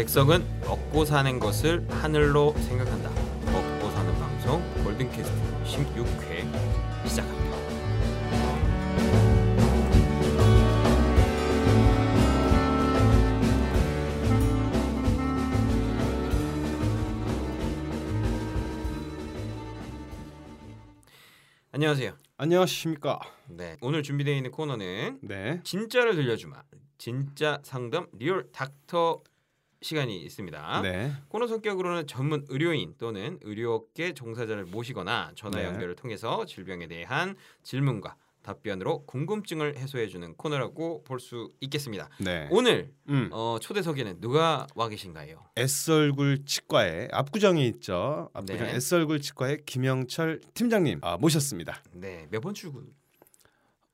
백성은 0.00 0.60
먹고 0.62 1.04
사는 1.04 1.38
것을 1.38 1.86
하늘로 1.90 2.54
생각한다. 2.56 3.10
먹고 3.52 3.90
사는 3.90 4.14
방송 4.14 4.62
골든캐스트 4.82 5.64
16회 5.64 7.06
시작합니다. 7.06 7.56
안녕하세요. 21.72 22.16
안녕하십니까. 22.38 23.20
네, 23.48 23.76
오늘 23.82 24.02
준비되어 24.02 24.34
있는 24.34 24.50
코너는 24.50 25.18
네. 25.20 25.60
진짜를 25.62 26.14
들려주마. 26.14 26.62
진짜 26.96 27.60
상담 27.62 28.06
real 28.14 28.50
doctor 28.50 29.22
시간이 29.82 30.20
있습니다. 30.22 30.82
네. 30.82 31.12
코너 31.28 31.46
성격으로는 31.46 32.06
전문 32.06 32.44
의료인 32.48 32.94
또는 32.98 33.38
의료업계 33.42 34.12
종사자를 34.14 34.64
모시거나 34.66 35.32
전화 35.34 35.58
네. 35.58 35.64
연결을 35.66 35.96
통해서 35.96 36.44
질병에 36.44 36.86
대한 36.86 37.34
질문과 37.62 38.16
답변으로 38.42 39.04
궁금증을 39.04 39.76
해소해주는 39.76 40.34
코너라고 40.36 41.04
볼 41.04 41.18
수 41.20 41.50
있겠습니다. 41.60 42.08
네. 42.18 42.48
오늘 42.50 42.92
음. 43.08 43.28
어, 43.32 43.58
초대석에는 43.60 44.20
누가 44.20 44.66
와 44.74 44.88
계신가요? 44.88 45.44
S얼굴 45.56 46.44
치과에 46.46 47.08
압구정에 47.12 47.64
있죠. 47.66 48.30
압구정 48.32 48.66
네. 48.66 48.74
S얼굴 48.76 49.20
치과의 49.20 49.62
김영철 49.66 50.40
팀장님 50.54 51.00
아, 51.02 51.16
모셨습니다. 51.18 51.82
네, 51.92 52.26
몇 52.30 52.40
번 52.40 52.54
출구? 52.54 52.82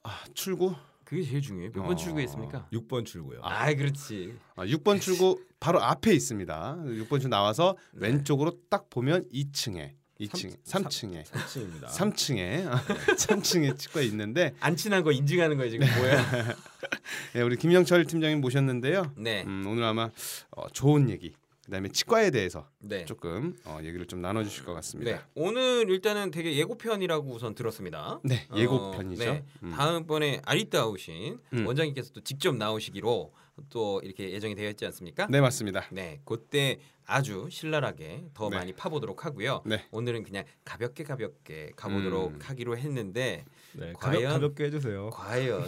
아, 0.04 0.22
출구? 0.34 0.74
그게 1.06 1.22
제일 1.22 1.40
중요해요. 1.40 1.70
몇번 1.72 1.92
어. 1.92 1.96
출구했습니까? 1.96 2.68
6번 2.72 3.06
출구요. 3.06 3.38
아, 3.42 3.72
그렇지. 3.72 4.34
아, 4.56 4.66
6번 4.66 5.00
출구 5.00 5.40
바로 5.60 5.80
앞에 5.80 6.12
있습니다. 6.12 6.78
6번 6.84 7.08
출구 7.20 7.28
나와서 7.28 7.76
네. 7.92 8.08
왼쪽으로 8.08 8.58
딱 8.68 8.90
보면 8.90 9.24
2층에 9.32 9.92
2층, 10.20 10.56
삼- 10.64 10.82
3층에 10.84 11.24
3층입니다. 11.24 11.84
3층에 11.86 12.68
3층에 12.70 13.78
치과에 13.78 14.04
있는데 14.06 14.54
안 14.60 14.74
친한 14.74 15.04
거 15.04 15.12
인증하는 15.12 15.56
거예요 15.58 15.70
지금 15.70 15.86
뭐야? 15.96 16.54
네, 17.34 17.42
우리 17.42 17.56
김영철 17.56 18.04
팀장님 18.06 18.40
모셨는데요. 18.40 19.12
네, 19.16 19.44
음, 19.46 19.64
오늘 19.68 19.84
아마 19.84 20.10
어, 20.50 20.68
좋은 20.70 21.08
얘기 21.10 21.34
그다음에 21.66 21.88
치과에 21.88 22.30
대해서 22.30 22.68
네. 22.78 23.04
조금 23.04 23.56
어, 23.64 23.78
얘기를 23.82 24.06
좀 24.06 24.20
나눠주실 24.22 24.64
것 24.64 24.72
같습니다. 24.74 25.10
네, 25.12 25.20
오늘 25.34 25.90
일단은 25.90 26.30
되게 26.30 26.56
예고편이라고 26.56 27.28
우선 27.34 27.54
들었습니다. 27.54 28.20
네, 28.24 28.46
어, 28.50 28.56
예고편이죠. 28.56 29.24
네. 29.24 29.44
음. 29.64 29.72
다음번에 29.72 30.40
아리따우신 30.44 31.38
음. 31.54 31.66
원장님께서 31.66 32.12
또 32.12 32.20
직접 32.22 32.56
나오시기로 32.56 33.32
또 33.70 34.00
이렇게 34.04 34.30
예정이 34.30 34.54
되어 34.54 34.68
있지 34.70 34.84
않습니까? 34.86 35.26
네 35.28 35.40
맞습니다. 35.40 35.86
네, 35.90 36.20
그때 36.24 36.78
아주 37.04 37.48
신랄하게 37.50 38.26
더 38.34 38.48
네. 38.48 38.56
많이 38.58 38.72
파보도록 38.72 39.24
하고요. 39.24 39.62
네. 39.66 39.84
오늘은 39.90 40.22
그냥 40.24 40.44
가볍게 40.64 41.02
가볍게 41.04 41.72
가보도록 41.74 42.32
음. 42.32 42.38
하기로 42.42 42.76
했는데 42.78 43.44
네, 43.72 43.92
과연- 43.94 44.22
가볍, 44.22 44.22
가볍 44.28 44.54
게 44.54 44.64
해주세요. 44.64 45.10
과연 45.10 45.64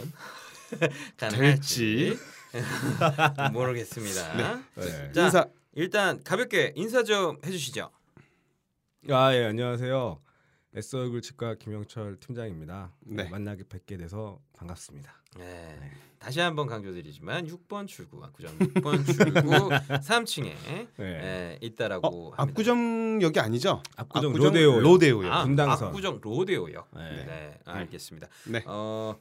가능할지 1.17 2.17
모르겠습니다. 3.53 4.61
네. 4.75 5.11
자, 5.13 5.23
인사 5.25 5.45
일단 5.79 6.21
가볍게 6.25 6.73
인사 6.75 7.03
좀 7.03 7.37
해주시죠. 7.45 7.89
아, 9.11 9.33
예, 9.33 9.45
안녕하세요. 9.45 10.19
S 10.75 10.97
얼굴 10.97 11.21
치과 11.21 11.55
김영철 11.55 12.17
팀장입니다. 12.19 12.91
네. 12.99 13.29
만나게 13.29 13.63
뵙게 13.63 13.95
돼서 13.95 14.41
반갑습니다. 14.57 15.23
네. 15.37 15.79
다시 16.19 16.41
한번 16.41 16.67
강조드리지만 16.67 17.47
6번 17.47 17.87
출구 17.87 18.21
압구정 18.25 18.57
6번 18.59 19.05
출구 19.05 19.69
3층에 20.03 20.53
네. 20.97 21.57
있다라고 21.61 22.07
어, 22.07 22.31
합니다. 22.35 22.43
압구정역이 22.43 23.39
아니죠? 23.39 23.81
압구정 23.95 24.33
로데오. 24.33 24.81
로데오요. 24.81 25.31
아, 25.31 25.43
분당선. 25.45 25.87
압구정 25.87 26.19
로데오역. 26.21 26.89
네, 26.93 27.25
네. 27.25 27.59
알겠습니다. 27.63 28.27
네. 28.49 28.63
어 28.67 29.17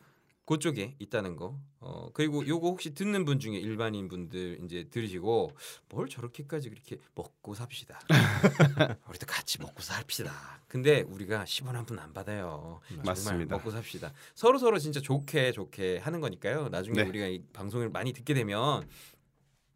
그쪽에 0.48 0.96
있다는 0.98 1.36
거. 1.36 1.60
어 1.78 2.08
그리고 2.14 2.46
요거 2.46 2.68
혹시 2.70 2.94
듣는 2.94 3.26
분 3.26 3.38
중에 3.38 3.58
일반인 3.58 4.08
분들 4.08 4.60
이제 4.64 4.84
들으시고 4.90 5.52
뭘 5.90 6.08
저렇게까지 6.08 6.70
그렇게 6.70 6.96
먹고 7.14 7.52
삽시다. 7.54 8.00
우리도 9.10 9.26
같이 9.26 9.60
먹고 9.60 9.82
삽시다. 9.82 10.32
근데 10.66 11.02
우리가 11.02 11.44
10원 11.44 11.72
한 11.72 11.84
푼 11.84 11.98
안 11.98 12.14
받아요. 12.14 12.80
맞습니다. 13.04 13.56
먹고 13.56 13.70
삽시다. 13.70 14.14
서로 14.34 14.58
서로 14.58 14.78
진짜 14.78 15.00
좋게 15.00 15.52
좋게 15.52 15.98
하는 15.98 16.20
거니까요. 16.22 16.70
나중에 16.70 17.02
네. 17.02 17.08
우리가 17.08 17.26
이 17.26 17.42
방송을 17.52 17.90
많이 17.90 18.14
듣게 18.14 18.32
되면 18.32 18.88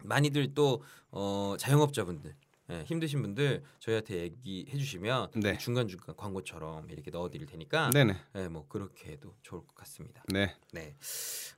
많이들 0.04 0.54
또 0.54 0.82
어, 1.10 1.54
자영업자분들 1.58 2.34
예, 2.70 2.84
힘드신 2.84 3.22
분들 3.22 3.62
저희한테 3.80 4.20
얘기해 4.20 4.76
주시면 4.78 5.32
네. 5.36 5.58
중간 5.58 5.88
중간 5.88 6.14
광고처럼 6.16 6.90
이렇게 6.90 7.10
넣어드릴 7.10 7.46
테니까 7.46 7.90
네네. 7.90 8.16
예, 8.36 8.48
뭐 8.48 8.66
그렇게 8.68 9.10
해도 9.12 9.34
좋을 9.42 9.62
것 9.62 9.74
같습니다. 9.74 10.22
네. 10.28 10.54
네. 10.72 10.96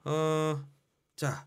어, 0.05 0.65
자 1.17 1.47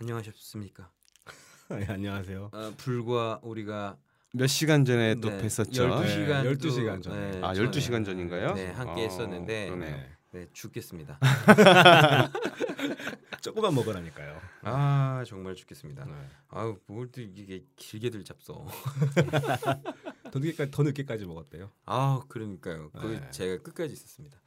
안녕하셨습니까? 0.00 0.90
네, 1.70 1.86
안녕하세요. 1.88 2.50
어, 2.52 2.72
불과 2.78 3.40
우리가 3.42 3.98
몇 4.34 4.46
시간 4.46 4.84
전에 4.84 5.14
또 5.16 5.28
네, 5.30 5.38
뵀었죠. 5.38 5.72
12시간 5.72 6.42
네, 6.44 6.54
12시간 6.54 7.02
전에. 7.02 7.40
아, 7.42 7.52
12시간 7.54 8.04
전인가요? 8.04 8.54
네, 8.54 8.70
함께 8.70 9.00
어, 9.02 9.04
했었는데. 9.04 9.70
네. 9.76 10.08
네, 10.30 10.46
죽겠습니다. 10.52 11.18
조금만 13.48 13.74
먹으라니까요. 13.74 14.40
아 14.62 15.24
정말 15.26 15.54
죽겠습니다. 15.54 16.04
네. 16.04 16.12
아우 16.48 16.78
뭘또 16.86 17.20
이게 17.20 17.64
길게 17.76 18.10
들 18.10 18.24
잡서. 18.24 18.66
더 20.30 20.38
늦게까지 20.38 20.70
더 20.70 20.82
늦게까지 20.82 21.24
먹었대요. 21.26 21.70
아 21.86 22.20
그러니까요. 22.28 22.90
네. 23.02 23.30
제가 23.30 23.62
끝까지 23.62 23.92
있었습니다. 23.94 24.38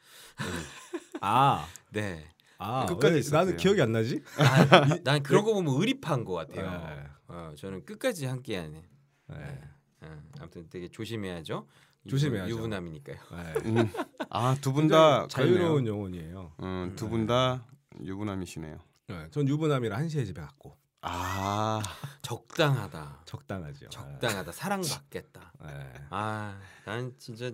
아, 1.22 1.68
네. 1.92 2.28
아, 2.58 2.86
끝까지 2.86 3.16
왜. 3.16 3.38
나는 3.38 3.58
기억이 3.58 3.82
안 3.82 3.92
나지? 3.92 4.22
아, 4.38 4.96
이- 4.96 5.04
난 5.04 5.24
그런 5.24 5.44
거 5.44 5.54
보면 5.54 5.74
의리파인 5.80 6.24
것 6.26 6.34
같아요. 6.34 6.72
네. 6.96 7.04
어, 7.28 7.54
저는 7.58 7.86
끝까지 7.86 8.26
함께하는. 8.26 8.82
네. 9.28 9.62
어, 10.02 10.22
아무튼 10.40 10.68
되게 10.70 10.88
조심해야죠. 10.88 11.68
조심해야죠. 12.08 12.50
유부남이니까요. 12.52 13.18
네. 13.32 13.54
음. 13.70 13.92
아, 14.30 14.56
두 14.62 14.74
분 14.74 14.88
다 14.88 15.28
자유로운 15.28 15.86
영혼이에요. 15.88 16.54
음, 16.62 16.94
두분 16.96 17.26
다 17.28 17.66
유부남이시네요. 18.04 18.80
네. 19.18 19.28
전 19.32 19.48
유부남이라 19.48 19.98
한 19.98 20.10
시에 20.10 20.26
집에 20.26 20.42
갔고 20.42 20.78
아, 21.02 21.82
적당하다. 22.22 23.24
적당하죠. 23.26 23.90
적당하다. 23.90 24.52
사랑 24.52 24.82
받겠다. 24.82 25.52
네. 25.66 25.94
아, 26.12 26.60
난 26.86 27.14
진짜 27.18 27.52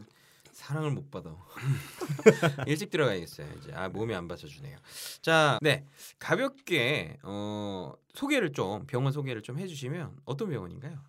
사랑을 0.52 0.92
못 0.92 1.10
받아. 1.12 1.36
일찍 2.68 2.90
들어가야겠어요. 2.90 3.48
이제 3.60 3.72
아 3.74 3.88
몸이 3.90 4.14
안 4.16 4.28
받쳐주네요. 4.28 4.78
자, 5.22 5.60
네 5.62 5.86
가볍게 6.20 7.18
어, 7.24 7.94
소개를 8.16 8.52
좀 8.52 8.86
병원 8.88 9.14
소개를 9.14 9.44
좀 9.44 9.60
해주시면 9.60 10.18
어떤 10.26 10.50
병원인가요? 10.50 11.00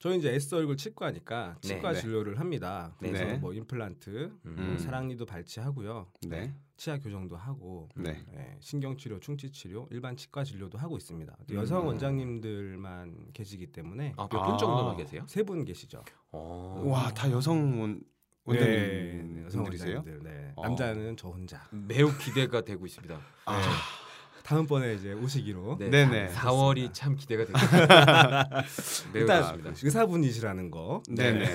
저희 0.00 0.16
이제 0.18 0.30
S 0.34 0.54
얼굴 0.54 0.76
치과니까 0.78 1.58
네. 1.62 1.68
치과 1.68 1.92
네. 1.92 2.00
진료를 2.00 2.40
합니다. 2.40 2.94
네. 3.00 3.10
그래서 3.10 3.24
네. 3.26 3.36
뭐 3.36 3.52
임플란트, 3.52 4.32
음. 4.46 4.56
뭐 4.70 4.78
사랑니도 4.78 5.26
발치하고요. 5.26 6.06
네. 6.26 6.54
치아 6.78 6.98
교정도 6.98 7.36
하고 7.36 7.90
네. 7.94 8.24
네, 8.32 8.56
신경 8.60 8.96
치료, 8.96 9.20
충치 9.20 9.52
치료, 9.52 9.86
일반 9.90 10.16
치과 10.16 10.42
진료도 10.42 10.78
하고 10.78 10.96
있습니다. 10.96 11.36
또 11.46 11.54
음. 11.54 11.56
여성 11.60 11.86
원장님들만 11.86 13.32
계시기 13.34 13.66
때문에 13.66 14.14
아, 14.16 14.26
몇 14.30 14.38
아. 14.38 14.46
분 14.46 14.56
정도나 14.58 14.96
계세요? 14.96 15.22
세 15.28 15.42
분 15.42 15.66
계시죠. 15.66 16.02
어, 16.32 16.82
와, 16.86 17.12
다 17.12 17.30
여성 17.30 17.78
원 17.82 17.96
네, 17.96 18.00
원장님 18.44 19.44
여성? 19.44 19.64
원장님들. 19.64 20.20
네. 20.22 20.52
어. 20.56 20.62
남자는 20.66 21.18
저 21.18 21.28
혼자. 21.28 21.68
매우 21.70 22.08
기대가 22.16 22.62
되고 22.62 22.86
있습니다. 22.86 23.20
아, 23.44 23.60
다음번에 24.50 24.94
이제 24.94 25.12
오시기로. 25.12 25.76
네, 25.78 25.90
네네. 25.90 26.30
4월이 26.30 26.92
참 26.92 27.14
기대가 27.14 27.44
됩니다. 27.44 28.48
매우 29.14 29.22
일단 29.22 29.42
좋습니다. 29.44 29.70
의사분이시라는 29.80 30.72
거. 30.72 31.04
네네. 31.08 31.46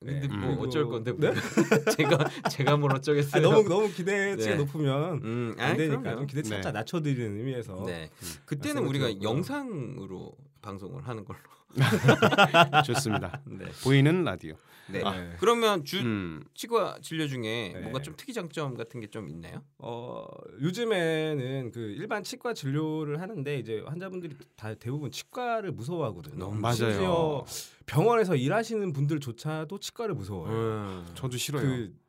근데 0.00 0.20
네. 0.20 0.28
뭐 0.28 0.64
어쩔 0.64 0.88
건데 0.88 1.12
뭐. 1.12 1.30
네? 1.30 1.34
제가 1.94 2.30
제가 2.50 2.78
뭘 2.78 2.92
아, 2.92 2.94
어쩌겠어요. 2.96 3.42
너무 3.42 3.68
너무 3.68 3.92
기대치가 3.92 4.52
네. 4.52 4.56
높으면 4.56 5.20
음, 5.24 5.56
안 5.58 5.76
되니까 5.76 6.00
그럼요. 6.00 6.18
좀 6.20 6.26
기대치 6.26 6.48
네. 6.48 6.56
살짝 6.56 6.72
낮춰드리는 6.72 7.36
의미에서 7.36 7.84
네. 7.84 8.10
그때는 8.46 8.82
말씀을 8.82 8.88
우리가 8.88 9.06
드렸고요. 9.08 9.28
영상으로 9.28 10.32
방송을 10.62 11.06
하는 11.06 11.26
걸로. 11.26 11.38
좋습니다. 12.86 13.42
네. 13.44 13.66
보이는 13.82 14.24
라디오. 14.24 14.54
네. 14.88 15.02
네. 15.02 15.36
그러면 15.38 15.84
주 15.84 15.98
음. 16.00 16.42
치과 16.54 16.96
진료 17.00 17.26
중에 17.26 17.72
네. 17.74 17.80
뭔가 17.80 18.02
좀 18.02 18.14
특이 18.16 18.32
장점 18.32 18.74
같은 18.76 19.00
게 19.00 19.06
좀 19.10 19.28
있나요? 19.28 19.62
어 19.78 20.26
요즘에는 20.60 21.70
그 21.72 21.80
일반 21.80 22.22
치과 22.24 22.52
진료를 22.54 23.20
하는데 23.20 23.58
이제 23.58 23.82
환자분들이 23.86 24.34
다 24.56 24.74
대부분 24.74 25.10
치과를 25.10 25.72
무서워하거든요. 25.72 26.36
너무 26.36 26.58
맞아요. 26.60 26.74
심지어 26.74 27.44
병원에서 27.86 28.34
일하시는 28.36 28.92
분들조차도 28.92 29.78
치과를 29.78 30.14
무서워해요. 30.14 30.56
음. 30.58 31.06
저도 31.14 31.36
싫어요. 31.36 31.62
그 31.62 32.04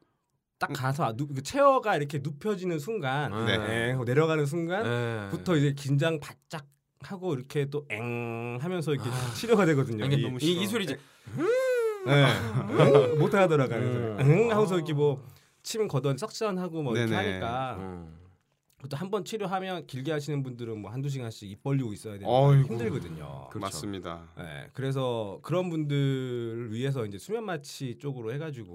딱 0.58 0.72
가서 0.72 1.04
아, 1.04 1.12
누, 1.14 1.28
그 1.28 1.44
체어가 1.44 1.98
이렇게 1.98 2.20
눕혀지는 2.24 2.80
순간, 2.80 3.30
네. 3.46 3.58
네, 3.58 3.96
내려가는 4.06 4.46
순간부터 4.46 5.54
네. 5.54 5.60
이제 5.60 5.74
긴장 5.74 6.18
바짝 6.22 6.66
하고 7.02 7.34
이렇게 7.36 7.70
또 7.70 7.86
엥 7.90 8.58
하면서 8.62 8.94
이렇게 8.94 9.10
치료가 9.36 9.66
되거든요. 9.66 10.06
이- 10.06 10.22
너무 10.22 10.38
이, 10.42 10.46
이 10.54 10.56
싫어. 10.60 10.68
소리지. 10.70 10.94
네. 10.96 11.02
응? 12.08 13.20
못 13.20 13.34
하더라고요. 13.34 13.78
음. 13.78 14.18
응 14.22 14.52
하고서 14.52 14.76
이렇게 14.76 14.94
뭐 14.94 15.22
침 15.66 15.88
걷어 15.88 16.16
석션하고 16.16 16.84
뭐 16.84 16.96
이렇게 16.96 17.10
네네. 17.12 17.32
하니까 17.32 17.78
음. 17.80 18.16
또한번 18.88 19.26
치료하면 19.26 19.88
길게 19.88 20.12
하시는 20.12 20.44
분들은 20.44 20.80
뭐 20.80 20.92
한두 20.92 21.10
시간씩 21.10 21.50
입 21.50 21.64
벌리고 21.64 21.92
있어야 21.92 22.20
어이구. 22.24 22.68
힘들거든요. 22.68 23.48
그렇죠. 23.50 23.60
맞습니다. 23.60 24.30
네, 24.38 24.68
그래서 24.74 25.40
그런 25.42 25.72
분들을 25.72 26.72
위해서 26.72 27.04
이제 27.08 27.18
수면 27.18 27.46
마취 27.46 27.98
쪽으로 27.98 28.32
해가지고 28.34 28.74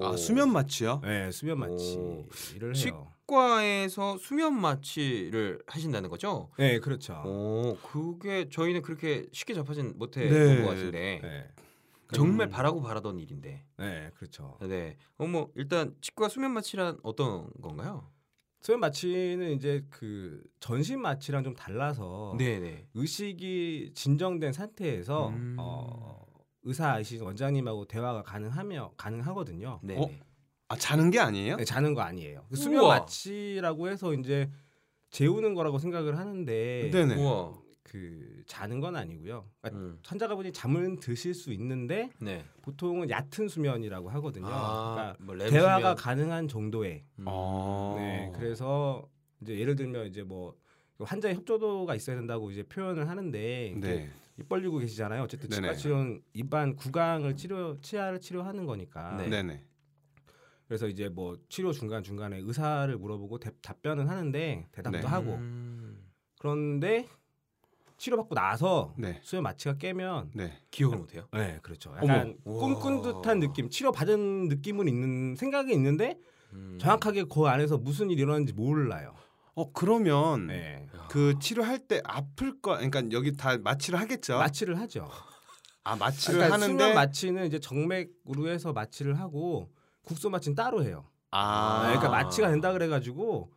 오. 0.00 0.04
아 0.04 0.16
수면 0.16 0.50
마취요? 0.52 1.00
네, 1.04 1.30
수면 1.30 1.60
마취를 1.60 2.74
해요. 2.74 3.06
치과에서 3.26 4.18
수면 4.18 4.60
마취를 4.60 5.60
하신다는 5.68 6.10
거죠? 6.10 6.48
네, 6.58 6.80
그렇죠. 6.80 7.22
오, 7.24 7.76
그게 7.88 8.48
저희는 8.50 8.82
그렇게 8.82 9.26
쉽게 9.30 9.54
접하진 9.54 9.92
못해 9.96 10.28
네. 10.28 10.56
본것 10.56 10.74
같은데 10.74 11.20
네, 11.22 11.48
정말 12.12 12.48
바라고 12.48 12.82
바라던 12.82 13.18
일인데. 13.18 13.64
네, 13.78 14.10
그렇죠. 14.14 14.58
네. 14.60 14.96
어머 15.16 15.48
일단 15.54 15.94
치과 16.00 16.28
수면 16.28 16.52
마취란 16.52 16.98
어떤 17.02 17.50
건가요? 17.60 18.10
수면 18.60 18.80
마취는 18.80 19.52
이제 19.52 19.84
그 19.90 20.42
전신 20.60 21.00
마취랑 21.00 21.44
좀 21.44 21.54
달라서 21.54 22.34
네네. 22.38 22.88
의식이 22.94 23.92
진정된 23.94 24.52
상태에서 24.52 25.28
음. 25.28 25.56
어, 25.58 26.24
의사이신 26.64 27.22
원장님하고 27.22 27.84
대화가 27.86 28.22
가능하며 28.22 28.94
가능하거든요. 28.96 29.80
네. 29.82 29.96
어? 29.96 30.10
아 30.68 30.76
자는 30.76 31.10
게 31.10 31.20
아니에요? 31.20 31.56
네, 31.56 31.64
자는 31.64 31.94
거 31.94 32.00
아니에요. 32.00 32.44
그 32.50 32.56
수면 32.56 32.82
우와. 32.82 33.00
마취라고 33.00 33.88
해서 33.88 34.12
이제 34.14 34.50
재우는 35.10 35.54
거라고 35.54 35.78
생각을 35.78 36.18
하는데 36.18 36.90
네네. 36.92 37.14
우와. 37.22 37.52
그 37.96 38.42
자는 38.46 38.80
건 38.80 38.96
아니고요. 38.96 39.48
그러니까 39.60 39.80
음. 39.80 39.98
환자가분이 40.04 40.52
잠을 40.52 40.98
드실 40.98 41.34
수 41.34 41.52
있는데 41.52 42.10
네. 42.20 42.44
보통은 42.62 43.08
얕은 43.10 43.46
수면이라고 43.48 44.08
하거든요. 44.10 44.48
아, 44.48 44.94
그러니까 44.94 45.24
뭐렘 45.24 45.50
대화가 45.50 45.78
수면. 45.80 45.94
가능한 45.94 46.48
정도의. 46.48 47.04
음. 47.20 47.24
어. 47.28 47.94
네, 47.96 48.32
그래서 48.34 49.08
이제 49.40 49.56
예를 49.56 49.76
들면 49.76 50.08
이제 50.08 50.24
뭐 50.24 50.56
환자의 50.98 51.36
협조도가 51.36 51.94
있어야 51.94 52.16
된다고 52.16 52.50
이제 52.50 52.64
표현을 52.64 53.08
하는데 53.08 53.74
네. 53.80 54.10
입 54.38 54.48
벌리고 54.48 54.78
계시잖아요. 54.78 55.22
어쨌든 55.22 55.48
치과 55.48 55.68
네네. 55.68 55.76
치료는 55.76 56.22
입안 56.34 56.74
구강을 56.74 57.36
치료 57.36 57.80
치아를 57.80 58.20
치료하는 58.20 58.66
거니까. 58.66 59.16
네. 59.16 59.28
네네. 59.28 59.64
그래서 60.66 60.88
이제 60.88 61.08
뭐 61.08 61.36
치료 61.48 61.72
중간 61.72 62.02
중간에 62.02 62.38
의사를 62.38 62.96
물어보고 62.98 63.38
대- 63.38 63.52
답변은 63.62 64.08
하는데 64.08 64.66
대답도 64.72 64.98
네. 64.98 65.06
하고 65.06 65.34
음. 65.34 66.10
그런데 66.40 67.06
치료받고 67.98 68.34
나서 68.34 68.92
네. 68.98 69.18
수면 69.22 69.42
마취가 69.44 69.78
깨면 69.78 70.32
네. 70.34 70.52
기억을 70.70 70.98
못 70.98 71.14
해요. 71.14 71.26
네 71.32 71.58
그렇죠. 71.62 71.94
어머. 72.00 72.12
약간 72.12 72.36
우와. 72.44 72.60
꿈꾼 72.60 73.02
듯한 73.02 73.40
느낌, 73.40 73.70
치료 73.70 73.90
받은 73.92 74.48
느낌은 74.48 74.86
있는 74.88 75.34
생각이 75.36 75.72
있는데 75.72 76.18
음. 76.52 76.78
정확하게 76.80 77.24
그 77.24 77.46
안에서 77.46 77.78
무슨 77.78 78.10
일이 78.10 78.22
일어났는지 78.22 78.52
몰라요. 78.52 79.14
어 79.54 79.72
그러면 79.72 80.48
네. 80.48 80.86
그 81.08 81.38
치료할 81.40 81.78
때 81.78 82.02
아플 82.04 82.60
거 82.60 82.74
그러니까 82.76 83.02
여기 83.12 83.32
다 83.36 83.56
마취를 83.56 83.98
하겠죠? 83.98 84.36
마취를 84.38 84.78
하죠. 84.80 85.08
아 85.84 85.96
마취를 85.96 86.40
그러니까 86.40 86.54
하는데 86.54 86.82
수면 86.82 86.94
마취는 86.94 87.46
이제 87.46 87.58
정맥으로 87.58 88.48
해서 88.48 88.72
마취를 88.74 89.18
하고 89.18 89.70
국소 90.02 90.28
마취는 90.28 90.54
따로 90.54 90.84
해요. 90.84 91.06
아 91.30 91.84
그러니까 91.86 92.10
마취가 92.10 92.50
된다 92.50 92.72
그래가지고 92.72 93.50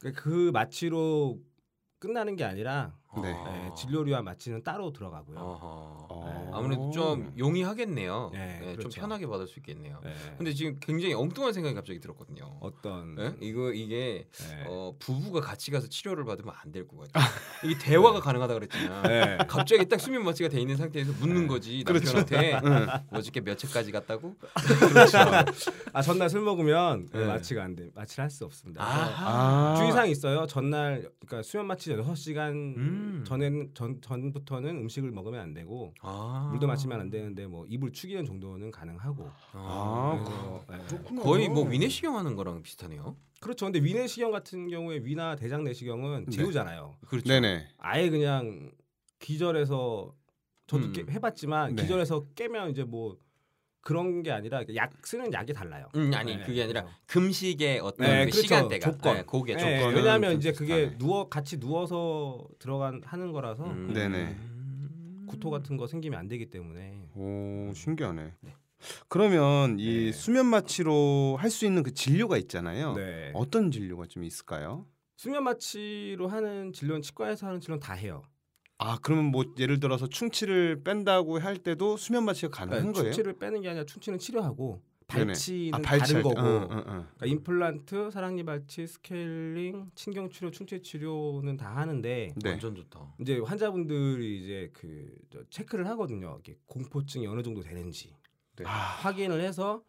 그- 0.00 0.12
그 0.12 0.50
마취로 0.52 1.38
끝나는 2.00 2.34
게 2.36 2.44
아니라 2.44 2.94
네. 3.22 3.32
네, 3.32 3.70
진료료와 3.76 4.22
마취는 4.22 4.62
따로 4.62 4.92
들어가고요. 4.92 5.38
어허. 5.38 6.06
어. 6.08 6.50
아무래도 6.54 6.90
좀 6.90 7.32
용이하겠네요. 7.38 8.30
네, 8.32 8.58
네, 8.60 8.66
좀 8.66 8.76
그렇죠. 8.76 9.00
편하게 9.00 9.26
받을 9.26 9.46
수 9.46 9.58
있겠네요. 9.60 10.00
네. 10.02 10.12
근데 10.36 10.52
지금 10.54 10.78
굉장히 10.80 11.14
엉뚱한 11.14 11.52
생각이 11.52 11.74
갑자기 11.74 12.00
들었거든요. 12.00 12.56
어떤 12.60 13.14
네? 13.14 13.34
이거 13.40 13.72
이게 13.72 14.26
네. 14.32 14.64
어, 14.66 14.94
부부가 14.98 15.40
같이 15.40 15.70
가서 15.70 15.86
치료를 15.88 16.24
받으면 16.24 16.54
안 16.62 16.72
될 16.72 16.86
것 16.86 16.98
같아요. 17.12 17.24
이게 17.64 17.78
대화가 17.78 18.20
가능하다 18.20 18.54
그랬잖아. 18.54 19.02
네. 19.02 19.38
갑자기 19.48 19.88
딱 19.88 19.98
수면 20.00 20.24
마취가 20.24 20.48
돼 20.48 20.60
있는 20.60 20.76
상태에서 20.76 21.12
묻는 21.20 21.46
거지 21.46 21.82
남편한테 21.86 22.60
응. 22.64 22.86
어저께 23.10 23.40
몇 23.40 23.62
회까지 23.64 23.92
갔다고? 23.92 24.34
그렇죠. 24.90 25.18
아 25.92 26.02
전날 26.02 26.28
술 26.30 26.42
먹으면 26.42 27.08
네. 27.12 27.24
마취가 27.26 27.62
안 27.62 27.74
돼. 27.74 27.90
마취를 27.94 28.22
할 28.24 28.30
수 28.30 28.44
없습니다. 28.44 28.82
아. 28.84 29.74
주의사항 29.78 30.08
있어요. 30.10 30.46
전날 30.46 31.08
그러니까 31.26 31.42
수면 31.42 31.66
마취 31.66 31.90
6 31.92 32.16
시간 32.16 32.52
음. 32.76 33.05
전에는 33.24 33.70
전 33.74 34.00
전부터는 34.00 34.70
음식을 34.78 35.10
먹으면 35.10 35.40
안 35.40 35.54
되고 35.54 35.94
아. 36.00 36.48
물도 36.50 36.66
마시면 36.66 37.00
안 37.00 37.10
되는데 37.10 37.46
뭐 37.46 37.66
입을 37.66 37.92
축이는 37.92 38.24
정도는 38.24 38.70
가능하고. 38.70 39.30
아. 39.52 40.60
그래서 40.66 40.98
네. 41.10 41.22
거의 41.22 41.48
뭐 41.48 41.64
위내시경 41.68 42.16
하는 42.16 42.36
거랑 42.36 42.62
비슷하네요. 42.62 43.16
그렇죠. 43.40 43.66
근데 43.66 43.80
위내시경 43.80 44.30
같은 44.30 44.68
경우에 44.68 45.00
위나 45.02 45.36
대장 45.36 45.64
내시경은 45.64 46.26
네. 46.26 46.30
재우잖아요. 46.36 46.96
그렇죠. 47.06 47.28
네네. 47.28 47.68
아예 47.78 48.08
그냥 48.10 48.70
기절해서 49.18 50.14
저도 50.66 50.86
음. 50.86 50.92
깨- 50.92 51.04
해봤지만 51.10 51.74
네. 51.74 51.82
기절해서 51.82 52.26
깨면 52.34 52.70
이제 52.70 52.82
뭐 52.84 53.16
그런 53.86 54.24
게 54.24 54.32
아니라 54.32 54.64
약 54.74 54.90
쓰는 55.06 55.32
약이 55.32 55.52
달라요. 55.52 55.86
음, 55.94 56.10
아니 56.12 56.36
네, 56.36 56.42
그게 56.44 56.64
아니라 56.64 56.82
그래서. 56.82 56.98
금식의 57.06 57.78
어떤 57.78 58.04
네, 58.08 58.24
그 58.24 58.30
그렇죠. 58.32 58.42
시간대가 58.42 58.90
조건. 58.90 59.14
네, 59.14 59.22
그게 59.24 59.54
네, 59.54 59.78
조건. 59.78 59.94
왜냐하면 59.94 60.30
좀 60.32 60.38
이제 60.40 60.50
그게 60.50 60.74
비슷하네. 60.74 60.98
누워 60.98 61.28
같이 61.28 61.60
누워서 61.60 62.44
들어간 62.58 63.00
하는 63.04 63.30
거라서 63.30 63.62
음. 63.64 63.92
네네. 63.94 64.36
구토 65.28 65.50
같은 65.50 65.76
거 65.76 65.86
생기면 65.86 66.18
안 66.18 66.26
되기 66.26 66.50
때문에 66.50 67.10
오 67.14 67.72
신기하네. 67.76 68.32
네. 68.40 68.54
그러면 69.08 69.78
이 69.78 70.06
네. 70.06 70.12
수면 70.12 70.46
마취로 70.46 71.36
할 71.38 71.48
수 71.48 71.64
있는 71.64 71.84
그 71.84 71.94
진료가 71.94 72.38
있잖아요. 72.38 72.94
네. 72.94 73.30
어떤 73.34 73.70
진료가 73.70 74.06
좀 74.06 74.24
있을까요? 74.24 74.84
수면 75.16 75.44
마취로 75.44 76.26
하는 76.26 76.72
진료는 76.72 77.02
치과에서 77.02 77.46
하는 77.46 77.60
진료는 77.60 77.78
다 77.78 77.92
해요. 77.94 78.24
아 78.78 78.98
그러면 79.02 79.26
뭐 79.26 79.44
예를 79.58 79.80
들어서 79.80 80.06
충치를 80.06 80.82
뺀다고 80.84 81.38
할 81.38 81.56
때도 81.56 81.96
수면 81.96 82.24
마취가 82.24 82.50
가능한 82.50 82.78
그러니까 82.80 83.00
거예요? 83.00 83.12
충치를 83.12 83.38
빼는 83.38 83.62
게 83.62 83.68
아니라 83.70 83.84
충치는 83.86 84.18
치료하고. 84.18 84.82
발치는 85.08 85.72
아, 85.72 85.78
다른. 85.80 86.20
거고 86.20 86.40
응, 86.40 86.68
응, 86.68 86.76
응. 86.78 86.82
그러니까 86.84 87.26
임플란트, 87.26 88.10
사랑니 88.10 88.42
발치, 88.44 88.88
스케일링, 88.88 89.88
신경 89.94 90.28
치료, 90.28 90.50
충치 90.50 90.82
치료는 90.82 91.56
다 91.56 91.76
하는데 91.76 92.34
네. 92.34 92.50
완전 92.50 92.74
좋다. 92.74 93.14
이제 93.20 93.38
환자분들이 93.38 94.42
이제 94.42 94.70
그저 94.72 95.44
체크를 95.48 95.86
하거든요. 95.90 96.38
이게 96.40 96.56
공포증이 96.66 97.24
어느 97.28 97.42
정도 97.44 97.60
되는지 97.62 98.16
네. 98.56 98.64
아, 98.66 98.70
확인을 98.70 99.40
해서 99.40 99.80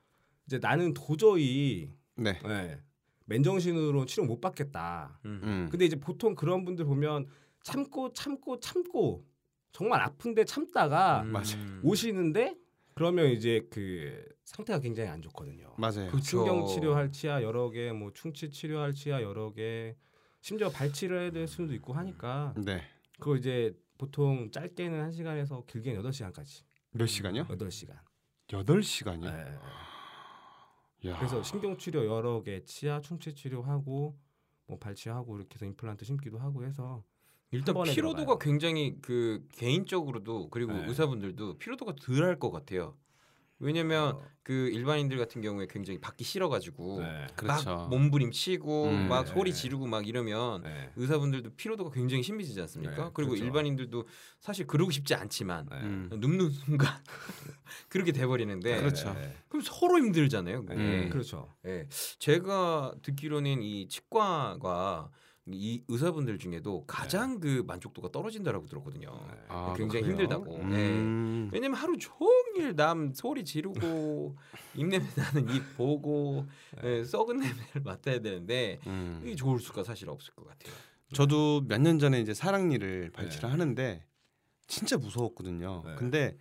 이제 0.45 0.59
나는 0.59 0.93
도저히 0.93 1.89
네. 2.15 2.39
예, 2.45 2.79
맨정신으로 3.25 4.05
치료 4.05 4.23
못 4.23 4.39
받겠다. 4.39 5.19
음. 5.25 5.41
음. 5.43 5.67
근데 5.71 5.85
이제 5.85 5.99
보통 5.99 6.35
그런 6.35 6.63
분들 6.63 6.85
보면 6.85 7.25
참고 7.63 8.11
참고 8.13 8.59
참고 8.59 9.25
정말 9.71 10.01
아픈데 10.01 10.45
참다가 10.45 11.21
음. 11.23 11.81
오시는데 11.83 12.55
그러면 12.95 13.27
이제 13.27 13.67
그 13.69 14.25
상태가 14.43 14.79
굉장히 14.79 15.09
안 15.09 15.21
좋거든요. 15.21 15.73
맞아요. 15.77 16.09
그- 16.11 16.19
신경 16.21 16.61
그쵸. 16.61 16.73
치료할 16.73 17.11
치아 17.11 17.43
여러 17.43 17.69
개, 17.69 17.91
뭐 17.91 18.11
충치 18.13 18.49
치료할 18.49 18.93
치아 18.93 19.21
여러 19.21 19.51
개, 19.53 19.95
심지어 20.41 20.69
발치를 20.69 21.21
해야 21.21 21.31
될 21.31 21.47
수도 21.47 21.73
있고 21.75 21.93
하니까 21.93 22.53
네. 22.57 22.81
그거 23.19 23.35
이제 23.35 23.77
보통 23.99 24.49
짧게는 24.51 25.05
1 25.05 25.11
시간에서 25.11 25.63
길게는 25.67 25.99
8 25.99 26.11
시간까지. 26.13 26.63
몇 26.91 27.05
시간요? 27.05 27.45
8 27.47 27.69
시간. 27.69 27.99
여덟 28.53 28.81
시간이요. 28.81 29.29
네. 29.29 31.09
야. 31.09 31.17
그래서 31.19 31.43
신경 31.43 31.77
치료 31.77 32.05
여러 32.05 32.41
개, 32.41 32.63
치아 32.63 32.99
충치 33.01 33.35
치료하고 33.35 34.17
뭐 34.65 34.79
발치하고 34.79 35.37
이렇게 35.37 35.55
해서 35.55 35.65
임플란트 35.65 36.03
심기도 36.05 36.39
하고 36.39 36.63
해서 36.65 37.03
일단 37.51 37.75
피로도가 37.83 38.15
들어가요. 38.15 38.39
굉장히 38.39 38.97
그 39.01 39.45
개인적으로도 39.53 40.49
그리고 40.49 40.73
네. 40.73 40.85
의사분들도 40.87 41.57
피로도가 41.59 41.95
덜할 41.95 42.39
것 42.39 42.51
같아요. 42.51 42.95
왜냐면 43.59 44.15
어, 44.15 44.21
그 44.43 44.69
일반인들 44.69 45.17
같은 45.17 45.41
경우에 45.41 45.65
굉장히 45.67 45.99
받기 45.99 46.23
싫어가지고 46.23 46.99
네. 47.01 47.27
그렇죠. 47.35 47.75
막 47.75 47.89
몸부림치고 47.89 48.85
음. 48.85 49.07
막 49.09 49.25
네. 49.25 49.33
소리 49.33 49.53
지르고 49.53 49.87
막 49.87 50.07
이러면 50.07 50.61
네. 50.61 50.91
의사분들도 50.95 51.51
피로도가 51.55 51.91
굉장히 51.91 52.21
심해지지 52.21 52.61
않습니까? 52.61 53.05
네, 53.05 53.11
그리고 53.13 53.31
그렇죠. 53.31 53.45
일반인들도 53.45 54.07
사실 54.39 54.67
그러고 54.67 54.91
싶지 54.91 55.15
않지만 55.15 55.67
네. 55.71 55.77
음. 55.81 56.09
눕는 56.13 56.51
순간 56.51 56.93
그렇게 57.89 58.11
돼버리는데 58.11 58.79
그렇죠. 58.79 59.13
네. 59.13 59.35
그럼 59.49 59.63
서로 59.63 59.97
힘들잖아요. 59.97 60.65
그게. 60.65 60.79
음. 60.79 61.09
그렇죠. 61.09 61.51
예. 61.65 61.87
제가 62.19 62.93
듣기로는 63.01 63.63
이 63.63 63.87
치과가 63.87 65.09
이 65.53 65.81
의사분들 65.87 66.37
중에도 66.39 66.83
가장 66.87 67.39
그 67.39 67.63
만족도가 67.65 68.09
떨어진다라고 68.11 68.65
들었거든요. 68.67 69.09
네. 69.29 69.37
아, 69.47 69.73
굉장히 69.77 70.03
그래요? 70.05 70.11
힘들다고. 70.21 70.55
음. 70.57 71.49
왜냐면 71.53 71.77
하루 71.77 71.97
종일 71.97 72.75
남 72.75 73.13
소리 73.13 73.43
지르고 73.45 74.35
입냄새 74.75 75.21
나는 75.21 75.49
입 75.55 75.77
보고 75.77 76.45
예, 76.83 77.03
썩은 77.03 77.37
냄새를 77.39 77.81
맡아야 77.83 78.19
되는데 78.19 78.79
음. 78.87 79.21
이게 79.23 79.35
좋을 79.35 79.59
수가 79.59 79.83
사실 79.83 80.09
없을 80.09 80.33
것 80.33 80.45
같아요. 80.47 80.73
저도 81.13 81.61
몇 81.67 81.79
년 81.81 81.99
전에 81.99 82.19
이제 82.19 82.33
사랑니를 82.33 83.11
발치를 83.11 83.49
하는데 83.51 84.03
진짜 84.67 84.97
무서웠거든요. 84.97 85.83
네. 85.85 85.95
근데 85.95 86.37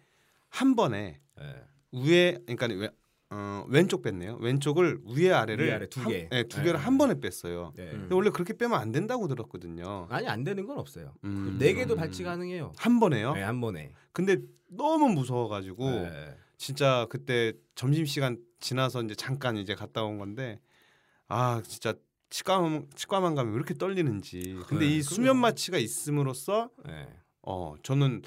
한 0.49 0.75
번에 0.75 1.21
네. 1.39 1.55
위에 1.93 2.39
그러니까 2.47 2.67
왼, 2.75 2.91
어, 3.31 3.65
왼쪽 3.69 4.03
뺐네요. 4.03 4.37
왼쪽을 4.41 5.01
위에 5.17 5.33
아래를 5.33 5.67
위아래 5.67 5.89
두 5.89 6.01
한- 6.01 6.09
개. 6.09 6.29
네, 6.31 6.45
두 6.45 6.59
네. 6.59 6.65
개를 6.65 6.79
한 6.79 6.97
번에 6.97 7.19
뺐어요. 7.19 7.73
네. 7.75 7.91
음. 7.91 8.01
근데 8.03 8.15
원래 8.15 8.31
그렇게 8.31 8.53
빼면 8.57 8.79
안 8.79 8.93
된다고 8.93 9.27
들었거든요. 9.27 10.07
아니 10.11 10.29
안 10.29 10.45
되는 10.45 10.65
건 10.67 10.79
없어요. 10.79 11.13
음. 11.25 11.57
네 11.59 11.73
개도 11.73 11.97
발치 11.97 12.23
가능해요. 12.23 12.73
한 12.77 13.01
번에요? 13.01 13.35
네, 13.35 13.43
한 13.43 13.61
번에. 13.61 13.93
근데 14.13 14.39
너무 14.69 15.09
무서워가지고 15.09 15.91
네. 15.91 16.37
진짜 16.57 17.07
그때 17.11 17.53
점심 17.75 18.07
시간 18.07 18.39
지나서 18.61 19.03
이제 19.03 19.15
잠깐 19.15 19.57
이제 19.57 19.75
갔다 19.75 20.05
온 20.05 20.19
건데 20.19 20.61
아 21.29 21.61
진짜 21.67 21.95
치과만 22.31 22.87
치과만 22.95 23.35
가면 23.35 23.53
왜 23.53 23.57
이렇게 23.57 23.75
떨리는지. 23.75 24.57
근데 24.69 24.87
네, 24.87 24.97
이 24.97 25.03
수면 25.03 25.37
마취가 25.39 25.79
있음으로써 25.79 26.71
네. 26.85 27.09
어 27.47 27.77
저는 27.85 28.23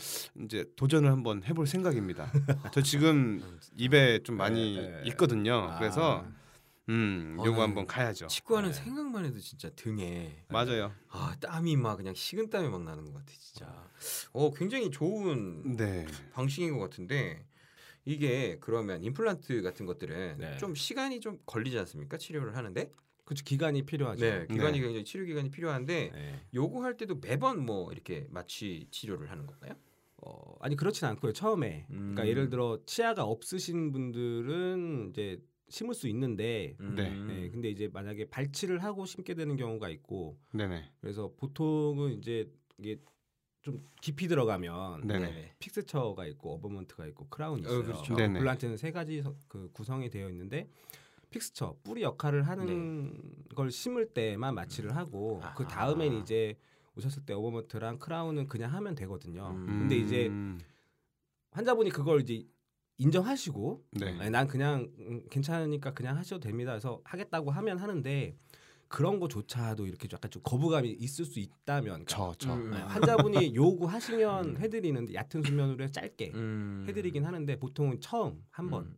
이제 0.45 0.65
도전을 0.77 1.11
한번 1.11 1.43
해볼 1.43 1.67
생각입니다. 1.67 2.31
저 2.73 2.81
지금 2.81 3.59
입에 3.75 4.23
좀 4.23 4.37
많이 4.37 4.75
네, 4.77 4.89
네. 4.89 5.01
있거든요. 5.09 5.67
아. 5.69 5.77
그래서 5.77 6.25
음 6.87 7.35
어, 7.37 7.45
요거 7.45 7.61
한번 7.61 7.85
가야죠. 7.85 8.27
치과는 8.27 8.71
네. 8.71 8.73
생각만 8.73 9.25
해도 9.25 9.37
진짜 9.39 9.69
등에 9.71 10.45
맞아요. 10.47 10.93
아 11.09 11.35
땀이 11.41 11.75
막 11.75 11.97
그냥 11.97 12.13
식은 12.13 12.49
땀이 12.49 12.69
막 12.69 12.81
나는 12.83 13.03
것 13.03 13.13
같아 13.13 13.25
진짜. 13.37 13.89
어 14.31 14.53
굉장히 14.53 14.89
좋은 14.89 15.75
네. 15.75 16.05
방식인 16.31 16.77
것 16.77 16.79
같은데 16.79 17.45
이게 18.05 18.57
그러면 18.61 19.03
임플란트 19.03 19.61
같은 19.63 19.85
것들은 19.85 20.37
네. 20.39 20.57
좀 20.57 20.73
시간이 20.75 21.19
좀 21.19 21.39
걸리지 21.45 21.77
않습니까 21.79 22.17
치료를 22.17 22.55
하는데? 22.55 22.89
그렇죠. 23.29 23.43
기간이 23.45 23.83
필요하죠. 23.83 24.25
네 24.25 24.47
기간이 24.47 24.79
네. 24.79 24.83
굉장히 24.85 25.05
치료 25.05 25.23
기간이 25.23 25.51
필요한데 25.51 26.11
네. 26.11 26.39
요거 26.55 26.81
할 26.83 26.97
때도 26.97 27.19
매번 27.21 27.63
뭐 27.63 27.91
이렇게 27.91 28.25
마취 28.31 28.87
치료를 28.89 29.29
하는 29.29 29.45
건가요? 29.45 29.73
어, 30.17 30.55
아니 30.61 30.75
그렇진 30.75 31.07
않고요. 31.07 31.31
처음에. 31.33 31.85
음. 31.91 31.95
그러니까 32.15 32.27
예를 32.27 32.49
들어 32.49 32.79
치아가 32.87 33.23
없으신 33.25 33.91
분들은 33.91 35.11
이제 35.11 35.39
심을 35.69 35.93
수 35.93 36.07
있는데 36.07 36.75
네. 36.79 37.11
네, 37.11 37.49
근데 37.51 37.69
이제 37.69 37.87
만약에 37.87 38.29
발치를 38.29 38.83
하고 38.83 39.05
심게 39.05 39.35
되는 39.35 39.55
경우가 39.57 39.89
있고 39.89 40.39
네네. 40.51 40.91
그래서 40.99 41.31
보통은 41.37 42.13
이제 42.13 42.51
이게 42.79 42.99
좀 43.61 43.85
깊이 44.01 44.27
들어가면 44.27 45.05
네네. 45.05 45.53
픽스처가 45.59 46.25
있고 46.25 46.55
abutment가 46.55 47.05
있고 47.07 47.27
크라운이 47.29 47.61
있어요. 47.61 47.79
어, 47.79 47.83
그렇죠. 47.83 48.15
네네. 48.15 48.39
임플란트는 48.39 48.77
세 48.77 48.91
가지 48.91 49.21
서- 49.21 49.35
그 49.47 49.69
구성이 49.71 50.09
되어 50.09 50.29
있는데 50.31 50.67
픽스처 51.29 51.77
뿌리 51.83 52.01
역할을 52.01 52.47
하는 52.47 53.13
걸 53.55 53.71
심을 53.71 54.13
때만 54.13 54.55
마취를 54.55 54.95
하고 54.95 55.39
그 55.55 55.63
아하. 55.63 55.67
다음엔 55.67 56.13
이제 56.21 56.57
오셨을 56.95 57.25
때 57.25 57.33
abutment랑 57.33 57.99
크라운은 57.99 58.47
그냥 58.47 58.73
하면 58.73 58.95
되거든요. 58.95 59.49
음. 59.51 59.65
근데 59.65 59.95
이제 59.95 60.27
음. 60.27 60.59
환자분이 61.51 61.91
그걸 61.91 62.21
이제 62.21 62.45
인정하시고 62.97 63.85
네. 63.91 64.19
아니, 64.19 64.29
난 64.29 64.47
그냥 64.47 64.91
음, 64.99 65.23
괜찮으니까 65.29 65.93
그냥 65.93 66.17
하셔도 66.17 66.41
됩니다. 66.41 66.71
그래서 66.71 67.01
하겠다고 67.05 67.51
하면 67.51 67.77
하는데 67.77 68.35
그런 68.89 69.19
거조차도 69.19 69.85
이렇게 69.85 70.09
약간 70.11 70.29
좀 70.31 70.41
거부감이 70.43 70.89
있을 70.89 71.23
수 71.23 71.39
있다면 71.39 72.05
그러니까 72.05 72.09
저 72.09 72.35
저. 72.37 72.53
음. 72.53 72.71
네, 72.71 72.77
환자분이 72.77 73.53
요구하시면 73.55 74.57
해드리는데 74.57 75.13
얕은 75.13 75.43
수면으로 75.43 75.87
짧게 75.91 76.31
음. 76.33 76.85
해드리긴 76.87 77.23
하는데 77.23 77.57
보통은 77.59 78.01
처음 78.01 78.43
한 78.49 78.69
번. 78.69 78.85
음. 78.85 78.97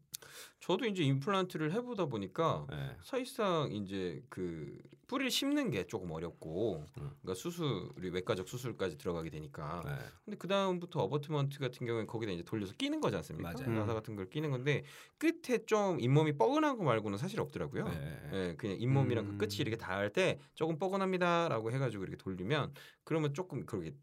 저도 0.62 0.86
이제 0.86 1.04
임플란트를 1.04 1.74
해보다 1.74 2.06
보니까 2.06 2.66
네. 2.70 2.96
사실상 3.04 3.72
이제 3.72 4.24
그 4.30 4.78
뿌리를 5.12 5.30
심는 5.30 5.72
게 5.72 5.86
조금 5.86 6.10
어렵고 6.10 6.86
음. 6.98 7.12
그러니까 7.22 7.34
수술이 7.34 8.12
외과적 8.12 8.48
수술까지 8.48 8.98
들어가게 8.98 9.30
되니까 9.30 9.84
네. 9.86 9.92
근데 10.24 10.38
그 10.38 10.48
다음부터 10.48 11.02
어버트먼트 11.02 11.60
같은 11.60 11.86
경우에 11.86 12.06
거기다 12.06 12.32
이제 12.32 12.44
돌려서 12.44 12.74
끼는 12.78 13.02
거지 13.02 13.18
않습니까? 13.18 13.52
맞아요. 13.52 13.78
나사 13.78 13.94
같은 13.94 14.16
걸 14.16 14.30
끼는 14.30 14.52
건데 14.52 14.86
끝에 15.18 15.66
좀 15.66 16.00
잇몸이 16.00 16.38
뻐근한 16.38 16.78
거 16.78 16.86
말고는 16.86 17.18
사실 17.18 17.42
없더라고요. 17.42 17.84
네. 17.90 18.30
예, 18.32 18.56
그냥 18.58 18.78
잇몸이랑 18.80 19.26
음. 19.26 19.32
그 19.32 19.46
끝이 19.46 19.58
이렇게 19.58 19.76
닿을 19.76 20.14
때 20.14 20.40
조금 20.56 20.80
뻐근합니다라고 20.80 21.74
해가지고 21.74 22.04
이렇게 22.04 22.16
돌리면 22.16 22.74
그러면 23.04 23.34
조금 23.34 23.66
그렇게 23.66 23.94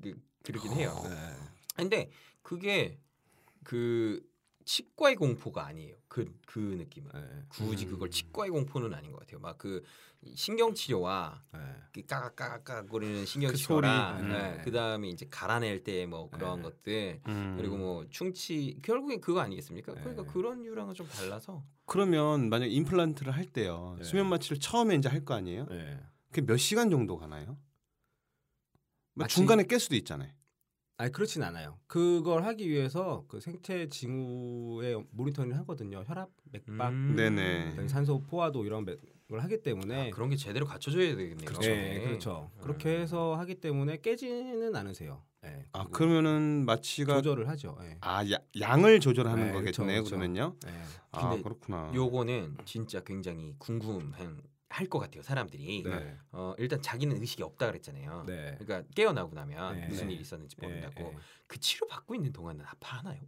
그, 0.00 0.14
그러긴 0.42 0.72
해요. 0.72 0.94
네. 1.04 1.10
근데 1.76 2.10
그게 2.40 2.98
그 3.62 4.22
치과의 4.66 5.14
공포가 5.16 5.64
아니에요. 5.66 5.96
그 6.08 6.26
그 6.46 6.58
느낌은 6.58 7.10
네. 7.14 7.44
굳이 7.48 7.86
음. 7.86 7.90
그걸 7.92 8.10
치과의 8.10 8.50
공포는 8.50 8.92
아닌 8.92 9.12
것 9.12 9.20
같아요. 9.20 9.38
막 9.40 9.56
그 9.58 9.82
신경 10.34 10.74
치료와 10.74 11.40
네. 11.52 11.60
그 11.92 12.04
까까까거리는 12.04 13.26
신경 13.26 13.52
그 13.52 13.56
치료랑 13.56 14.18
소리. 14.18 14.28
네. 14.32 14.60
그 14.64 14.72
다음에 14.72 15.08
이제 15.08 15.26
갈아낼 15.30 15.84
때 15.84 16.04
뭐 16.06 16.28
그런 16.30 16.56
네. 16.56 16.62
것들 16.62 17.20
음. 17.28 17.54
그리고 17.56 17.76
뭐 17.76 18.06
충치 18.10 18.78
결국엔 18.82 19.20
그거 19.20 19.40
아니겠습니까? 19.40 19.94
그러니까 19.94 20.22
네. 20.24 20.28
그런 20.32 20.64
유랑은 20.64 20.94
좀 20.94 21.06
달라서 21.06 21.62
그러면 21.84 22.48
만약 22.48 22.66
임플란트를 22.66 23.32
할 23.32 23.44
때요 23.46 23.94
네. 23.98 24.04
수면 24.04 24.28
마취를 24.28 24.58
처음에 24.58 24.96
이제 24.96 25.08
할 25.08 25.24
거 25.24 25.34
아니에요? 25.34 25.66
네. 25.66 26.00
그게 26.30 26.44
몇 26.44 26.56
시간 26.56 26.90
정도 26.90 27.16
가나요? 27.16 27.56
뭐 29.14 29.26
중간에 29.28 29.62
깰 29.64 29.78
수도 29.78 29.94
있잖아요. 29.96 30.30
아니 30.98 31.12
그렇진 31.12 31.42
않아요. 31.42 31.78
그걸 31.86 32.44
하기 32.44 32.68
위해서 32.68 33.24
그 33.28 33.38
생체 33.40 33.86
징후에 33.88 34.96
모니터링을 35.10 35.58
하거든요. 35.58 36.02
혈압, 36.06 36.30
맥박, 36.50 36.90
음. 36.90 37.86
산소 37.88 38.22
포화도 38.22 38.64
이런 38.64 38.86
걸 38.86 39.40
하기 39.40 39.62
때문에 39.62 40.08
아, 40.08 40.14
그런 40.14 40.30
게 40.30 40.36
제대로 40.36 40.64
갖춰져야 40.64 41.14
되겠네요. 41.16 41.50
네, 41.60 42.00
그렇죠. 42.00 42.50
음. 42.56 42.60
그렇게 42.62 42.98
해서 42.98 43.34
하기 43.36 43.56
때문에 43.56 44.00
깨지는 44.00 44.74
않으세요. 44.74 45.22
네, 45.42 45.66
아 45.72 45.86
그러면은 45.88 46.64
마취가 46.64 47.16
조절을 47.16 47.48
하죠. 47.50 47.76
네. 47.80 47.98
아 48.00 48.28
야, 48.30 48.38
양을 48.58 49.00
조절하는 49.00 49.52
네, 49.52 49.60
그쵸, 49.60 49.82
거겠네요. 49.82 50.02
그쵸. 50.02 50.16
그러면요. 50.16 50.56
네. 50.64 50.72
아 51.12 51.36
그렇구나. 51.42 51.92
요거는 51.94 52.56
진짜 52.64 53.00
굉장히 53.00 53.54
궁금한 53.58 54.40
할 54.68 54.88
것 54.88 54.98
같아요. 54.98 55.22
사람들이 55.22 55.82
네. 55.84 56.18
어, 56.32 56.54
일단 56.58 56.80
자기는 56.82 57.20
의식이 57.20 57.42
없다 57.42 57.66
그랬잖아요. 57.66 58.24
네. 58.26 58.56
그러니까 58.58 58.82
깨어나고 58.94 59.34
나면 59.34 59.76
네. 59.76 59.86
무슨 59.88 60.08
네. 60.08 60.14
일이 60.14 60.22
있었는지 60.22 60.56
네, 60.56 60.66
모른다고 60.66 61.10
네. 61.12 61.16
그 61.46 61.58
치료 61.60 61.86
받고 61.86 62.14
있는 62.14 62.32
동안은 62.32 62.64
아파하나요? 62.64 63.20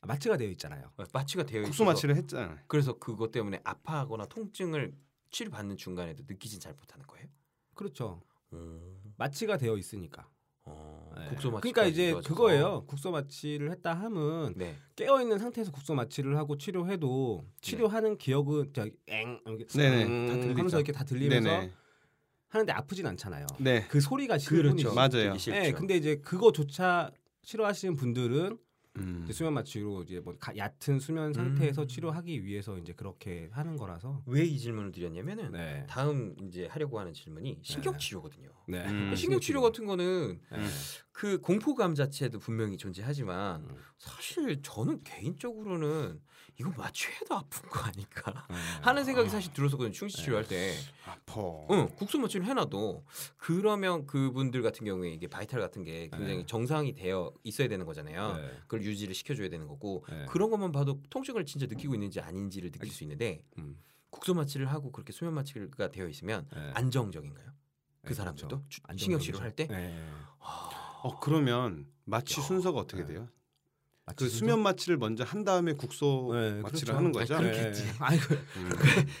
아, 0.00 0.06
마취가 0.06 0.36
되어 0.36 0.48
있잖아요. 0.50 0.92
어, 0.96 1.04
마취가 1.12 1.44
되어 1.44 1.62
국소 1.62 1.84
마취를 1.84 2.16
했잖아요. 2.16 2.58
그래서 2.66 2.98
그것 2.98 3.30
때문에 3.30 3.60
아파하거나 3.64 4.26
통증을 4.26 4.94
치료 5.30 5.50
받는 5.50 5.76
중간에도 5.76 6.22
느끼진 6.26 6.60
잘 6.60 6.72
못하는 6.74 7.06
거예요. 7.06 7.26
그렇죠. 7.74 8.22
음, 8.52 9.14
마취가 9.16 9.58
되어 9.58 9.76
있으니까. 9.76 10.28
어, 10.66 11.12
네. 11.16 11.28
국소 11.28 11.50
마취. 11.50 11.60
그러니까 11.62 11.84
이제 11.86 12.12
그거예요. 12.24 12.84
국소 12.86 13.10
마취를 13.10 13.70
했다 13.70 13.94
함은 13.94 14.54
네. 14.56 14.76
깨어 14.96 15.20
있는 15.22 15.38
상태에서 15.38 15.70
국소 15.72 15.94
마취를 15.94 16.36
하고 16.36 16.56
치료해도 16.58 17.44
치료하는 17.60 18.18
기억은 18.18 18.72
저기 18.74 18.92
엥 19.08 19.40
이렇게 19.46 19.66
네네, 19.66 20.04
음다 20.04 20.34
들리죠. 20.34 20.58
하면서 20.58 20.76
이렇게 20.78 20.92
다 20.92 21.04
들리면서 21.04 21.48
네네. 21.48 21.72
하는데 22.48 22.72
아프진 22.72 23.06
않잖아요. 23.06 23.46
네. 23.58 23.86
그 23.88 24.00
소리가 24.00 24.38
그렇죠. 24.38 24.76
싫은 24.76 24.94
맞아요. 24.94 25.08
되게 25.10 25.38
싫죠. 25.38 25.58
네, 25.58 25.72
근데 25.72 25.96
이제 25.96 26.16
그거조차 26.16 27.10
싫어하시는 27.42 27.96
분들은 27.96 28.58
음. 28.98 29.26
수면 29.30 29.54
마취로 29.54 30.02
이제 30.02 30.20
뭐 30.20 30.34
가- 30.38 30.56
얕은 30.56 30.98
수면 31.00 31.32
상태에서 31.32 31.82
음. 31.82 31.88
치료하기 31.88 32.44
위해서 32.44 32.78
이제 32.78 32.92
그렇게 32.92 33.48
하는 33.52 33.76
거라서. 33.76 34.22
왜 34.26 34.44
이 34.46 34.58
질문을 34.58 34.92
드렸냐면은 34.92 35.52
네. 35.52 35.84
다음 35.88 36.34
이제 36.42 36.66
하려고 36.66 36.98
하는 37.00 37.12
질문이 37.12 37.58
신경 37.62 37.98
치료거든요. 37.98 38.48
네. 38.68 38.84
음. 38.86 39.14
신경 39.16 39.40
치료 39.40 39.60
같은 39.60 39.86
거는 39.86 40.40
네. 40.52 40.58
그 41.12 41.40
공포감 41.40 41.94
자체도 41.94 42.38
분명히 42.38 42.76
존재하지만 42.76 43.62
음. 43.62 43.76
사실 43.98 44.60
저는 44.62 45.02
개인적으로는 45.04 46.20
이거 46.58 46.72
마취해도 46.76 47.34
아픈 47.34 47.68
거 47.68 47.80
아닐까 47.80 48.46
네. 48.48 48.56
하는 48.82 49.04
생각이 49.04 49.28
사실 49.28 49.52
들었었거든요. 49.52 49.92
충치 49.92 50.16
치료할 50.16 50.46
때. 50.46 50.72
아파. 51.04 51.40
응, 51.70 51.88
국소 51.96 52.18
마취를 52.18 52.46
해놔도 52.46 53.04
그러면 53.36 54.06
그분들 54.06 54.62
같은 54.62 54.86
경우에 54.86 55.10
이게 55.10 55.26
바이탈 55.26 55.60
같은 55.60 55.84
게 55.84 56.08
굉장히 56.08 56.38
네. 56.38 56.46
정상이 56.46 56.94
되어 56.94 57.32
있어야 57.42 57.68
되는 57.68 57.84
거잖아요. 57.84 58.34
네. 58.36 58.50
그걸 58.62 58.82
유지를 58.82 59.14
시켜줘야 59.14 59.48
되는 59.48 59.66
거고 59.66 60.04
네. 60.08 60.24
그런 60.28 60.50
것만 60.50 60.72
봐도 60.72 61.00
통증을 61.10 61.44
진짜 61.44 61.66
느끼고 61.66 61.94
있는지 61.94 62.20
아닌지를 62.20 62.70
느낄 62.70 62.90
수 62.90 63.04
있는데 63.04 63.42
음. 63.58 63.78
국소 64.10 64.32
마취를 64.32 64.66
하고 64.66 64.90
그렇게 64.92 65.12
수면 65.12 65.34
마취가 65.34 65.90
되어 65.90 66.08
있으면 66.08 66.48
네. 66.54 66.70
안정적인가요? 66.74 67.46
그 68.02 68.08
네, 68.08 68.14
사람들도 68.14 68.58
그렇죠. 68.60 68.82
신경 68.96 69.20
치료를 69.20 69.44
할 69.44 69.54
때? 69.54 69.66
네. 69.66 70.02
어 71.02 71.20
그러면 71.20 71.86
마취 72.04 72.40
야. 72.40 72.44
순서가 72.44 72.80
어떻게 72.80 73.02
네. 73.04 73.08
돼요? 73.14 73.28
마취 74.06 74.24
그? 74.24 74.28
수면 74.28 74.60
마취를 74.60 74.98
먼저 74.98 75.24
한 75.24 75.42
다음에 75.42 75.72
국소 75.72 76.30
네, 76.32 76.60
마취를 76.62 76.94
그렇죠. 76.94 76.96
하는 76.96 77.12
거죠? 77.12 77.34
아니, 77.34 77.50
그렇겠지. 77.50 77.82
네. 77.82 77.90
그 78.20 78.34
음. 78.56 78.70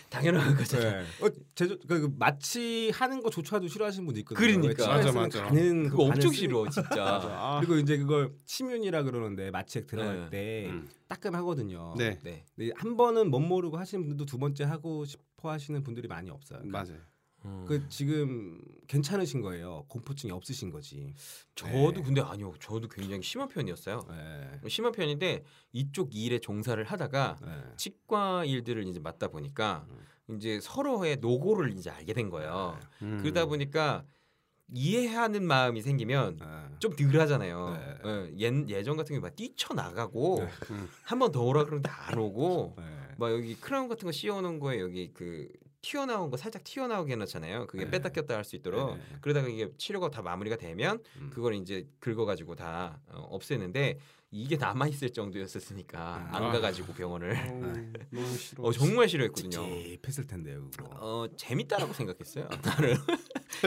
당연한 0.08 0.56
거잖아요. 0.56 1.02
네. 1.02 1.26
어, 1.26 1.30
제조 1.56 1.76
그, 1.88 2.00
그 2.02 2.14
마취 2.16 2.90
하는 2.94 3.20
거조차도 3.20 3.66
싫어하시는 3.66 4.06
분도 4.06 4.20
있거든요. 4.20 4.60
그러니까. 4.60 4.86
맞아, 4.86 5.10
맞아. 5.10 5.42
가는 5.42 5.88
그거 5.88 5.96
그 5.96 6.02
엄청 6.04 6.30
싫어 6.30 6.68
진짜. 6.70 6.86
아, 7.34 7.58
그리고 7.58 7.76
이제 7.78 7.98
그걸 7.98 8.32
침윤이라 8.44 9.02
그러는데 9.02 9.50
마취액 9.50 9.88
들어갈 9.88 10.30
네. 10.30 10.30
때 10.30 10.70
음. 10.70 10.88
따끔하거든요. 11.08 11.96
네. 11.98 12.20
네. 12.22 12.44
한 12.76 12.96
번은 12.96 13.28
못 13.28 13.40
모르고 13.40 13.78
하시는 13.78 14.06
분도 14.06 14.24
두 14.24 14.38
번째 14.38 14.64
하고 14.64 15.04
싶어 15.04 15.50
하시는 15.50 15.82
분들이 15.82 16.06
많이 16.06 16.30
없어요. 16.30 16.60
그러니까 16.60 16.84
맞아요. 16.84 17.00
음. 17.46 17.64
그 17.66 17.88
지금 17.88 18.60
괜찮으신 18.88 19.40
거예요. 19.40 19.84
공포증이 19.88 20.32
없으신 20.32 20.70
거지. 20.70 21.14
저도 21.54 21.92
네. 21.92 22.02
근데 22.02 22.20
아니요. 22.20 22.54
저도 22.60 22.88
굉장히 22.88 23.22
심한 23.22 23.48
편이었어요. 23.48 24.06
네. 24.08 24.68
심한 24.68 24.92
편인데 24.92 25.44
이쪽 25.72 26.14
일에 26.14 26.38
종사를 26.38 26.82
하다가 26.82 27.38
네. 27.40 27.62
치과 27.76 28.44
일들을 28.44 28.86
이제 28.86 29.00
맡다 29.00 29.28
보니까 29.28 29.86
음. 29.88 30.36
이제 30.36 30.58
서로의 30.60 31.18
노고를 31.18 31.70
이제 31.70 31.90
알게 31.90 32.12
된 32.12 32.30
거예요. 32.30 32.78
음. 33.02 33.18
그러다 33.22 33.46
보니까 33.46 34.04
이해하는 34.72 35.46
마음이 35.46 35.80
생기면 35.80 36.38
네. 36.38 36.46
좀 36.80 36.94
덜하잖아요. 36.96 37.98
네. 38.04 38.30
예, 38.40 38.44
예, 38.46 38.64
예전 38.68 38.96
같은 38.96 39.14
경우 39.14 39.20
막 39.20 39.36
뛰쳐나가고 39.36 40.38
네. 40.40 40.48
음. 40.70 40.88
한번 41.04 41.30
더 41.30 41.42
오라 41.42 41.64
그러는데 41.64 41.88
안 41.88 42.18
오고 42.18 42.74
네. 42.76 42.84
막 43.16 43.32
여기 43.32 43.54
크라운 43.54 43.88
같은 43.88 44.06
거 44.06 44.12
씌워놓은 44.12 44.58
거에 44.58 44.80
여기 44.80 45.12
그 45.14 45.48
튀어나온 45.90 46.30
거 46.30 46.36
살짝 46.36 46.64
튀어나오게 46.64 47.12
해놓잖아요. 47.12 47.68
그게 47.68 47.84
네. 47.84 47.90
뺐다 47.92 48.08
꼈다 48.08 48.34
할 48.34 48.44
수 48.44 48.56
있도록 48.56 48.96
네. 48.96 49.02
그러다가 49.20 49.46
이게 49.48 49.70
치료가 49.78 50.10
다 50.10 50.20
마무리가 50.20 50.56
되면 50.56 51.00
음. 51.16 51.30
그걸 51.32 51.54
이제 51.54 51.86
긁어가지고 52.00 52.56
다 52.56 52.98
어, 53.08 53.20
없애는데 53.30 53.98
이게 54.32 54.56
남아 54.56 54.88
있을 54.88 55.12
정도였었으니까 55.12 56.28
안 56.32 56.42
아. 56.42 56.50
가가지고 56.52 56.92
병원을 56.94 57.36
싫어. 58.36 58.64
어, 58.64 58.72
정말 58.72 59.08
싫어했거든요. 59.08 59.50
찝찝했을 59.50 60.26
텐데요. 60.26 60.68
그거. 60.76 60.90
어 61.00 61.26
재밌다라고 61.36 61.92
생각했어요. 61.92 62.48
나는 62.62 62.96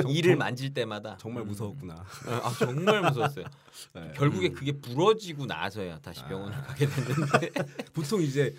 이를 0.10 0.36
만질 0.36 0.74
때마다 0.74 1.18
정말 1.22 1.44
음. 1.44 1.48
무서웠구나. 1.48 2.06
아 2.26 2.54
정말 2.60 3.02
무서웠어요. 3.02 3.46
네. 3.96 4.12
결국에 4.16 4.50
그게 4.50 4.74
부러지고 4.74 5.46
나서야 5.46 6.00
다시 6.00 6.22
병원을 6.26 6.58
가게 6.64 6.86
됐는데 6.86 7.50
보통 7.94 8.22
이제 8.22 8.54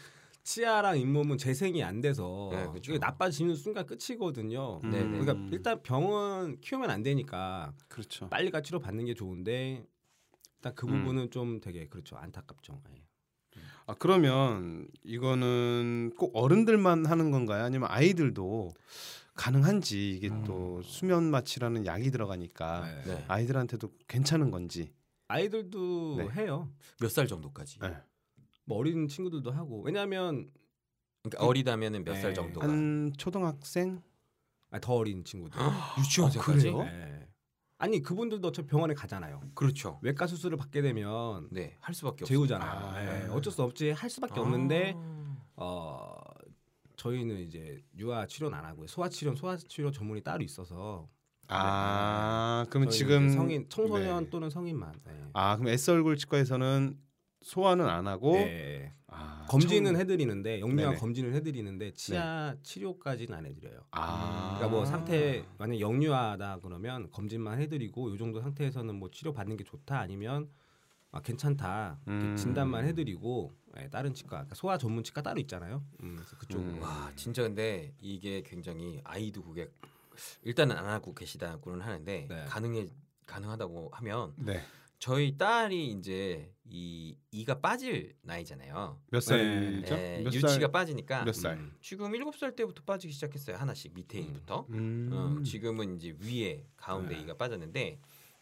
치아랑 0.54 0.98
잇몸은 0.98 1.38
재생이 1.38 1.84
안 1.84 2.00
돼서 2.00 2.48
네. 2.52 2.68
이게 2.78 2.98
나빠지는 2.98 3.54
순간 3.54 3.86
끝이거든요. 3.86 4.80
음. 4.82 4.90
네네. 4.90 5.18
그러니까 5.20 5.48
일단 5.52 5.80
병원 5.82 6.60
키우면 6.60 6.90
안 6.90 7.04
되니까 7.04 7.72
그렇죠. 7.86 8.28
빨리 8.28 8.50
가 8.50 8.60
치료 8.60 8.80
받는 8.80 9.04
게 9.04 9.14
좋은데 9.14 9.86
일단 10.56 10.74
그 10.74 10.86
음. 10.88 11.04
부분은 11.04 11.30
좀 11.30 11.60
되게 11.60 11.86
그렇죠 11.86 12.16
안타깝죠. 12.16 12.82
예. 12.96 13.60
아 13.86 13.94
그러면 13.98 14.88
이거는 15.04 16.14
꼭 16.18 16.32
어른들만 16.34 17.06
하는 17.06 17.30
건가요? 17.30 17.62
아니면 17.64 17.88
아이들도 17.90 18.74
가능한지 19.34 20.10
이게 20.10 20.28
음. 20.30 20.42
또 20.44 20.82
수면 20.82 21.30
마취라는 21.30 21.86
약이 21.86 22.10
들어가니까 22.10 22.84
네. 23.04 23.14
네. 23.14 23.24
아이들한테도 23.28 23.88
괜찮은 24.08 24.50
건지. 24.50 24.92
아이들도 25.28 26.16
네. 26.18 26.28
해요. 26.42 26.68
몇 27.00 27.08
살 27.08 27.28
정도까지? 27.28 27.78
네. 28.60 28.64
뭐 28.64 28.78
어린 28.78 29.08
친구들도 29.08 29.50
하고 29.52 29.82
왜냐하면 29.82 30.48
그러니까 31.22 31.44
어리다면은 31.46 32.04
몇살 32.04 32.30
네. 32.30 32.34
정도가? 32.34 32.66
한 32.68 33.12
초등학생 33.16 34.02
아, 34.70 34.78
더 34.78 34.94
어린 34.94 35.24
친구들. 35.24 35.60
유치원생까지? 35.98 36.68
아? 36.70 36.84
네. 36.84 37.28
아니 37.78 38.02
그분들도 38.02 38.46
어차피 38.48 38.68
병원에 38.68 38.94
가잖아요. 38.94 39.40
그렇죠. 39.54 39.98
외과 40.02 40.26
수술을 40.26 40.58
받게 40.58 40.82
되면 40.82 41.48
네, 41.50 41.76
할 41.80 41.94
수밖에. 41.94 42.24
재우잖아요. 42.26 42.70
아. 42.70 43.02
예, 43.24 43.26
어쩔 43.28 43.52
수 43.52 43.62
없지 43.62 43.90
할 43.92 44.10
수밖에 44.10 44.38
아. 44.38 44.42
없는데 44.42 44.94
어 45.56 46.14
저희는 46.96 47.38
이제 47.40 47.82
유아 47.98 48.26
치료는 48.26 48.56
안 48.56 48.64
하고요. 48.66 48.86
소아 48.86 49.08
치료 49.08 49.34
소아 49.34 49.56
치료 49.56 49.90
전문이 49.90 50.22
따로 50.22 50.42
있어서 50.44 51.08
아 51.48 52.66
그러면 52.68 52.90
저희는 52.90 52.90
지금 52.90 53.28
성인 53.30 53.66
청소년 53.70 54.24
네. 54.24 54.30
또는 54.30 54.50
성인만 54.50 54.94
네. 55.06 55.24
아 55.32 55.56
그럼 55.56 55.72
S 55.72 55.90
얼굴 55.90 56.16
치과에서는 56.18 56.98
소화는 57.42 57.88
안 57.88 58.06
하고 58.06 58.32
네. 58.34 58.92
아, 59.08 59.46
검진은 59.48 59.92
청- 59.92 60.00
해드리는데 60.00 60.60
영유아. 60.60 60.94
검진을 60.96 61.34
해드리는데 61.34 61.92
치아 61.94 62.54
치료까지는 62.62 63.36
안 63.36 63.46
해드려요. 63.46 63.80
아 63.92 64.54
그러니까 64.56 64.68
뭐 64.68 64.84
상태 64.84 65.44
만약 65.58 65.80
영유아다 65.80 66.60
그러면 66.62 67.10
검진만 67.10 67.60
해드리고 67.60 68.14
이 68.14 68.18
정도 68.18 68.40
상태에서는 68.40 68.94
뭐 68.94 69.10
치료 69.10 69.32
받는 69.32 69.56
게 69.56 69.64
좋다 69.64 69.98
아니면 69.98 70.48
아, 71.12 71.20
괜찮다 71.20 71.98
음. 72.06 72.36
진단만 72.36 72.84
해드리고 72.86 73.52
예, 73.78 73.88
다른 73.88 74.14
치과 74.14 74.30
그러니까 74.38 74.54
소아 74.54 74.78
전문 74.78 75.02
치과 75.02 75.22
따로 75.22 75.40
있잖아요. 75.40 75.82
음, 76.02 76.14
그래서 76.16 76.36
그쪽으로 76.36 76.68
음. 76.74 76.82
와 76.82 77.10
진짜 77.16 77.42
근데 77.42 77.92
이게 78.00 78.42
굉장히 78.42 79.00
아이도 79.02 79.42
그게 79.42 79.68
일단은 80.44 80.76
안 80.76 80.86
하고 80.86 81.14
계시다고는 81.14 81.80
하는데 81.80 82.26
네. 82.28 82.44
가능해 82.48 82.86
가능하다고 83.26 83.90
하면 83.92 84.34
네. 84.36 84.60
저희 85.00 85.36
딸이 85.38 85.92
이제 85.92 86.52
이 86.68 87.16
이가 87.32 87.60
빠질 87.60 88.14
나이잖아요. 88.20 89.00
몇 89.10 89.20
살이죠? 89.20 89.96
네, 89.96 90.20
몇 90.22 90.32
유치가 90.32 90.48
살? 90.48 90.72
빠지니까 90.72 91.24
몇 91.24 91.34
살? 91.34 91.54
음. 91.54 91.72
지금 91.80 92.14
일곱 92.14 92.36
살 92.36 92.54
때부터 92.54 92.82
빠지기 92.84 93.12
시작했어요. 93.14 93.56
하나씩 93.56 93.94
밑에 93.94 94.18
이부터. 94.20 94.66
음. 94.68 95.08
어, 95.10 95.42
지금은 95.42 95.96
이제 95.96 96.14
위에 96.20 96.66
가운데 96.76 97.16
네. 97.16 97.22
이가 97.22 97.34
빠졌는데 97.38 97.98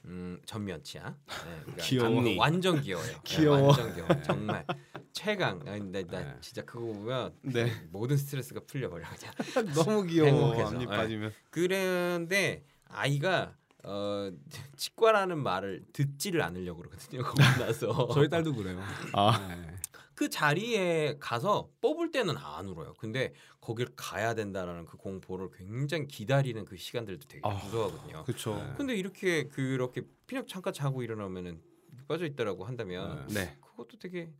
음, 0.07 0.41
전면 0.47 0.83
치아. 0.83 1.11
네, 1.11 1.61
그러니까 1.63 1.85
귀여워. 1.85 2.37
완전 2.37 2.81
귀여워요. 2.81 3.07
네, 3.07 3.21
귀여워. 3.25 3.63
완전 3.69 3.95
귀여워. 3.95 4.23
정말 4.23 4.67
최강. 5.13 5.61
아, 5.65 5.79
나, 5.79 6.03
나 6.03 6.03
네. 6.03 6.37
진짜 6.41 6.63
그거 6.65 6.87
보면 6.87 7.37
네. 7.43 7.71
모든 7.91 8.17
스트레스가 8.17 8.61
풀려버려 8.67 9.07
그냥. 9.07 9.35
너무 9.75 10.05
귀여워. 10.05 10.29
행복해서. 10.29 10.67
앞니 10.71 10.87
네. 10.87 10.87
빠지면. 10.87 11.33
그런데 11.51 12.65
아이가 12.89 13.55
어, 13.89 14.31
치과라는 14.77 15.43
말을 15.43 15.85
듣지를 15.93 16.43
않으려고 16.43 16.83
그러거든요. 16.83 17.23
거기 17.23 17.39
나서 17.59 18.09
저희 18.13 18.29
딸도 18.29 18.55
그래요. 18.55 18.83
아 19.15 19.39
네. 19.49 19.77
그 20.15 20.29
자리에 20.29 21.17
가서 21.21 21.71
뽑을 21.81 22.11
때는 22.11 22.37
안 22.37 22.67
울어요. 22.67 22.93
근데 22.99 23.33
거길 23.61 23.87
가야 23.97 24.35
된다라는 24.35 24.85
그 24.85 24.97
공포를 24.97 25.51
굉장히 25.57 26.07
기다리는 26.07 26.65
그 26.65 26.77
시간들도 26.77 27.29
되게 27.29 27.41
아, 27.45 27.51
무서워하거든요. 27.55 28.25
그렇죠. 28.25 28.57
네. 28.57 28.75
근데 28.77 28.95
이렇게 28.97 29.45
그렇게 29.49 30.03
그냥 30.27 30.45
잠깐 30.47 30.73
자고 30.73 31.03
일어나면은 31.03 31.63
빠져 32.09 32.27
있다라고 32.27 32.65
한다면 32.65 33.27
네. 33.29 33.57
그것도 33.61 33.99
되게 33.99 34.33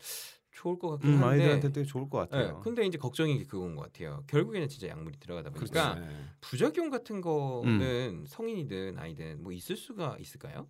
좋을 0.59 0.79
것 0.79 0.91
같긴 0.91 1.11
음, 1.11 1.23
한데. 1.23 1.27
아이들한테 1.45 1.73
되게 1.73 1.87
좋을 1.87 2.11
것 2.11 2.29
네, 2.31 2.37
같아요. 2.37 2.61
근데 2.61 2.85
이제 2.85 2.99
걱정이 2.99 3.45
그건 3.47 3.77
것 3.77 3.83
같아요. 3.83 4.25
결국에는 4.27 4.69
진짜 4.69 4.89
약물이 4.89 5.19
들어가다 5.21 5.51
보니까 5.51 5.95
그렇죠. 5.95 6.01
네. 6.01 6.25
부작용 6.41 6.91
같은 6.91 7.21
거는 7.21 7.81
음. 7.81 8.25
성인이든 8.27 8.99
아이든 8.99 9.43
뭐 9.43 9.53
있을 9.53 9.77
수가 9.77 10.17
있을까요? 10.19 10.67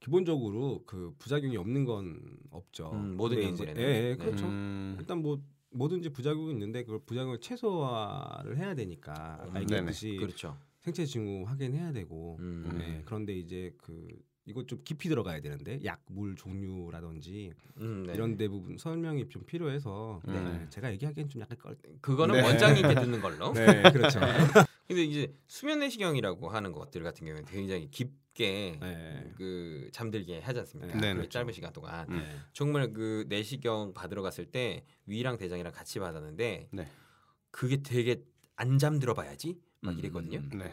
기본적으로 0.00 0.82
그 0.86 1.14
부작용이 1.18 1.56
없는 1.56 1.84
건 1.84 2.20
없죠. 2.50 2.90
음, 2.92 3.16
모든 3.16 3.42
약물에는. 3.42 3.80
예, 3.80 3.86
예, 3.86 4.00
네. 4.10 4.16
그렇죠. 4.16 4.46
음, 4.46 4.96
일단 4.98 5.22
뭐 5.22 5.40
뭐든지 5.70 6.10
부작용이 6.10 6.50
있는데 6.52 6.82
그걸 6.82 7.00
부작용을 7.06 7.40
최소화를 7.40 8.58
해야 8.58 8.74
되니까 8.74 9.46
음. 9.54 9.60
얘기했듯이 9.60 10.16
그렇죠. 10.16 10.58
생체 10.80 11.06
징후 11.06 11.44
확인해야 11.46 11.92
되고 11.92 12.36
음. 12.40 12.76
네, 12.76 13.02
그런데 13.04 13.34
이제 13.34 13.72
그 13.78 14.08
이거 14.46 14.66
좀 14.66 14.80
깊이 14.84 15.08
들어가야 15.08 15.40
되는데 15.40 15.80
약물 15.84 16.36
종류라든지 16.36 17.52
음, 17.78 18.04
네. 18.06 18.12
이런 18.14 18.36
대부분 18.36 18.76
설명이 18.76 19.28
좀 19.30 19.44
필요해서 19.44 20.20
네. 20.26 20.32
네, 20.32 20.66
제가 20.68 20.92
얘기하기엔 20.92 21.28
좀 21.28 21.40
약간 21.40 21.56
껄. 21.58 21.76
그거는 22.02 22.36
네. 22.36 22.42
원장님께 22.42 22.94
듣는 22.94 23.20
걸로. 23.20 23.52
네, 23.52 23.90
그렇죠. 23.90 24.20
근데 24.86 25.02
이제 25.02 25.34
수면 25.46 25.78
내시경이라고 25.78 26.50
하는 26.50 26.72
것들 26.72 27.02
같은 27.02 27.26
경우는 27.26 27.46
굉장히 27.46 27.90
깊게 27.90 28.78
네. 28.82 29.32
그 29.36 29.88
잠들게 29.92 30.40
하지 30.40 30.58
않습니까? 30.60 30.98
네, 30.98 31.14
그 31.14 31.20
네. 31.22 31.28
짧은 31.28 31.52
시간 31.52 31.72
동안 31.72 32.06
음. 32.10 32.18
네. 32.18 32.26
정말 32.52 32.92
그 32.92 33.24
내시경 33.28 33.94
받으러 33.94 34.20
갔을 34.20 34.44
때 34.44 34.84
위랑 35.06 35.38
대장이랑 35.38 35.72
같이 35.72 35.98
받았는데 36.00 36.68
네. 36.70 36.88
그게 37.50 37.82
되게 37.82 38.22
안 38.56 38.78
잠들어 38.78 39.14
봐야지 39.14 39.58
막 39.80 39.94
음, 39.94 39.98
이랬거든요. 39.98 40.38
음, 40.38 40.50
네. 40.58 40.72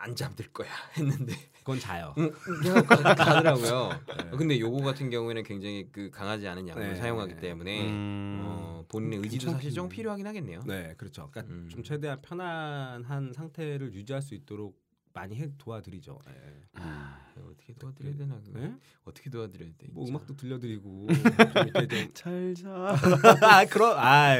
안 0.00 0.16
잠들 0.16 0.48
거야 0.52 0.68
했는데 0.96 1.34
그건 1.58 1.78
자요. 1.78 2.14
응, 2.16 2.30
그냥 2.30 2.84
그렇게 2.86 3.22
하더라고요. 3.22 3.90
네. 4.16 4.30
근데 4.36 4.58
요거 4.58 4.82
같은 4.82 5.10
경우에는 5.10 5.42
굉장히 5.42 5.88
그 5.92 6.10
강하지 6.10 6.48
않은 6.48 6.66
약을 6.68 6.82
네. 6.82 6.94
사용하기 6.96 7.36
때문에 7.36 7.86
음. 7.86 8.40
어, 8.42 8.84
본인의 8.88 9.18
의지도 9.18 9.30
괜찮겠네. 9.46 9.58
사실 9.58 9.72
좀 9.74 9.88
필요하긴 9.90 10.26
하겠네요. 10.26 10.62
네, 10.66 10.94
그렇죠. 10.96 11.28
그러니까 11.30 11.54
음. 11.54 11.68
좀 11.70 11.82
최대한 11.82 12.20
편안한 12.22 13.32
상태를 13.34 13.92
유지할 13.92 14.22
수 14.22 14.34
있도록 14.34 14.80
많이 15.12 15.36
해 15.36 15.48
도와드리죠. 15.58 16.18
네. 16.26 16.32
아, 16.74 17.26
어떻게 17.36 17.74
도와드려야 17.74 18.16
되나. 18.16 18.40
네? 18.52 18.74
어떻게 19.04 19.30
도와드려야 19.30 19.70
돼? 19.76 19.88
뭐 19.90 20.04
진짜. 20.04 20.18
음악도 20.18 20.36
들려드리고 20.36 21.06
좀 21.08 21.08
이렇게 21.68 22.06
좀잘 22.06 22.54
자. 22.54 22.94
아, 23.42 23.64
그럼 23.66 23.98
아, 23.98 24.36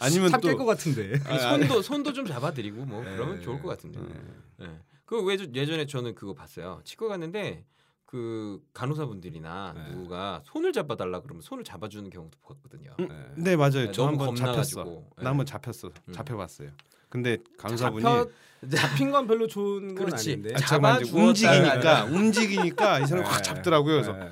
아니면 0.00 0.30
참깰 0.30 0.52
또것 0.52 0.66
같은데. 0.66 1.18
그 1.18 1.38
손도 1.38 1.82
손도 1.82 2.12
좀 2.12 2.26
잡아드리고 2.26 2.84
뭐 2.84 3.02
네. 3.02 3.10
그러면 3.14 3.42
좋을 3.42 3.60
것 3.60 3.68
같은데. 3.68 4.00
네. 4.00 4.66
네. 4.66 4.80
그 5.04 5.22
왜, 5.24 5.34
예전에 5.34 5.86
저는 5.86 6.14
그거 6.14 6.34
봤어요. 6.34 6.80
치과 6.84 7.08
갔는데 7.08 7.66
그 8.06 8.60
간호사분들이나 8.72 9.74
네. 9.76 9.90
누가 9.92 10.42
손을 10.44 10.72
잡아달라 10.72 11.20
그러면 11.20 11.42
손을 11.42 11.62
잡아주는 11.62 12.08
경우도 12.10 12.38
봤거든요. 12.42 12.94
음, 12.98 13.08
네. 13.08 13.50
네 13.50 13.56
맞아요. 13.56 13.86
네, 13.86 13.92
저 13.92 14.06
너무 14.06 14.24
한번 14.24 14.34
잡혔어. 14.36 14.84
나 15.16 15.30
한번 15.30 15.46
잡혔어. 15.46 15.90
음. 16.08 16.12
잡혀봤어요. 16.12 16.70
근데 17.10 17.38
잡혀 17.76 18.28
잡힌 18.76 19.10
건 19.10 19.26
별로 19.26 19.46
좋은 19.46 19.94
건 19.94 20.06
그렇지. 20.06 20.30
아닌데. 20.32 20.52
아, 20.54 20.58
잠깐만 20.58 21.02
이제 21.02 21.10
잡아주었다가 21.10 22.04
움직이니까 22.04 22.04
움직이니까 22.04 22.98
이 23.00 23.06
사람 23.06 23.24
이확 23.24 23.36
네. 23.38 23.42
잡더라고요. 23.42 23.94
그래서 23.94 24.12
네. 24.12 24.30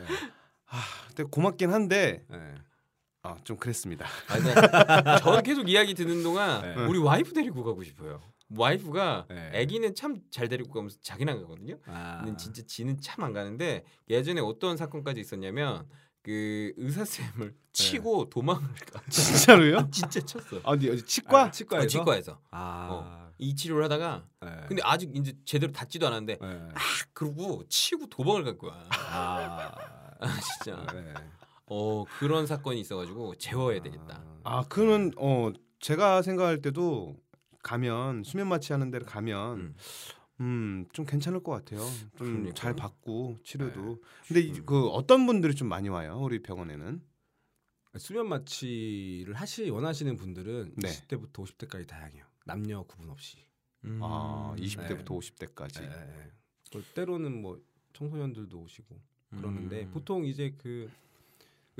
아, 0.69 0.83
근데 1.09 1.25
고맙긴 1.25 1.73
한데 1.73 2.25
네. 2.29 2.55
아, 3.23 3.37
좀 3.45 3.57
그랬습니다. 3.57 4.07
아, 4.29 5.19
저는 5.21 5.43
계속 5.43 5.69
이야기 5.69 5.95
듣는 5.95 6.23
동안 6.23 6.63
네. 6.63 6.85
우리 6.87 6.99
와이프 6.99 7.33
데리고 7.33 7.65
가고 7.65 7.83
싶어요. 7.83 8.21
와이프가 8.51 9.27
네. 9.29 9.63
아기는 9.63 9.95
참 9.95 10.23
잘 10.31 10.49
데리고 10.49 10.73
가면서 10.73 10.99
자기는 11.03 11.33
안 11.33 11.41
가거든요. 11.43 11.79
아. 11.87 12.21
근데 12.25 12.37
진짜 12.37 12.63
지는 12.67 13.01
참 13.01 13.23
안 13.25 13.33
가는데 13.33 13.85
예전에 14.09 14.41
어떤 14.41 14.77
사건까지 14.77 15.21
있었냐면 15.21 15.87
그 16.29 16.75
의사 16.77 17.07
쌤을 17.07 17.55
치고 17.73 18.29
도망을 18.29 18.63
가. 18.93 19.01
진짜로요? 19.09 19.89
진짜 19.91 20.21
쳤어. 20.21 20.61
어디 20.63 21.03
치과? 21.07 21.45
아, 21.45 21.51
치과에서. 21.51 21.85
어, 21.85 21.87
치과에서 21.89 22.41
아. 22.51 23.31
이 23.39 23.57
치료를 23.57 23.85
하다가 23.85 24.27
네. 24.43 24.49
근데 24.69 24.83
아직 24.85 25.17
이제 25.17 25.33
제대로 25.47 25.73
닫지도 25.73 26.07
않았는데 26.07 26.37
네. 26.39 26.69
그러고 27.15 27.65
치고 27.71 28.09
도망을 28.11 28.45
간 28.45 28.59
거야. 28.59 28.85
아. 28.91 29.73
아 30.21 30.41
진짜. 30.41 30.85
네. 30.93 31.15
어 31.65 32.05
그런 32.19 32.47
사건이 32.47 32.79
있어가지고 32.81 33.37
재워야 33.37 33.81
되겠다. 33.81 34.23
아 34.45 34.65
그는 34.69 35.13
어 35.17 35.51
제가 35.81 36.21
생각할 36.21 36.61
때도 36.61 37.17
가면 37.63 38.25
수면 38.25 38.49
마취 38.49 38.75
하는 38.75 38.91
데를 38.91 39.07
가면 39.07 39.59
음. 39.61 39.77
음 40.41 40.87
좀 40.93 41.05
괜찮을 41.05 41.43
것 41.43 41.53
같아요. 41.53 41.81
좀. 42.17 42.53
잘 42.55 42.75
받고 42.77 43.39
치료도. 43.45 43.81
네. 43.83 44.01
근데 44.29 44.41
이- 44.41 44.53
그 44.65 44.89
어떤 44.89 45.27
분들이 45.27 45.55
좀 45.55 45.69
많이 45.69 45.89
와요 45.89 46.19
우리 46.23 46.41
병원에는? 46.43 47.03
수면 47.97 48.29
마취를 48.29 49.35
하시 49.35 49.71
원하시는 49.71 50.17
분들은 50.17 50.75
네. 50.77 50.89
20대부터 50.89 51.33
50대까지 51.45 51.87
다양해요. 51.89 52.25
남녀 52.45 52.83
구분 52.85 53.11
없이. 53.11 53.39
음. 53.85 53.99
아 54.03 54.55
네. 54.57 54.63
20대부터 54.65 55.07
50대까지. 55.07 55.83
예, 55.83 55.87
예. 55.89 56.31
또 56.71 56.81
때로는 56.95 57.41
뭐 57.43 57.61
청소년들도 57.95 58.57
오시고 58.59 59.01
그러는데 59.31 59.85
음. 59.85 59.91
보통 59.91 60.25
이제 60.25 60.55
그 60.59 60.89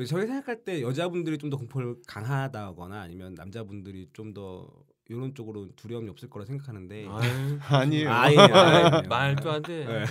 저희 0.07 0.27
생각할 0.27 0.65
때 0.65 0.81
여자분들이 0.83 1.39
좀 1.39 1.51
더 1.51 1.57
공포를 1.57 1.97
강하다거나 2.07 3.01
아니면 3.01 3.35
남자분들이 3.35 4.09
좀 4.13 4.33
더 4.35 4.69
이런 5.11 5.35
쪽으로 5.35 5.71
두려움이 5.75 6.09
없을 6.11 6.29
거라 6.29 6.45
생각하는데 6.45 7.07
아유, 7.09 7.59
아니에요. 7.69 8.11
아예 8.13 8.37
아예 8.37 9.03
말도 9.09 9.51
안 9.51 9.63
돼. 9.63 9.87
네. 9.87 10.05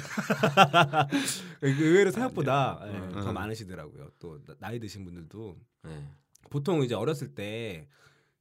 그 1.60 1.68
의외로 1.84 2.12
생각보다 2.12 2.80
예, 2.84 2.90
음. 2.98 3.10
더 3.12 3.32
많으시더라고요. 3.32 4.10
또 4.20 4.44
나- 4.46 4.56
나이 4.60 4.80
드신 4.80 5.06
분들도 5.06 5.58
네. 5.84 6.04
보통 6.50 6.82
이제 6.84 6.96
어렸을 6.96 7.36
때 7.36 7.88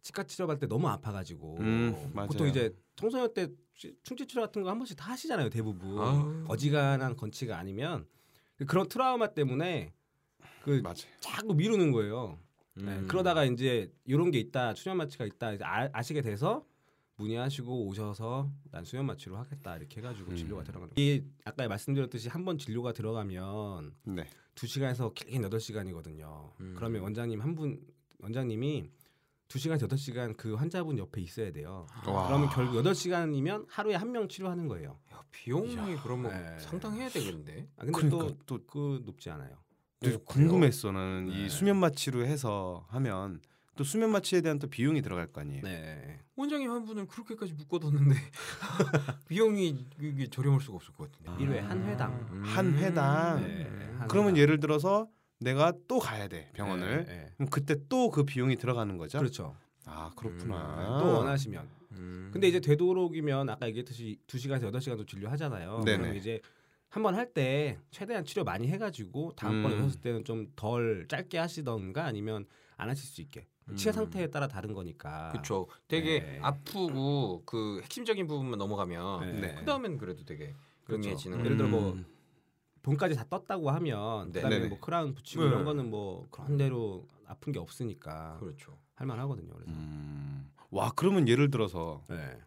치과 0.00 0.22
치료받을 0.22 0.60
때 0.60 0.66
너무 0.66 0.88
아파가지고 0.88 1.56
음. 1.60 2.12
보통 2.26 2.46
이제 2.48 2.74
청소년 2.94 3.32
때 3.34 3.48
치- 3.74 3.94
충치 4.02 4.26
치료 4.26 4.40
같은 4.42 4.62
거 4.62 4.70
한 4.70 4.78
번씩 4.78 4.96
다 4.96 5.10
하시잖아요 5.12 5.50
대부분 5.50 5.98
아우. 5.98 6.44
어지간한 6.48 7.16
건치가 7.16 7.58
아니면 7.58 8.06
그런 8.66 8.88
트라우마 8.88 9.34
때문에 9.34 9.92
그 10.62 10.80
맞아요. 10.82 10.96
자꾸 11.20 11.54
미루는 11.54 11.92
거예요. 11.92 12.38
네, 12.76 12.98
음. 12.98 13.06
그러다가 13.08 13.44
이제 13.44 13.90
이런 14.04 14.30
게 14.30 14.38
있다 14.38 14.74
수면 14.74 14.98
마취가 14.98 15.24
있다 15.24 15.52
아, 15.62 15.88
아시게 15.92 16.20
돼서 16.22 16.64
문의하시고 17.16 17.86
오셔서 17.86 18.50
난 18.70 18.84
수면 18.84 19.06
마취로 19.06 19.36
하겠다 19.38 19.76
이렇게 19.78 19.98
해가지고 20.00 20.32
음. 20.32 20.36
진료가 20.36 20.62
들어가는. 20.64 20.92
이 20.96 21.22
아까 21.44 21.66
말씀드렸듯이 21.66 22.28
한 22.28 22.44
번 22.44 22.58
진료가 22.58 22.92
들어가면 22.92 23.94
네. 24.04 24.26
두 24.54 24.66
시간에서 24.66 25.12
길게 25.14 25.40
여덟 25.42 25.58
시간이거든요. 25.60 26.52
음. 26.60 26.74
그러면 26.76 27.02
원장님 27.02 27.40
한 27.40 27.54
분 27.54 27.80
원장님이 28.20 28.90
두 29.48 29.58
시간 29.58 29.80
여덟 29.80 29.96
시간 29.98 30.34
그 30.34 30.54
환자분 30.54 30.98
옆에 30.98 31.20
있어야 31.22 31.52
돼요. 31.52 31.86
와. 32.06 32.26
그러면 32.26 32.48
결국 32.50 32.76
여덟 32.76 32.94
시간이면 32.94 33.66
하루에 33.68 33.94
한 33.94 34.10
명 34.10 34.28
치료하는 34.28 34.66
거예요. 34.68 34.98
야, 35.12 35.22
비용이 35.30 35.76
그러면 36.02 36.32
네. 36.32 36.58
상당해야 36.58 37.08
되겠는데. 37.08 37.68
아, 37.76 37.84
근데 37.84 37.92
그러니까 37.92 38.34
또또그 38.44 39.02
높지 39.06 39.30
않아요. 39.30 39.56
그래요? 40.00 40.18
궁금했어 40.24 40.92
나는 40.92 41.26
네. 41.26 41.44
이 41.46 41.48
수면 41.48 41.76
마취로 41.78 42.24
해서 42.26 42.84
하면 42.90 43.40
또 43.76 43.84
수면 43.84 44.10
마취에 44.10 44.40
대한 44.40 44.58
또 44.58 44.68
비용이 44.68 45.02
들어갈 45.02 45.26
거 45.26 45.40
아니에요. 45.40 45.62
네. 45.62 46.20
원장님 46.36 46.70
한 46.70 46.84
분을 46.84 47.06
그렇게까지 47.06 47.54
묶어뒀는데 47.54 48.14
비용이 49.28 49.86
이게 50.00 50.26
저렴할 50.28 50.60
수가 50.60 50.76
없을 50.76 50.94
것 50.94 51.10
같은데. 51.10 51.42
일회 51.42 51.60
한 51.60 51.82
회당. 51.84 52.12
음. 52.32 52.42
한 52.44 52.74
회당. 52.78 53.40
네, 53.42 53.64
한 53.98 54.08
그러면 54.08 54.30
회당. 54.32 54.38
예를 54.42 54.60
들어서 54.60 55.08
내가 55.40 55.72
또 55.88 55.98
가야 55.98 56.28
돼 56.28 56.50
병원을. 56.54 57.04
네, 57.04 57.12
네. 57.16 57.32
그럼 57.36 57.48
그때 57.50 57.76
또 57.88 58.10
그 58.10 58.24
비용이 58.24 58.56
들어가는 58.56 58.96
거죠? 58.96 59.18
그렇죠. 59.18 59.56
아 59.84 60.10
그렇구나. 60.16 60.98
또 61.00 61.06
원하시면. 61.18 61.68
음. 61.92 62.30
근데 62.32 62.48
이제 62.48 62.60
되도록이면 62.60 63.48
아까 63.50 63.66
얘기했듯이 63.68 64.18
두 64.26 64.38
시간에서 64.38 64.66
여덟 64.66 64.80
시간도 64.80 65.04
진료하잖아요. 65.06 65.82
네네. 65.84 65.98
그럼 66.02 66.16
이제 66.16 66.40
한번 66.88 67.14
할 67.14 67.32
때 67.34 67.78
최대한 67.90 68.24
치료 68.24 68.44
많이 68.44 68.68
해가지고 68.68 69.32
다음번에 69.36 69.74
음. 69.74 69.80
오셨을 69.84 70.00
때는 70.00 70.24
좀 70.24 70.52
덜 70.56 71.06
짧게 71.08 71.38
하시던가 71.38 72.04
아니면 72.04 72.46
안 72.76 72.88
하실 72.88 73.04
수 73.06 73.20
있게 73.20 73.46
치아 73.76 73.92
음. 73.92 73.94
상태에 73.94 74.28
따라 74.28 74.46
다른 74.48 74.72
거니까. 74.72 75.30
그렇죠. 75.32 75.66
되게 75.88 76.20
네. 76.20 76.38
아프고 76.42 77.42
그 77.44 77.80
핵심적인 77.82 78.26
부분만 78.26 78.58
넘어가면 78.58 79.40
네. 79.40 79.54
그 79.56 79.64
다음엔 79.64 79.98
그래도 79.98 80.24
되게. 80.24 80.54
용이해지는 80.88 81.44
예를 81.44 81.56
들어. 81.56 81.68
뭐 81.68 81.92
음. 81.94 82.06
본까지 82.82 83.16
다 83.16 83.24
떴다고 83.28 83.70
하면 83.72 84.26
네. 84.30 84.34
그다음에 84.34 84.56
네네. 84.58 84.68
뭐 84.68 84.78
크라운 84.80 85.14
붙이고 85.16 85.42
네. 85.42 85.48
이런 85.48 85.64
거는 85.64 85.90
뭐 85.90 86.28
그런 86.30 86.56
대로 86.56 87.08
아픈 87.26 87.52
게 87.52 87.58
없으니까 87.58 88.36
그렇죠. 88.38 88.78
할만하거든요. 88.94 89.52
그래서. 89.52 89.72
음. 89.72 90.48
와 90.70 90.92
그러면 90.94 91.26
예를 91.26 91.50
들어서 91.50 92.04
네. 92.08 92.38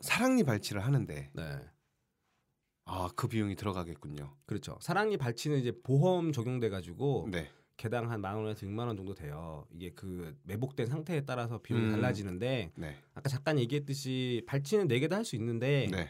사랑니 0.00 0.44
발치를 0.44 0.84
하는데 0.84 1.30
네. 1.32 1.58
아 2.90 3.08
그 3.14 3.28
비용이 3.28 3.54
들어가겠군요. 3.54 4.34
그렇죠. 4.46 4.78
사랑니 4.80 5.16
발치는 5.18 5.58
이제 5.58 5.72
보험 5.82 6.32
적용돼 6.32 6.68
가지고 6.70 7.28
네. 7.30 7.48
개당 7.76 8.10
한 8.10 8.20
만 8.20 8.34
원에서 8.36 8.66
6만 8.66 8.86
원 8.86 8.96
정도 8.96 9.14
돼요. 9.14 9.66
이게 9.70 9.90
그 9.94 10.36
매복된 10.44 10.86
상태에 10.88 11.20
따라서 11.24 11.58
비용이 11.60 11.84
음. 11.86 11.90
달라지는데 11.92 12.72
네. 12.74 12.96
아까 13.14 13.28
잠깐 13.28 13.58
얘기했듯이 13.58 14.42
발치는 14.46 14.88
네 14.88 14.98
개 15.00 15.06
다 15.08 15.16
할 15.16 15.24
수 15.24 15.36
있는데 15.36 15.86
네. 15.90 16.08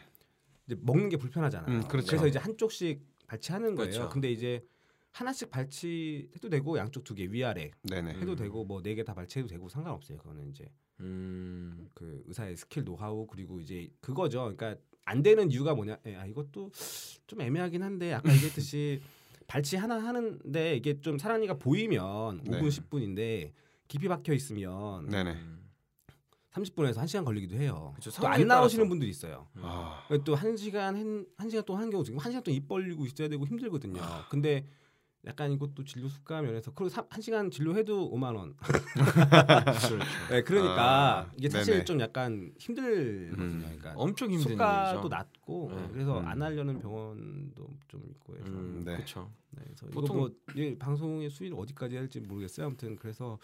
이제 0.65 0.75
먹는 0.81 1.09
게 1.09 1.17
불편하잖아요. 1.17 1.69
음, 1.79 1.87
그렇죠. 1.87 2.13
래서 2.13 2.27
이제 2.27 2.39
한쪽씩 2.39 3.03
발치하는 3.27 3.75
거예요. 3.75 3.91
그렇죠. 3.91 4.09
근데 4.09 4.31
이제 4.31 4.63
하나씩 5.11 5.51
발치해도 5.51 6.49
되고 6.49 6.77
양쪽 6.77 7.03
두 7.03 7.13
개 7.13 7.27
위아래 7.31 7.71
네네. 7.83 8.13
해도 8.21 8.31
음. 8.31 8.35
되고 8.37 8.63
뭐 8.65 8.81
네 8.81 8.95
개 8.95 9.03
다 9.03 9.13
발치해도 9.13 9.47
되고 9.49 9.67
상관없어요. 9.69 10.17
그거는 10.17 10.49
이제 10.49 10.71
음. 11.01 11.87
그 11.93 12.23
의사의 12.27 12.55
스킬 12.57 12.83
노하우 12.83 13.27
그리고 13.27 13.59
이제 13.59 13.89
그거죠. 14.01 14.53
그러니까 14.55 14.75
안 15.09 15.23
되는 15.23 15.51
이유가 15.51 15.73
뭐냐? 15.73 15.97
예, 16.05 16.15
아 16.17 16.25
이것도 16.27 16.71
좀 17.25 17.41
애매하긴 17.41 17.81
한데 17.81 18.13
아까 18.13 18.31
얘기했듯이 18.31 19.01
발치 19.47 19.75
하나 19.75 19.95
하는데 19.95 20.75
이게 20.75 21.01
좀 21.01 21.17
사랑니가 21.17 21.55
보이면 21.55 22.41
네. 22.43 22.61
5분 22.61 22.67
10분인데 22.69 23.51
깊이 23.87 24.07
박혀 24.07 24.33
있으면 24.33 25.07
네네. 25.07 25.31
음. 25.31 25.55
30분에서 26.51 26.95
1시간 26.97 27.25
걸리기도 27.25 27.55
해요. 27.55 27.95
또 28.19 28.27
안 28.27 28.47
나오시는 28.47 28.83
따라서. 28.83 28.89
분들이 28.89 29.09
있어요. 29.09 29.47
아. 29.61 30.07
또한 30.25 30.55
시간 30.57 30.95
한, 30.95 31.25
한 31.37 31.49
시간 31.49 31.63
동안 31.65 31.81
하는 31.81 31.91
경우 31.91 32.03
지금 32.03 32.19
한 32.19 32.31
시간 32.31 32.43
동안 32.43 32.55
입 32.57 32.67
벌리고 32.67 33.05
있어야 33.05 33.27
되고 33.29 33.45
힘들거든요. 33.47 34.01
아. 34.01 34.27
근데 34.29 34.65
약간 35.25 35.51
이것도 35.51 35.83
진료 35.83 36.07
수가 36.07 36.41
면에서 36.41 36.71
그리고 36.71 36.89
사- 36.89 37.05
한 37.09 37.21
시간 37.21 37.51
진료해도 37.51 38.09
5만 38.11 38.35
원. 38.37 38.55
그렇죠. 38.55 39.97
네, 40.29 40.41
그러니까 40.43 41.19
아, 41.19 41.31
이게 41.37 41.49
사실 41.49 41.73
네네. 41.73 41.85
좀 41.85 41.99
약간 41.99 42.53
힘들거든요. 42.57 43.43
음. 43.43 43.61
그러니까 43.63 43.93
엄청 43.97 44.31
힘든 44.31 44.51
수가도 44.51 44.99
일이죠. 44.99 45.09
낮고 45.09 45.71
네. 45.75 45.81
네, 45.81 45.87
그래서 45.91 46.19
음. 46.21 46.25
안 46.27 46.41
하려는 46.41 46.79
병원도 46.79 47.67
좀 47.89 48.01
있고 48.09 48.35
해서 48.37 48.45
음, 48.47 48.81
네. 48.85 48.93
그렇죠. 48.95 49.29
네, 49.51 49.63
그래서 49.65 49.87
보통- 49.93 50.17
뭐 50.17 50.31
예, 50.55 50.77
방송의 50.77 51.29
수위를 51.29 51.57
어디까지 51.59 51.97
할지 51.97 52.21
모르겠어요. 52.21 52.67
아무튼 52.67 52.95
그래서 52.95 53.37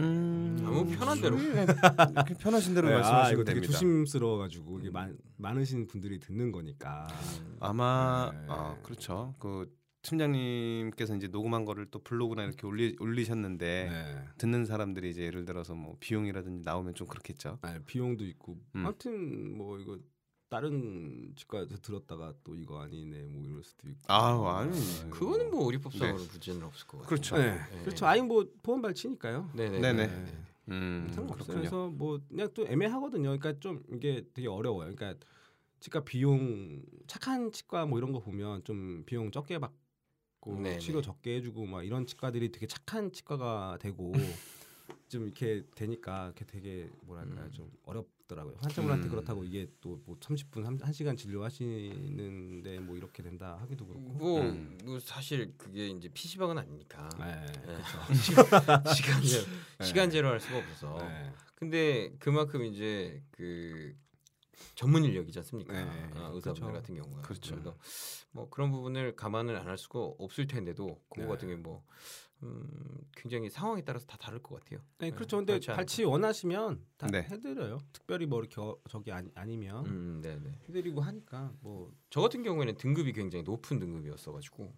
음. 0.00 0.62
아무 0.66 0.86
편한 0.86 1.20
대로. 1.20 1.36
이렇게 1.38 2.34
편하신 2.34 2.74
대로 2.74 2.88
네, 2.88 2.94
아, 2.94 2.98
말씀하시면 2.98 3.32
이거 3.40 3.44
되게 3.44 3.60
됩니다. 3.60 3.72
조심스러워가지고 3.72 4.78
이게 4.80 4.88
음. 4.88 4.92
많, 4.92 5.18
많으신 5.36 5.86
분들이 5.86 6.18
듣는 6.18 6.50
거니까. 6.52 7.06
아마 7.60 8.30
네. 8.32 8.46
아 8.48 8.76
그렇죠. 8.82 9.34
그 9.38 9.70
팀장님께서 10.02 11.16
이제 11.16 11.28
녹음한 11.28 11.64
거를 11.64 11.86
또 11.90 11.98
블로그나 11.98 12.44
이렇게 12.44 12.66
올리, 12.66 12.96
올리셨는데 13.00 13.88
네. 13.90 14.28
듣는 14.38 14.64
사람들이 14.64 15.10
이제 15.10 15.22
예를 15.22 15.44
들어서 15.44 15.74
뭐 15.74 15.96
비용이라든지 16.00 16.64
나오면 16.64 16.94
좀 16.94 17.06
그렇겠죠. 17.06 17.58
아, 17.62 17.78
비용도 17.86 18.24
있고 18.26 18.58
음. 18.76 18.86
아무튼 18.86 19.56
뭐 19.56 19.78
이거 19.78 19.98
다른 20.48 21.34
치과에서 21.36 21.76
들었다가 21.78 22.32
또 22.42 22.56
이거 22.56 22.80
아니네 22.80 23.26
뭐 23.26 23.42
이럴 23.44 23.62
수도 23.62 23.88
있고 23.88 24.00
아, 24.06 24.60
아니, 24.60 25.10
그거는 25.10 25.50
뭐 25.50 25.66
우리법상으로 25.66 26.24
문제는 26.24 26.62
없을 26.62 26.86
것 26.86 26.98
같아요. 26.98 27.08
그렇죠. 27.08 27.36
네. 27.36 27.58
네. 27.70 27.82
그렇죠 27.82 28.06
아니 28.06 28.22
뭐 28.22 28.46
보험 28.62 28.80
발치니까요 28.80 29.50
네네. 29.54 29.80
네네. 29.80 30.06
네. 30.06 30.32
음, 30.70 31.10
상관없어요 31.14 31.46
그렇군요. 31.46 31.58
그래서 31.58 31.88
뭐 31.88 32.20
그냥 32.28 32.48
또 32.54 32.66
애매하거든요 32.66 33.38
그러니까 33.38 33.58
좀 33.60 33.82
이게 33.92 34.24
되게 34.34 34.48
어려워요 34.48 34.94
그러니까 34.94 35.18
치과 35.80 36.02
비용 36.04 36.82
착한 37.06 37.52
치과 37.52 37.86
뭐 37.86 37.98
이런 37.98 38.12
거 38.12 38.20
보면 38.20 38.64
좀 38.64 39.02
비용 39.06 39.30
적게 39.30 39.58
받 39.58 39.72
고 40.40 40.54
네네. 40.54 40.78
치료 40.78 41.02
적게 41.02 41.36
해주고 41.36 41.66
막 41.66 41.82
이런 41.84 42.06
치과들이 42.06 42.52
되게 42.52 42.66
착한 42.66 43.12
치과가 43.12 43.78
되고 43.80 44.12
좀 45.08 45.24
이렇게 45.24 45.64
되니까 45.74 46.26
이렇게 46.26 46.44
되게 46.44 46.88
뭐랄까요 47.02 47.46
음. 47.46 47.50
좀 47.52 47.70
어렵더라고요 47.84 48.56
환자분한테 48.58 49.08
음. 49.08 49.10
그렇다고 49.10 49.42
이게 49.44 49.66
또 49.80 49.98
뭐 50.04 50.16
30분 50.20 50.64
한, 50.64 50.78
한 50.82 50.92
시간 50.92 51.16
진료하시는데 51.16 52.80
뭐 52.80 52.96
이렇게 52.96 53.22
된다 53.22 53.56
하기도 53.62 53.86
그렇고 53.86 54.08
뭐, 54.12 54.40
음. 54.42 54.78
뭐 54.84 55.00
사실 55.00 55.54
그게 55.56 55.88
이제 55.88 56.08
PC방은 56.08 56.58
아니니까 56.58 57.08
네, 57.18 57.46
네. 57.46 57.62
그렇죠. 57.62 57.98
시간 58.94 59.22
제로 59.22 59.44
네. 59.78 59.84
시간 59.84 60.10
제로 60.10 60.28
할 60.28 60.40
수가 60.40 60.58
없어서 60.58 60.98
네. 60.98 61.32
근데 61.54 62.12
그만큼 62.18 62.64
이제 62.64 63.22
그 63.30 63.94
전문 64.74 65.04
인력이지 65.04 65.38
않습니까? 65.40 65.72
네, 65.72 65.80
아, 66.14 66.30
의사분들 66.34 66.42
그렇죠. 66.42 66.72
같은 66.72 66.94
경우가 66.94 67.22
그렇죠. 67.22 67.54
그래서 67.54 67.76
뭐 68.32 68.48
그런 68.50 68.70
부분을 68.70 69.16
감안을 69.16 69.56
안 69.56 69.68
할 69.68 69.76
수가 69.78 69.98
없을 70.18 70.46
텐데도 70.46 71.00
그거 71.08 71.22
네. 71.22 71.28
같은 71.28 71.48
경우 71.48 71.60
뭐 71.62 71.84
음, 72.44 72.66
굉장히 73.16 73.50
상황에 73.50 73.82
따라서 73.84 74.06
다 74.06 74.16
다를 74.16 74.40
것 74.42 74.54
같아요. 74.60 74.78
네, 74.98 75.10
네, 75.10 75.10
그렇죠. 75.10 75.38
근데 75.38 75.54
그렇지 75.54 75.70
않을까. 75.70 75.76
발치 75.80 76.04
원하시면 76.04 76.84
다 76.96 77.06
네. 77.08 77.22
해드려요. 77.22 77.78
특별히 77.92 78.26
뭐 78.26 78.38
이렇게 78.40 78.60
어, 78.60 78.78
저기 78.88 79.10
아니, 79.12 79.28
아니면 79.34 79.84
음, 79.86 80.20
네, 80.22 80.38
네. 80.38 80.58
해드리고 80.68 81.00
하니까 81.00 81.52
뭐 81.60 81.92
저 82.10 82.20
같은 82.20 82.42
경우에는 82.42 82.76
등급이 82.76 83.12
굉장히 83.12 83.42
높은 83.42 83.78
등급이었어가지고 83.80 84.72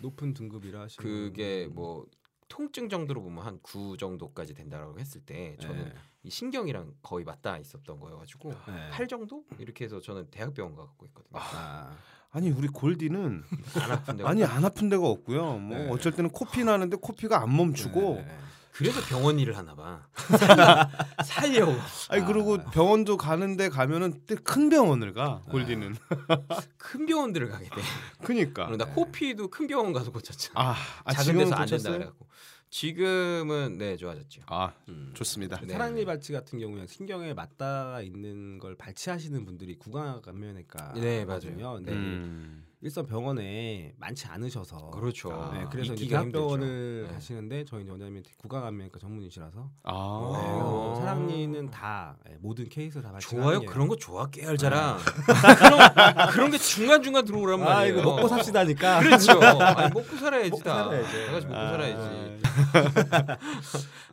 높은 0.00 0.34
등급이라 0.34 0.80
하시면 0.82 1.12
그게 1.12 1.66
뭐 1.68 2.06
통증 2.54 2.88
정도로 2.88 3.20
보면 3.20 3.44
한 3.44 3.58
9 3.62 3.96
정도까지 3.96 4.54
된다라고 4.54 5.00
했을 5.00 5.20
때 5.20 5.56
저는 5.60 5.86
네. 5.86 5.92
이 6.22 6.30
신경이랑 6.30 6.94
거의 7.02 7.24
맞닿아 7.24 7.58
있었던 7.58 7.98
거여가지고 7.98 8.50
네. 8.50 8.90
8 8.92 9.08
정도 9.08 9.44
이렇게 9.58 9.84
해서 9.84 10.00
저는 10.00 10.30
대학병원 10.30 10.76
가고 10.76 11.04
있거든요. 11.06 11.32
아, 11.32 11.96
아니 12.30 12.50
우리 12.50 12.68
골디는 12.68 13.42
안 13.82 13.90
아픈데 13.90 14.24
아니 14.24 14.44
안 14.44 14.64
아픈 14.64 14.88
데가 14.88 15.04
없고요. 15.04 15.58
뭐 15.58 15.76
네. 15.76 15.90
어쩔 15.90 16.12
때는 16.12 16.30
코피 16.30 16.62
나는데 16.62 16.96
코피가 16.98 17.42
안 17.42 17.56
멈추고 17.56 18.00
네, 18.00 18.22
네. 18.22 18.38
그래서 18.74 19.00
병원 19.02 19.38
일을 19.38 19.56
하나 19.56 19.74
봐. 19.76 20.08
살려, 20.14 20.88
살려고. 21.24 21.72
아니 22.08 22.22
아. 22.22 22.26
그리고 22.26 22.58
병원도 22.72 23.16
가는데 23.16 23.68
가면은 23.68 24.20
또큰 24.26 24.68
병원을 24.68 25.12
가 25.12 25.42
골디는. 25.48 25.94
큰 26.76 27.06
병원들을 27.06 27.48
가게 27.50 27.66
돼. 27.66 27.76
그니까. 28.24 28.76
나 28.76 28.84
코피도 28.86 29.48
큰 29.48 29.68
병원 29.68 29.92
가서 29.92 30.10
고쳤잖 30.10 30.52
아. 30.56 30.70
아, 30.70 30.76
아 31.04 31.12
작은 31.12 31.24
지금은 31.24 31.44
데서 31.44 31.54
안 31.54 31.66
된다? 31.66 31.92
그래갖고 31.92 32.26
지금은 32.70 33.78
네 33.78 33.96
좋아졌죠. 33.96 34.42
아 34.46 34.72
음. 34.88 35.12
좋습니다. 35.14 35.60
네. 35.60 35.72
사랑니 35.72 36.04
발치 36.04 36.32
같은 36.32 36.58
경우에 36.58 36.88
신경에 36.88 37.32
맞닿아 37.32 38.00
있는 38.00 38.58
걸 38.58 38.74
발치하시는 38.74 39.44
분들이 39.44 39.78
구강 39.78 40.20
감면외과 40.20 40.94
네, 40.94 41.24
맞아요. 41.24 41.74
근데 41.74 41.92
음. 41.92 42.66
일선 42.84 43.06
병원에 43.06 43.94
많지 43.96 44.26
않으셔서 44.26 44.90
그렇죠. 44.90 45.50
네, 45.54 45.64
그래서 45.70 45.94
이제 45.94 46.06
대학병원을. 46.06 47.06
네. 47.08 47.14
가시는데 47.14 47.64
저희 47.64 47.88
원장님이 47.88 48.22
구강감면외과 48.36 48.98
전문의시라서 48.98 49.70
아. 49.84 49.90
어. 49.94 50.36
네, 50.36 50.52
그래서 50.52 50.94
사랑니는 50.96 51.70
다 51.70 52.14
네, 52.28 52.36
모든 52.40 52.68
케이스 52.68 53.00
다. 53.00 53.16
좋아요. 53.20 53.62
그런 53.62 53.88
거 53.88 53.96
좋아 53.96 54.26
깨알자랑 54.28 54.98
그런 55.58 56.30
그런 56.32 56.50
게 56.50 56.58
중간 56.58 57.02
중간 57.02 57.24
들어오란 57.24 57.62
아 57.62 57.64
말이에요. 57.64 58.00
이거 58.00 58.16
먹고 58.16 58.28
삽시다니까. 58.28 59.00
그렇죠. 59.02 59.32
아니, 59.40 59.90
먹고 59.94 60.16
살아야지 60.18 60.50
먹고 60.50 60.62
다. 60.64 60.84
살아야지. 60.84 61.26
다 61.26 61.32
같이 61.32 61.46
먹고 61.46 61.58
아. 61.58 61.70
살아야지. 61.70 62.42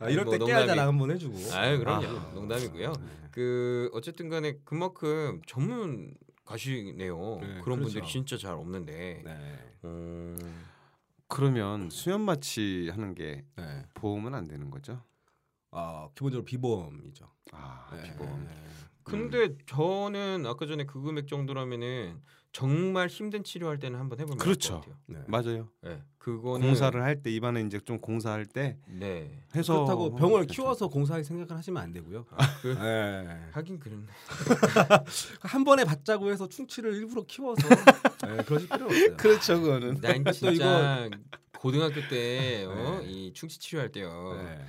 아, 0.00 0.08
이럴 0.08 0.24
뭐때 0.24 0.38
농담이- 0.38 0.46
깨알자랑 0.46 0.88
한번 0.88 1.10
해주고. 1.10 1.36
아유 1.52 1.78
그럼요. 1.78 2.06
아. 2.06 2.30
농담이고요. 2.32 2.92
네. 2.92 3.06
그 3.32 3.90
어쨌든 3.92 4.30
간에 4.30 4.54
그만큼 4.64 5.42
전문 5.46 6.14
가시네요. 6.44 7.38
네, 7.40 7.60
그런 7.62 7.78
분들이 7.80 7.94
그렇죠. 8.00 8.12
진짜 8.12 8.36
잘 8.36 8.54
없는데. 8.54 9.22
네. 9.24 9.58
음, 9.84 10.38
그러면 11.28 11.88
수면 11.90 12.20
마취 12.22 12.88
하는 12.90 13.14
게 13.14 13.44
네. 13.56 13.86
보험은 13.94 14.34
안 14.34 14.46
되는 14.46 14.70
거죠? 14.70 15.02
아 15.70 16.08
기본적으로 16.14 16.44
비보험이죠. 16.44 17.30
아 17.52 17.88
네. 17.94 18.02
비보험. 18.02 18.44
네. 18.46 18.54
근데 19.04 19.56
저는 19.66 20.44
아까 20.46 20.66
전에 20.66 20.84
그 20.84 21.00
금액 21.00 21.26
정도라면은 21.26 22.20
정말 22.52 23.08
힘든 23.08 23.42
치료할 23.42 23.78
때는 23.78 23.98
한번 23.98 24.20
해보면 24.20 24.36
그렇죠. 24.38 24.68
좋을 24.68 24.80
것 24.82 24.86
같아요. 24.90 24.96
네. 25.06 25.18
맞아요. 25.26 25.68
네, 25.80 26.02
그거는 26.18 26.66
공사를 26.66 27.02
할 27.02 27.22
때 27.22 27.30
입안에 27.30 27.62
이제 27.62 27.80
좀 27.80 27.98
공사할 27.98 28.44
때 28.44 28.78
네. 28.86 29.42
해서 29.56 29.74
그렇다고 29.74 30.14
병을. 30.14 30.46
키워서 30.46 30.88
공사할 30.88 31.24
생각을 31.24 31.56
하시면 31.56 31.82
안 31.82 31.92
되고요. 31.92 32.26
그, 32.60 32.74
네. 32.78 33.38
하긴 33.52 33.78
그렇네. 33.80 34.04
한 35.40 35.64
번에 35.64 35.84
받자고 35.84 36.30
해서 36.30 36.46
충치를 36.48 36.94
일부러 36.94 37.24
키워서 37.26 37.66
네, 38.26 38.36
그러실 38.44 38.68
필요 38.68 38.84
없어요. 38.86 39.16
그렇죠 39.16 39.60
그거는. 39.60 39.98
난또 40.02 40.32
진짜 40.32 41.08
고등학교 41.58 42.06
때 42.08 42.66
어? 42.66 43.00
네. 43.02 43.08
이 43.10 43.32
충치 43.32 43.58
치료할 43.58 43.90
때요. 43.92 44.34
네. 44.44 44.64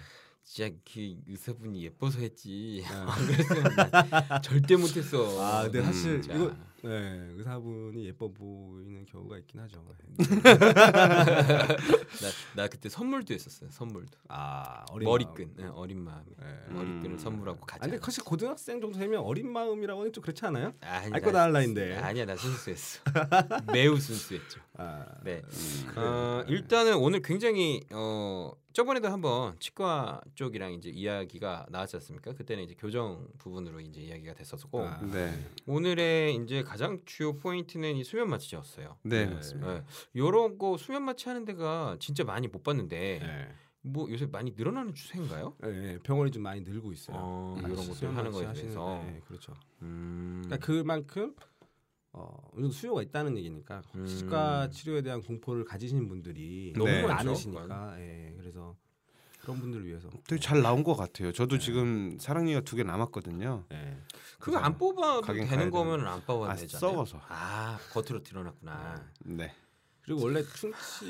진짜 0.45 0.73
그 0.93 1.15
의사분이 1.27 1.83
예뻐서 1.83 2.19
했지. 2.19 2.83
네. 2.87 2.95
안 2.95 3.25
그랬으면 3.27 3.63
난 3.75 4.41
절대 4.41 4.75
못했어. 4.77 5.41
아, 5.41 5.63
근데 5.63 5.79
음, 5.79 5.83
사실 5.85 6.21
진짜. 6.21 6.35
이거 6.37 6.55
네, 6.83 7.29
의사분이 7.37 8.05
예뻐 8.07 8.27
보이는 8.29 9.05
경우가 9.05 9.37
있긴 9.37 9.61
하죠. 9.61 9.81
나, 10.93 12.29
나 12.55 12.67
그때 12.67 12.89
선물도 12.89 13.33
했었어요. 13.33 13.69
선물도. 13.71 14.17
아, 14.27 14.83
어린 14.91 15.07
머리끈, 15.07 15.53
네, 15.55 15.65
어린 15.67 15.99
마음에 16.03 16.25
네. 16.37 16.73
머리끈을 16.73 17.11
음. 17.11 17.17
선물하고 17.17 17.59
아, 17.61 17.65
가자. 17.65 17.85
근데 17.87 17.99
사실 18.03 18.23
고등학생 18.25 18.81
정도 18.81 18.99
되면 18.99 19.21
어린 19.21 19.49
마음이라고 19.51 20.01
하긴 20.01 20.13
좀 20.13 20.21
그렇지 20.21 20.45
않아요? 20.45 20.73
아니, 20.81 21.13
알거 21.13 21.27
나- 21.31 21.39
다 21.39 21.43
할라인데. 21.43 21.97
아니야, 21.97 22.25
나 22.25 22.35
순수했어. 22.35 23.01
매우 23.71 23.97
순수했죠. 23.97 24.59
아, 24.77 25.05
네. 25.23 25.41
음. 25.41 25.93
어, 25.95 26.43
일단은 26.47 26.95
오늘 26.97 27.21
굉장히 27.21 27.81
어 27.91 28.51
저번에도 28.73 29.07
한번 29.07 29.55
치과 29.59 30.19
쪽이랑 30.33 30.73
이제 30.73 30.89
이야기가 30.89 31.67
나왔지 31.69 31.95
않습니까? 31.97 32.33
그때는 32.33 32.63
이제 32.63 32.73
교정 32.75 33.27
부분으로 33.37 33.79
이제 33.81 34.01
이야기가 34.01 34.33
됐었고 34.33 34.83
아, 34.83 34.99
네. 35.11 35.31
오늘의 35.67 36.35
이제 36.37 36.63
가장 36.73 36.99
주요 37.05 37.35
포인트는 37.35 37.95
이 37.97 38.03
수면 38.03 38.31
마취였어요. 38.31 38.97
네, 39.03 39.27
네. 39.27 39.35
맞습니다. 39.35 39.73
네. 39.75 39.83
요런 40.15 40.57
거 40.57 40.75
수면 40.75 41.03
마취 41.03 41.29
하는 41.29 41.45
데가 41.45 41.97
진짜 41.99 42.23
많이 42.23 42.47
못 42.47 42.63
봤는데 42.63 43.19
네. 43.21 43.47
뭐 43.81 44.09
요새 44.09 44.25
많이 44.25 44.55
늘어나는 44.57 44.95
추세인가요? 44.95 45.55
네, 45.61 45.99
병원이 45.99 46.31
좀 46.31 46.41
많이 46.41 46.61
늘고 46.61 46.91
있어요. 46.91 47.15
어, 47.15 47.55
음, 47.55 47.59
이런 47.59 47.75
것들 47.75 47.93
수면 47.93 48.17
하는 48.17 48.31
거에 48.31 48.51
대해서. 48.53 49.03
네, 49.05 49.21
그렇죠. 49.27 49.53
음. 49.83 50.41
그러니까 50.45 50.65
그만큼 50.65 51.35
어, 52.11 52.35
어느 52.55 52.71
수요가 52.71 53.03
있다는 53.03 53.37
얘기니까 53.37 53.83
음. 53.93 54.07
치과 54.07 54.67
치료에 54.71 55.03
대한 55.03 55.21
공포를 55.21 55.65
가지시는 55.65 56.07
분들이 56.07 56.73
너무 56.75 56.89
많죠. 56.89 57.07
많으시니까 57.07 57.99
예, 57.99 58.33
그래서 58.35 58.75
그런 59.43 59.59
분들을 59.59 59.85
위해서 59.85 60.09
되게 60.25 60.39
잘 60.41 60.61
나온 60.61 60.83
것 60.85 60.95
같아요. 60.95 61.33
저도 61.33 61.57
네. 61.57 61.65
지금 61.65 62.17
사랑니가 62.17 62.61
두 62.61 62.77
개 62.77 62.83
남았거든요. 62.83 63.65
예. 63.73 63.97
그거 64.39 64.57
안 64.57 64.77
뽑아도 64.77 65.21
되는 65.33 65.69
거면 65.69 66.07
안 66.07 66.21
뽑아도 66.25 66.51
아, 66.51 66.55
되잖아요. 66.55 66.91
썩어서. 66.91 67.19
아 67.27 67.77
겉으로 67.91 68.23
드러났구나. 68.23 69.05
네. 69.25 69.53
그리고 70.01 70.23
원래 70.23 70.41
충치 70.43 71.09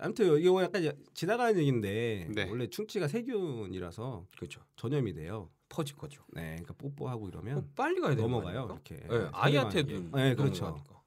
아무튼 0.00 0.38
이거 0.38 0.62
약간 0.62 0.84
야- 0.86 0.92
지나가는 1.14 1.58
얘기인데 1.58 2.28
네. 2.34 2.48
원래 2.48 2.66
충치가 2.68 3.06
세균이라서 3.06 4.26
그렇죠. 4.36 4.62
전염이 4.76 5.12
돼요. 5.14 5.50
퍼질 5.68 5.96
거죠. 5.96 6.22
네, 6.32 6.50
그러니까 6.56 6.74
뽀뽀하고 6.74 7.28
이러면 7.28 7.58
어, 7.58 7.64
빨리 7.76 8.00
가야 8.00 8.14
넘어가요. 8.14 8.66
거 8.66 8.74
이렇게. 8.74 8.96
네, 9.08 9.28
아이한테도 9.32 10.10
네, 10.16 10.34
그렇죠. 10.34 10.64
넘어가니까. 10.64 11.02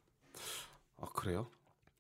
아 0.98 1.06
그래요? 1.16 1.50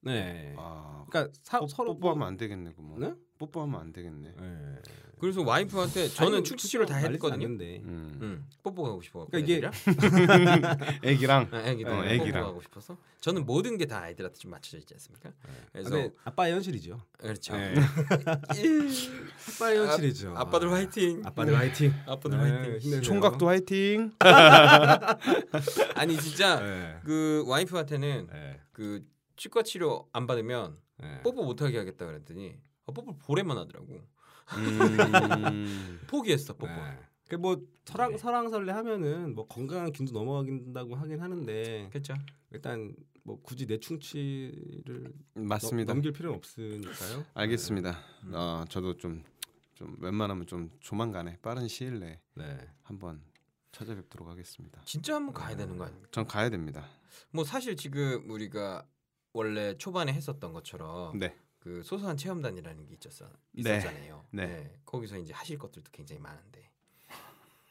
네. 0.01 0.53
아 0.57 1.03
그러니까 1.09 1.33
사, 1.43 1.59
뽀, 1.59 1.67
서로 1.67 1.93
뽀뽀하면 1.95 2.27
안 2.27 2.37
되겠네 2.37 2.73
그뭐. 2.73 2.97
네? 2.99 3.13
뽀뽀하면 3.37 3.79
안 3.81 3.91
되겠네. 3.93 4.33
네. 4.39 4.75
그래서 5.19 5.41
와이프한테 5.43 6.09
저는 6.09 6.43
충치 6.43 6.67
치료를 6.67 6.87
다 6.87 6.97
했거든요. 6.97 7.47
음. 7.47 8.17
응, 8.21 8.45
뽀뽀하고 8.63 9.01
싶어. 9.01 9.25
그러니까 9.31 9.39
이게- 9.39 9.55
애기랑 11.09 11.47
아, 11.51 11.61
애기들 11.67 11.91
어, 11.91 12.01
뽀뽀하고. 12.41 12.61
싶어서 12.61 12.97
저는 13.21 13.45
모든 13.45 13.77
게 13.77 13.85
다 13.85 14.01
아이들한테 14.01 14.37
좀 14.37 14.51
맞춰져 14.51 14.77
있지 14.79 14.93
않습니까? 14.93 15.31
그래서 15.71 15.89
근데 15.89 16.11
아빠의 16.25 16.53
현실이죠. 16.53 17.01
그렇죠. 17.17 17.55
네. 17.57 17.75
아빠의 19.55 19.77
현실이죠. 19.79 20.33
아 20.35 20.45
빠들 20.45 20.71
화이팅. 20.71 21.21
아빠들 21.25 21.57
화이팅. 21.57 21.93
아빠들 22.05 22.37
네, 22.37 22.69
화이팅. 22.69 23.01
총각도 23.01 23.47
화이팅. 23.47 24.11
아니 25.95 26.17
진짜 26.17 26.59
네. 26.59 26.97
그 27.03 27.43
와이프한테는 27.47 28.27
네. 28.31 28.59
그 28.71 29.03
치과 29.37 29.63
치료 29.63 30.07
안 30.13 30.27
받으면 30.27 30.77
네. 30.97 31.21
뽀뽀 31.23 31.43
못 31.43 31.61
하게 31.61 31.77
하겠다 31.77 32.05
그랬더니 32.05 32.55
아, 32.87 32.91
뽀뽀 32.91 33.17
보래만 33.17 33.57
하더라고. 33.57 34.01
음. 34.57 35.99
포기했어 36.07 36.53
뽀뽀. 36.53 36.67
네. 36.67 36.99
그뭐 37.27 37.59
설왕 37.85 38.11
네. 38.11 38.17
설왕설래 38.17 38.71
하면은 38.71 39.33
뭐 39.33 39.47
건강한 39.47 39.91
균도 39.91 40.13
넘어가긴다고 40.13 40.95
하긴 40.95 41.19
하는데 41.19 41.89
그렇죠. 41.89 42.13
일단 42.51 42.95
뭐 43.23 43.39
굳이 43.41 43.65
내 43.65 43.79
충치를 43.79 45.11
맞습니다. 45.33 45.93
넘, 45.93 46.01
길 46.01 46.11
필요는 46.11 46.37
없으니까요. 46.37 47.25
알겠습니다. 47.33 47.97
음. 48.25 48.31
어, 48.35 48.65
저도 48.69 48.97
좀, 48.97 49.23
좀 49.73 49.97
웬만하면 49.99 50.45
좀 50.45 50.69
조만간에 50.79 51.39
빠른 51.41 51.67
시일 51.67 51.99
내에 51.99 52.19
네. 52.35 52.67
한번 52.83 53.23
찾아뵙도록 53.71 54.27
하겠습니다. 54.27 54.81
진짜 54.85 55.15
한번 55.15 55.33
가야 55.33 55.55
되는 55.55 55.77
거 55.77 55.85
아닙니까? 55.85 56.07
전 56.11 56.27
가야 56.27 56.51
됩니다. 56.51 56.87
뭐 57.31 57.43
사실 57.43 57.75
지금 57.75 58.29
우리가 58.29 58.85
원래 59.33 59.75
초반에 59.77 60.13
했었던 60.13 60.53
것처럼 60.53 61.17
네. 61.17 61.35
그 61.65 61.81
소소한 61.81 62.15
체험단이라는 62.15 62.85
게 62.85 62.93
있었어 62.93 63.25
네. 63.53 63.77
있었잖아요. 63.77 64.23
네. 64.29 64.71
거기서 64.85 65.17
이제 65.17 65.33
하실 65.33 65.57
것들도 65.57 65.89
굉장히 65.91 66.21
많은데 66.21 66.69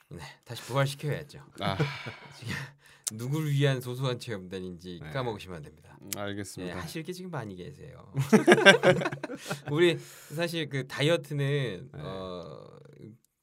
네 0.09 0.21
다시 0.45 0.63
부활시켜야죠. 0.65 1.47
아, 1.61 1.79
누구를 3.13 3.53
위한 3.53 3.81
소소한 3.81 4.19
체험단인지 4.19 4.99
네. 5.01 5.11
까먹으시면 5.11 5.59
안 5.59 5.63
됩니다. 5.63 5.97
음, 6.03 6.11
네, 6.11 6.21
알겠습니다. 6.21 6.77
하실 6.77 7.05
게 7.05 7.13
지금 7.13 7.31
많이 7.31 7.55
계세요. 7.55 8.13
우리 9.71 9.97
사실 9.97 10.69
그 10.69 10.89
다이어트는 10.89 11.91
네. 11.93 12.01
어 12.01 12.77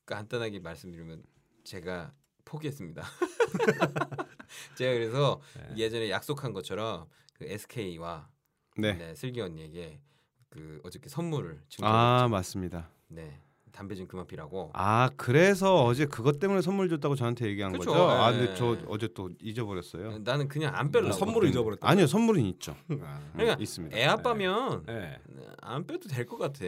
간단하게 0.05 0.59
말씀드리면 0.59 1.23
제가 1.63 2.13
포기했습니다. 2.43 3.03
제가 4.75 4.93
그래서 4.95 5.41
네. 5.55 5.77
예전에 5.77 6.09
약속한 6.09 6.51
것처럼 6.51 7.07
그 7.35 7.45
SK와 7.45 8.29
네. 8.75 8.93
네, 8.95 9.15
슬기 9.15 9.39
언니에게 9.39 10.01
그 10.51 10.79
어저께 10.83 11.09
선물을 11.09 11.59
아. 11.81 12.27
맞습니다. 12.29 12.89
네, 13.07 13.39
담배 13.71 13.95
좀 13.95 14.05
그만 14.07 14.27
피라고. 14.27 14.69
아 14.73 15.09
그래서 15.17 15.83
어제 15.85 16.05
그것 16.05 16.39
때문에 16.39 16.61
선물 16.61 16.89
줬다고 16.89 17.15
저한테 17.15 17.47
얘기한 17.47 17.71
그쵸. 17.71 17.91
거죠? 17.91 18.09
아 18.09 18.31
네. 18.31 18.37
근데 18.37 18.55
저 18.55 18.77
어제 18.87 19.07
또 19.13 19.29
잊어버렸어요. 19.41 20.19
나는 20.19 20.47
그냥 20.49 20.75
안 20.75 20.91
빼려고. 20.91 21.09
아, 21.09 21.17
선물을 21.17 21.49
잊어버렸다. 21.49 21.87
아니요 21.89 22.05
선물은 22.05 22.43
있죠. 22.47 22.75
아, 23.01 23.19
그러니까 23.33 23.55
음, 23.57 23.61
있습니다. 23.61 23.97
애 23.97 24.03
아빠면 24.05 24.83
네. 24.85 25.17
안 25.61 25.87
빼도 25.87 26.07
될 26.09 26.25
것 26.25 26.37
같아. 26.37 26.65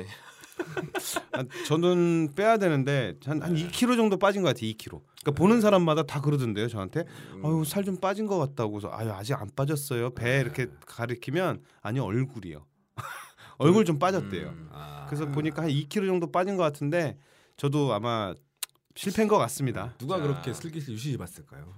아, 1.34 1.43
저는 1.67 2.30
빼야 2.36 2.58
되는데 2.58 3.15
한, 3.26 3.41
한 3.41 3.56
2kg 3.56 3.98
정도 3.98 4.17
빠진 4.17 4.43
것 4.43 4.50
같아요. 4.50 4.69
2kg. 4.72 5.02
그러니까 5.22 5.32
보는 5.36 5.62
사람마다 5.62 6.04
다 6.04 6.22
그러던데요. 6.22 6.67
저한테 6.67 7.06
음, 7.34 7.46
아유 7.46 7.63
살 7.65 7.84
좀 7.84 7.98
빠진 7.98 8.28
것 8.28 8.38
같다고 8.38 8.78
해서 8.78 8.89
아유 8.93 9.12
아직 9.12 9.34
안 9.34 9.50
빠졌어요. 9.56 10.12
배 10.12 10.39
이렇게 10.39 10.67
가리키면 10.86 11.62
아니 11.82 12.00
얼굴이요. 12.00 12.65
얼굴 13.58 13.86
좀 13.86 14.00
빠졌대요. 14.00 14.48
음. 14.48 14.70
아. 14.72 15.06
그래서 15.08 15.26
보니까 15.32 15.63
한 15.63 15.70
2kg 15.70 16.08
정도 16.08 16.32
빠진 16.32 16.58
것 16.58 16.63
같은데 16.63 17.18
저도 17.58 17.94
아마 17.94 18.34
실패인 18.96 19.28
것 19.28 19.38
같습니다. 19.38 19.94
누가 19.98 20.18
자. 20.18 20.24
그렇게 20.24 20.54
슬기씨 20.54 20.92
유시지 20.92 21.18
봤을까요? 21.18 21.74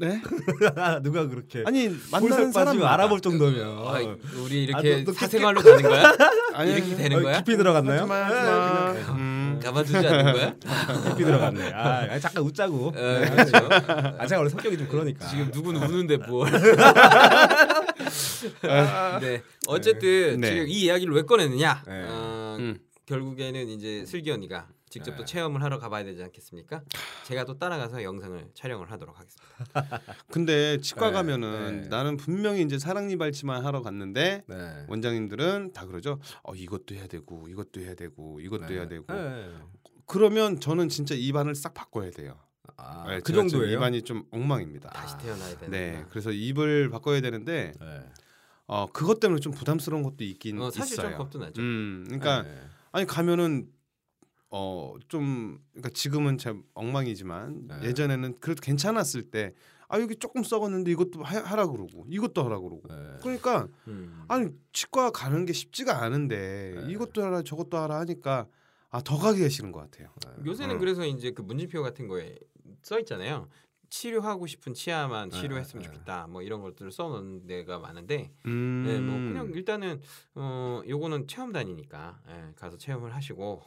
네? 0.00 0.20
누가 1.02 1.28
그렇게 1.28 1.62
아니 1.66 1.90
만나는 2.10 2.52
사람 2.52 2.82
알아볼 2.82 3.20
정도면 3.20 3.78
아, 3.86 3.98
우리 4.42 4.64
이렇게 4.64 4.94
아, 4.94 4.96
너- 4.98 5.04
너 5.04 5.12
사생활로 5.12 5.60
가는 5.60 5.82
거야? 5.82 6.16
아니, 6.54 6.72
이렇게 6.72 6.96
되는 6.96 7.18
어, 7.18 7.20
거야? 7.22 7.36
깊이 7.38 7.56
들어갔나요? 7.58 8.00
하지 8.00 8.08
마, 8.08 8.14
하지 8.24 9.02
마. 9.04 9.12
음. 9.12 9.43
가만두지 9.64 9.96
않는 9.96 10.32
거야? 10.32 10.54
깊이 11.08 11.24
들어갔네. 11.24 11.72
아, 11.72 12.06
아니, 12.10 12.20
잠깐 12.20 12.44
웃자고. 12.44 12.88
어, 12.88 12.92
그렇죠. 12.92 13.56
아, 14.18 14.26
제가 14.26 14.38
원래 14.40 14.50
성격이 14.50 14.76
좀 14.78 14.88
그러니까. 14.88 15.26
지금 15.26 15.50
누구는 15.52 15.82
우는데 15.82 16.18
뭘? 16.18 16.50
네. 19.20 19.42
어쨌든 19.66 20.40
네. 20.40 20.48
지금 20.48 20.68
이 20.68 20.82
이야기를 20.82 21.14
왜 21.14 21.22
꺼냈느냐? 21.22 21.82
네. 21.86 22.04
어, 22.08 22.56
음. 22.58 22.78
결국에는 23.06 23.68
이제 23.68 24.04
슬기 24.06 24.30
언니가 24.30 24.66
직접 24.94 25.16
또 25.16 25.24
네. 25.24 25.24
체험을 25.24 25.60
하러 25.60 25.80
가봐야 25.80 26.04
되지 26.04 26.22
않겠습니까? 26.22 26.84
제가 27.24 27.44
또 27.44 27.58
따라가서 27.58 28.04
영상을 28.04 28.50
촬영을 28.54 28.92
하도록 28.92 29.18
하겠습니다. 29.18 30.00
근데 30.30 30.78
치과 30.78 31.08
네, 31.08 31.14
가면은 31.14 31.82
네. 31.82 31.88
나는 31.88 32.16
분명히 32.16 32.62
이제 32.62 32.78
사랑니 32.78 33.16
발치만 33.16 33.64
하러 33.64 33.82
갔는데 33.82 34.44
네. 34.46 34.86
원장님들은 34.86 35.72
다 35.72 35.86
그러죠. 35.86 36.20
어 36.44 36.54
이것도 36.54 36.94
해야 36.94 37.08
되고 37.08 37.48
이것도 37.48 37.80
해야 37.80 37.96
되고 37.96 38.38
이것도 38.38 38.66
네. 38.66 38.74
해야 38.74 38.86
되고. 38.86 39.12
네. 39.12 39.52
그러면 40.06 40.60
저는 40.60 40.88
진짜 40.88 41.16
입안을 41.16 41.56
싹 41.56 41.74
바꿔야 41.74 42.12
돼요. 42.12 42.38
아, 42.76 43.04
네, 43.08 43.18
그 43.18 43.32
정도예요? 43.32 43.76
입안이 43.76 44.02
좀 44.02 44.24
엉망입니다. 44.30 44.90
다시 44.90 45.18
태어나야 45.18 45.58
되는. 45.58 45.70
네, 45.72 46.04
그래서 46.10 46.30
입을 46.30 46.88
바꿔야 46.90 47.20
되는데 47.20 47.72
네. 47.80 48.00
어 48.66 48.86
그것 48.92 49.18
때문에 49.18 49.40
좀 49.40 49.52
부담스러운 49.52 50.04
것도 50.04 50.22
있긴 50.22 50.60
어, 50.60 50.70
사실 50.70 50.94
있어요. 50.94 51.08
좀 51.08 51.18
겁도 51.18 51.38
나죠. 51.40 51.60
음, 51.60 52.04
그러니까 52.06 52.42
네. 52.42 52.60
아니 52.92 53.06
가면은 53.06 53.73
어 54.56 54.94
좀 55.08 55.58
그러니까 55.72 55.90
지금은 55.90 56.38
참 56.38 56.62
엉망이지만 56.74 57.68
네. 57.68 57.88
예전에는 57.88 58.38
그래도 58.40 58.60
괜찮았을 58.60 59.30
때 59.30 59.52
아 59.88 60.00
여기 60.00 60.16
조금 60.16 60.42
썩었는데 60.42 60.90
이것도 60.92 61.22
하, 61.22 61.38
하라 61.40 61.66
그러고 61.66 62.06
이것도 62.08 62.42
하라 62.42 62.58
그러고 62.58 62.82
네. 62.88 62.94
그러니까 63.22 63.68
음. 63.86 64.24
아니 64.28 64.48
치과 64.72 65.10
가는 65.10 65.44
게 65.44 65.52
쉽지가 65.52 66.02
않은데 66.02 66.74
네. 66.86 66.92
이것도 66.92 67.22
하라 67.22 67.42
저것도 67.42 67.76
하라 67.76 67.98
하니까 68.00 68.46
아 68.90 69.00
더 69.02 69.18
가기가 69.18 69.48
싫은 69.48 69.72
것 69.72 69.80
같아요. 69.80 70.08
요새는 70.46 70.76
음. 70.76 70.78
그래서 70.80 71.04
이제 71.04 71.32
그 71.32 71.42
문진표 71.42 71.82
같은 71.82 72.08
거에 72.08 72.38
써 72.82 72.98
있잖아요. 73.00 73.48
치료하고 73.90 74.46
싶은 74.46 74.72
치아만 74.72 75.28
네, 75.30 75.40
치료했으면 75.40 75.82
네. 75.82 75.88
좋겠다. 75.88 76.26
뭐 76.28 76.42
이런 76.42 76.62
것들을 76.62 76.90
써놓은 76.90 77.46
데가 77.46 77.78
많은데, 77.78 78.32
음. 78.46 78.84
네, 78.86 78.98
뭐 79.00 79.14
그냥 79.16 79.52
일단은 79.54 80.00
어 80.34 80.80
요거는 80.88 81.28
체험단이니까 81.28 82.20
예, 82.30 82.52
가서 82.56 82.76
체험을 82.78 83.14
하시고. 83.14 83.62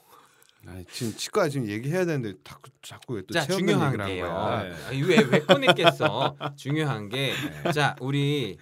아니, 0.67 0.83
지금 0.85 1.13
치과 1.13 1.47
지금 1.47 1.67
얘기해야 1.67 2.05
되는데 2.05 2.37
다, 2.43 2.59
자꾸 2.81 3.15
왜또 3.15 3.33
자 3.33 3.45
중요한 3.45 3.97
게요. 4.05 4.63
네. 4.91 5.01
왜왜 5.01 5.39
꺼냈겠어? 5.41 6.35
중요한 6.57 7.07
게, 7.07 7.33
네. 7.63 7.71
자 7.71 7.95
우리 8.01 8.57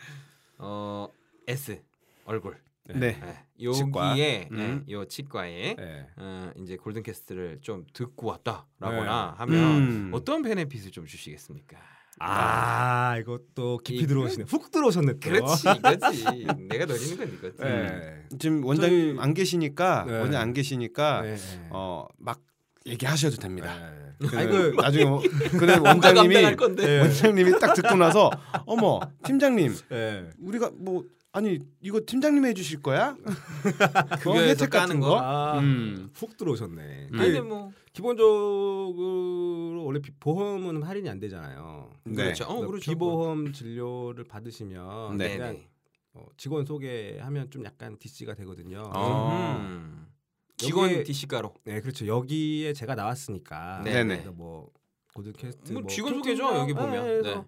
어 0.60 1.08
S 1.48 1.82
얼굴. 2.26 2.58
네. 2.88 3.20
예, 3.60 3.72
치과. 3.72 4.12
여기에 4.12 4.50
음. 4.52 4.86
예, 4.88 4.94
요 4.94 5.06
치과에 5.06 5.76
네. 5.76 6.08
어, 6.18 6.52
이제 6.58 6.76
골든 6.78 7.02
캐스트를 7.02 7.58
좀 7.62 7.86
듣고 7.94 8.28
왔다라거나 8.28 9.32
네. 9.32 9.38
하면 9.38 9.64
음. 9.64 10.12
어떤 10.14 10.44
베네핏을 10.44 10.92
좀 10.92 11.08
주시겠습니까? 11.08 11.78
아 12.20 13.18
이것도 13.20 13.80
깊이 13.84 14.04
이- 14.04 14.08
들어오시네. 14.08 14.46
훅 14.48 14.72
들어오셨네 14.72 15.14
또. 15.14 15.20
그렇지 15.20 15.68
이거지 15.70 16.46
내가 16.70 16.86
노리는 16.86 17.18
건 17.18 17.28
이거지 17.34 17.58
네. 17.60 18.24
지금 18.40 18.64
원장님 18.64 19.16
저희- 19.18 19.24
안 19.24 19.34
계시니까 19.34 20.06
네. 20.08 20.20
원장 20.20 20.42
안 20.42 20.54
계시니까 20.54 21.22
네. 21.22 21.36
네. 21.36 21.68
어막 21.72 22.40
얘기하셔도 22.86 23.36
됩니다. 23.38 23.76
네. 24.20 24.28
그 24.30 24.38
아니 24.38 24.48
그 24.50 24.76
나중에 24.82 25.04
뭐- 25.06 25.20
근데 25.52 25.76
누가 25.76 25.90
원장님이 25.90 26.36
네. 26.78 27.00
원장님이 27.02 27.60
딱 27.60 27.74
듣고 27.74 27.96
나서 27.96 28.32
어머 28.66 29.00
팀장님 29.24 29.76
네. 29.90 30.30
우리가 30.40 30.72
뭐 30.78 31.04
아니 31.36 31.60
이거 31.82 32.00
팀장님이 32.06 32.48
해주실 32.50 32.82
거야? 32.82 33.18
급여에서 34.22 34.48
혜택 34.66 34.70
같은 34.70 35.02
거? 35.02 35.10
거? 35.10 35.20
아, 35.20 35.60
음. 35.60 36.10
훅 36.14 36.38
들어오셨네. 36.38 37.10
음. 37.12 37.18
그 37.18 37.18
아니 37.22 37.32
근데 37.34 37.42
뭐 37.42 37.74
기본적으로 37.92 39.84
원래 39.84 40.00
비- 40.00 40.12
보험은 40.18 40.82
할인이 40.84 41.10
안 41.10 41.20
되잖아요. 41.20 41.92
네. 42.06 42.16
그렇죠 42.16 42.46
어 42.46 42.56
그래서 42.56 42.68
그렇죠 42.68 42.92
비보험 42.92 43.52
진료를 43.52 44.24
받으시면 44.24 45.18
네. 45.18 45.36
그냥 45.38 45.54
네네 45.54 45.68
어, 46.14 46.26
직원 46.38 46.66
소개하면 46.66 47.50
좀 47.52 47.66
약간 47.66 47.98
DC가 48.00 48.34
되거든요. 48.36 48.84
어. 48.96 49.58
음. 49.60 50.08
직원 50.56 51.04
DC가로 51.04 51.54
네, 51.66 51.82
그렇죠. 51.82 52.08
여기에 52.08 52.72
제가 52.72 52.96
나왔으니까. 52.96 53.82
네네. 53.84 54.16
그래서 54.20 54.32
뭐 54.32 54.72
고든 55.14 55.34
캐스트 55.34 55.74
뭐 55.74 55.82
뭐 55.82 55.90
직원 55.90 56.14
김 56.14 56.20
소개죠, 56.22 56.44
팀장, 56.44 56.62
여기 56.62 56.74
보면. 56.74 57.04
네, 57.06 57.22
네. 57.22 57.44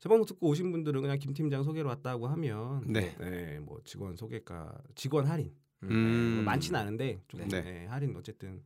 제 0.00 0.08
방송 0.08 0.24
듣고 0.26 0.48
오신 0.48 0.70
분들은 0.70 1.00
그냥 1.02 1.18
김 1.18 1.34
팀장 1.34 1.64
소개로 1.64 1.88
왔다고 1.88 2.28
하면 2.28 2.84
네. 2.86 3.16
네, 3.18 3.58
뭐 3.60 3.80
직원 3.84 4.14
소개가 4.16 4.72
직원 4.94 5.26
할인 5.26 5.52
음. 5.82 5.88
네, 5.88 6.34
뭐 6.36 6.44
많지는 6.44 6.78
않은데 6.78 7.20
좀 7.26 7.40
네. 7.48 7.62
네, 7.62 7.86
할인 7.86 8.14
어쨌든 8.16 8.62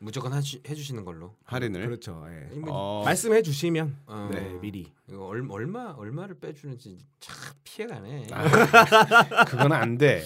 무조건 0.00 0.32
하시, 0.32 0.62
해주시는 0.68 1.04
걸로 1.04 1.34
할인을. 1.44 1.84
그렇죠. 1.84 2.24
예. 2.28 2.54
이 2.54 2.58
뭐, 2.60 2.70
어, 2.72 3.04
말씀해 3.04 3.42
주시면 3.42 3.96
어, 4.06 4.30
네, 4.32 4.56
미리. 4.60 4.92
이거 5.10 5.26
얼, 5.26 5.44
얼마 5.50 5.94
얼마를 5.96 6.38
빼주는지 6.38 6.98
참 7.18 7.36
피해가네 7.64 8.28
아, 8.30 9.44
그건 9.46 9.72
안 9.72 9.98
돼. 9.98 10.22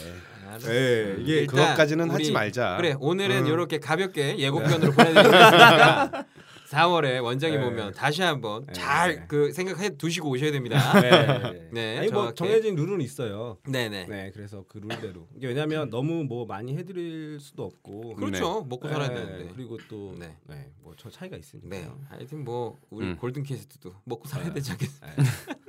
네, 0.60 1.16
이게 1.18 1.46
그것까지는 1.46 2.10
하지 2.10 2.30
말자. 2.30 2.76
그래 2.76 2.94
오늘은 3.00 3.44
음. 3.44 3.46
이렇게 3.46 3.78
가볍게 3.78 4.36
예고편으로 4.38 4.92
보내드리겠습니까 4.92 6.26
4월에 6.72 7.22
원장이 7.22 7.56
네. 7.56 7.62
보면 7.62 7.92
다시 7.92 8.22
한번 8.22 8.64
네. 8.64 8.72
잘그 8.72 9.52
생각해 9.52 9.96
두시고 9.96 10.30
오셔야 10.30 10.50
됩니다. 10.52 10.78
네. 11.00 11.68
네, 11.70 11.98
아니 11.98 12.10
뭐. 12.10 12.32
정해진 12.32 12.74
룰은 12.74 13.00
있어요. 13.02 13.58
네네. 13.68 14.06
네, 14.06 14.30
그래서 14.32 14.64
그 14.68 14.78
룰대로. 14.78 15.28
이게 15.36 15.48
왜냐하면 15.48 15.90
너무 15.90 16.24
뭐 16.24 16.46
많이 16.46 16.74
해드릴 16.76 17.38
수도 17.40 17.64
없고. 17.64 18.14
그렇죠. 18.14 18.64
먹고 18.68 18.88
살아야 18.88 19.08
네, 19.08 19.14
되는데. 19.14 19.52
그리고 19.54 19.78
또 19.88 20.14
네. 20.18 20.34
네, 20.48 20.70
뭐저 20.82 21.10
차이가 21.10 21.36
있으니까. 21.36 21.68
네. 21.68 21.88
하여튼 22.08 22.42
뭐 22.44 22.78
우리 22.88 23.06
음. 23.06 23.16
골든 23.16 23.42
캐스트도 23.42 23.94
먹고 24.04 24.26
살아야 24.26 24.48
네. 24.48 24.54
되지 24.54 24.72
않겠어? 24.72 25.06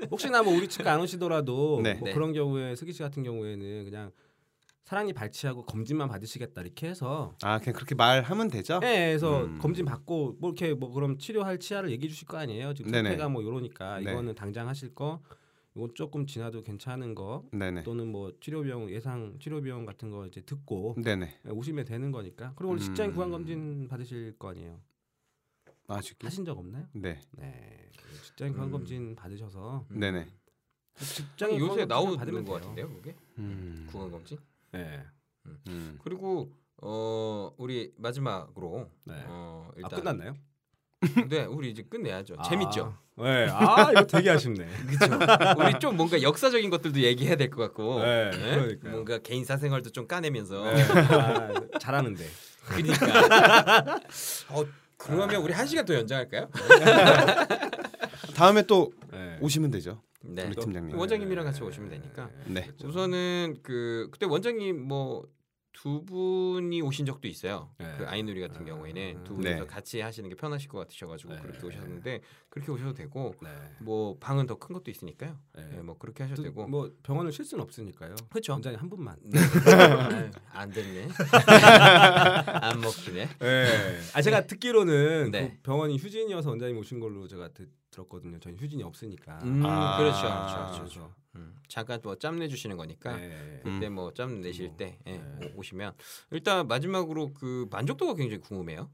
혹시나 0.09 0.41
뭐 0.41 0.55
우리 0.55 0.67
치과 0.69 0.93
안 0.93 1.01
오시더라도 1.01 1.81
네. 1.83 1.95
뭐 1.95 2.07
네. 2.07 2.13
그런 2.13 2.31
경우에 2.33 2.75
슬기 2.75 2.93
씨 2.93 3.03
같은 3.03 3.23
경우에는 3.23 3.83
그냥 3.83 4.11
사랑니 4.93 5.11
발치하고 5.11 5.65
검진만 5.65 6.07
받으시겠다 6.07 6.61
이렇게 6.61 6.87
해서 6.87 7.35
아 7.41 7.57
그냥 7.57 7.73
그렇게 7.73 7.95
말하면 7.95 8.49
되죠? 8.49 8.77
네, 8.77 9.07
그래서 9.07 9.45
음. 9.45 9.57
검진 9.57 9.85
받고 9.85 10.37
뭐 10.39 10.51
이렇게 10.51 10.75
뭐 10.75 10.91
그럼 10.91 11.17
치료할 11.17 11.57
치아를 11.57 11.89
얘기해 11.89 12.09
주실 12.09 12.27
거 12.27 12.37
아니에요. 12.37 12.75
지금 12.75 12.91
네네. 12.91 13.09
상태가 13.09 13.27
뭐 13.27 13.41
이러니까 13.41 13.99
네. 13.99 14.11
이거는 14.11 14.35
당장 14.35 14.67
하실 14.67 14.93
거 14.93 15.23
이건 15.75 15.95
조금 15.95 16.27
지나도 16.27 16.61
괜찮은 16.61 17.15
거 17.15 17.43
네네. 17.51 17.81
또는 17.81 18.09
뭐 18.09 18.33
치료 18.39 18.61
비용 18.61 18.87
예상 18.91 19.39
치료 19.39 19.63
비용 19.63 19.87
같은 19.87 20.11
거 20.11 20.27
이제 20.27 20.41
듣고 20.41 20.95
네네. 21.03 21.39
오시면 21.49 21.85
되는 21.85 22.11
거니까. 22.11 22.53
그리고 22.55 22.73
원래 22.73 22.83
음. 22.83 22.85
직장인 22.85 23.13
구강 23.13 23.31
검진 23.31 23.87
받으실 23.87 24.37
거 24.37 24.49
아니에요. 24.51 24.79
아 25.87 26.01
직기? 26.01 26.27
하신 26.27 26.45
적 26.45 26.55
없나요? 26.55 26.85
네. 26.93 27.19
네. 27.31 27.89
직장인 28.21 28.53
구강 28.53 28.67
음. 28.67 28.71
검진 28.73 29.15
받으셔서 29.15 29.87
네네. 29.89 30.27
직장인 30.99 31.57
요새 31.57 31.85
나오는 31.85 32.15
돼요. 32.19 32.43
같은데요, 32.43 32.89
그게 32.89 33.15
음. 33.39 33.87
구강 33.89 34.11
검진. 34.11 34.37
네. 34.73 35.01
음. 35.67 35.97
그리고 36.03 36.51
어 36.81 37.51
우리 37.57 37.93
마지막으로 37.97 38.89
네. 39.05 39.23
어아 39.27 39.69
일단 39.77 39.99
끝났나요? 39.99 40.33
네, 41.29 41.43
우리 41.45 41.69
이제 41.71 41.83
끝내야죠. 41.83 42.35
아, 42.37 42.43
재밌죠. 42.43 42.97
네. 43.17 43.47
아 43.51 43.91
이거 43.91 44.05
되게 44.05 44.29
아쉽네. 44.31 44.65
그렇죠. 44.99 45.61
우리 45.61 45.79
좀 45.79 45.97
뭔가 45.97 46.21
역사적인 46.21 46.69
것들도 46.69 46.99
얘기해야 47.01 47.35
될 47.35 47.49
것 47.49 47.61
같고, 47.61 47.99
네, 47.99 48.31
그러니까요. 48.31 48.91
뭔가 48.91 49.17
개인 49.19 49.43
사생활도 49.45 49.89
좀 49.91 50.07
까내면서. 50.07 50.63
네. 50.71 50.81
아, 50.83 51.51
잘하는데. 51.79 52.25
그러니까 52.65 53.99
어, 54.49 54.65
그러면 54.97 55.41
우리 55.41 55.51
한 55.53 55.67
시간 55.67 55.85
더 55.85 55.93
연장할까요? 55.93 56.49
다음에 58.35 58.61
또 58.63 58.91
네. 59.11 59.37
오시면 59.41 59.71
되죠. 59.71 60.01
네. 60.23 60.45
우리 60.47 60.55
팀장님. 60.55 60.97
원장님이랑 60.97 61.45
같이 61.45 61.63
오시면 61.63 61.89
되니까. 61.89 62.29
네. 62.47 62.69
우선은 62.83 63.59
그 63.61 64.09
그때 64.11 64.25
원장님 64.25 64.81
뭐 64.81 65.25
두 65.73 66.05
분이 66.05 66.81
오신 66.81 67.05
적도 67.05 67.27
있어요. 67.27 67.71
네. 67.79 67.95
그 67.97 68.07
아이누리 68.07 68.39
같은 68.39 68.61
아, 68.61 68.65
경우에는 68.65 69.23
두 69.23 69.35
네. 69.37 69.49
분이서 69.55 69.67
같이 69.67 69.99
하시는 69.99 70.29
게 70.29 70.35
편하실 70.35 70.69
것 70.69 70.77
같으셔가지고 70.79 71.33
네. 71.33 71.41
그렇게 71.41 71.65
오셨는데 71.65 72.21
그렇게 72.49 72.71
오셔도 72.71 72.93
되고 72.93 73.33
네. 73.41 73.49
뭐 73.79 74.17
방은 74.19 74.45
더 74.47 74.53
큰 74.63 74.73
것도 74.73 74.91
있으니까요. 74.91 75.37
네. 75.55 75.67
네, 75.71 75.81
뭐 75.81 75.97
그렇게 75.97 76.23
하셔도 76.23 76.43
되고. 76.43 76.67
뭐 76.67 76.89
병원을 77.01 77.31
쉴 77.31 77.43
수는 77.43 77.63
없으니까요. 77.63 78.15
그렇죠. 78.29 78.53
원장님 78.53 78.79
한 78.79 78.89
분만. 78.89 79.17
네. 79.23 79.39
아유, 79.39 80.31
안 80.53 80.69
됐네. 80.69 81.07
안 82.61 82.79
먹히네. 82.79 83.29
네. 83.39 83.99
아 84.13 84.21
제가 84.21 84.45
듣기로는 84.45 85.31
네. 85.31 85.49
그 85.55 85.61
병원이 85.63 85.97
휴진이어서 85.97 86.51
원장님 86.51 86.77
오신 86.77 86.99
걸로 86.99 87.27
제가 87.27 87.49
듣, 87.49 87.69
들었거든요. 87.93 88.39
저희 88.39 88.55
휴진이 88.55 88.83
없으니까. 88.83 89.39
음, 89.43 89.63
아. 89.65 89.97
그렇죠, 89.97 90.21
그렇죠, 90.21 90.55
그렇죠. 90.55 90.79
그래서, 90.81 91.15
음, 91.35 91.55
잠깐 91.67 91.99
뭐 92.03 92.15
짬 92.15 92.37
내주시는 92.39 92.75
거니까 92.77 93.15
네. 93.15 93.61
그때 93.63 93.87
음. 93.87 93.93
뭐짬 93.93 94.41
내실 94.41 94.67
뭐, 94.69 94.77
때 94.77 94.99
예, 95.07 95.17
네. 95.17 95.51
오- 95.55 95.59
오시면 95.59 95.93
일단 96.31 96.67
마지막으로 96.67 97.33
그 97.33 97.67
만족도가 97.71 98.15
굉장히 98.15 98.41
궁금해요. 98.41 98.89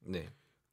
네. 0.00 0.28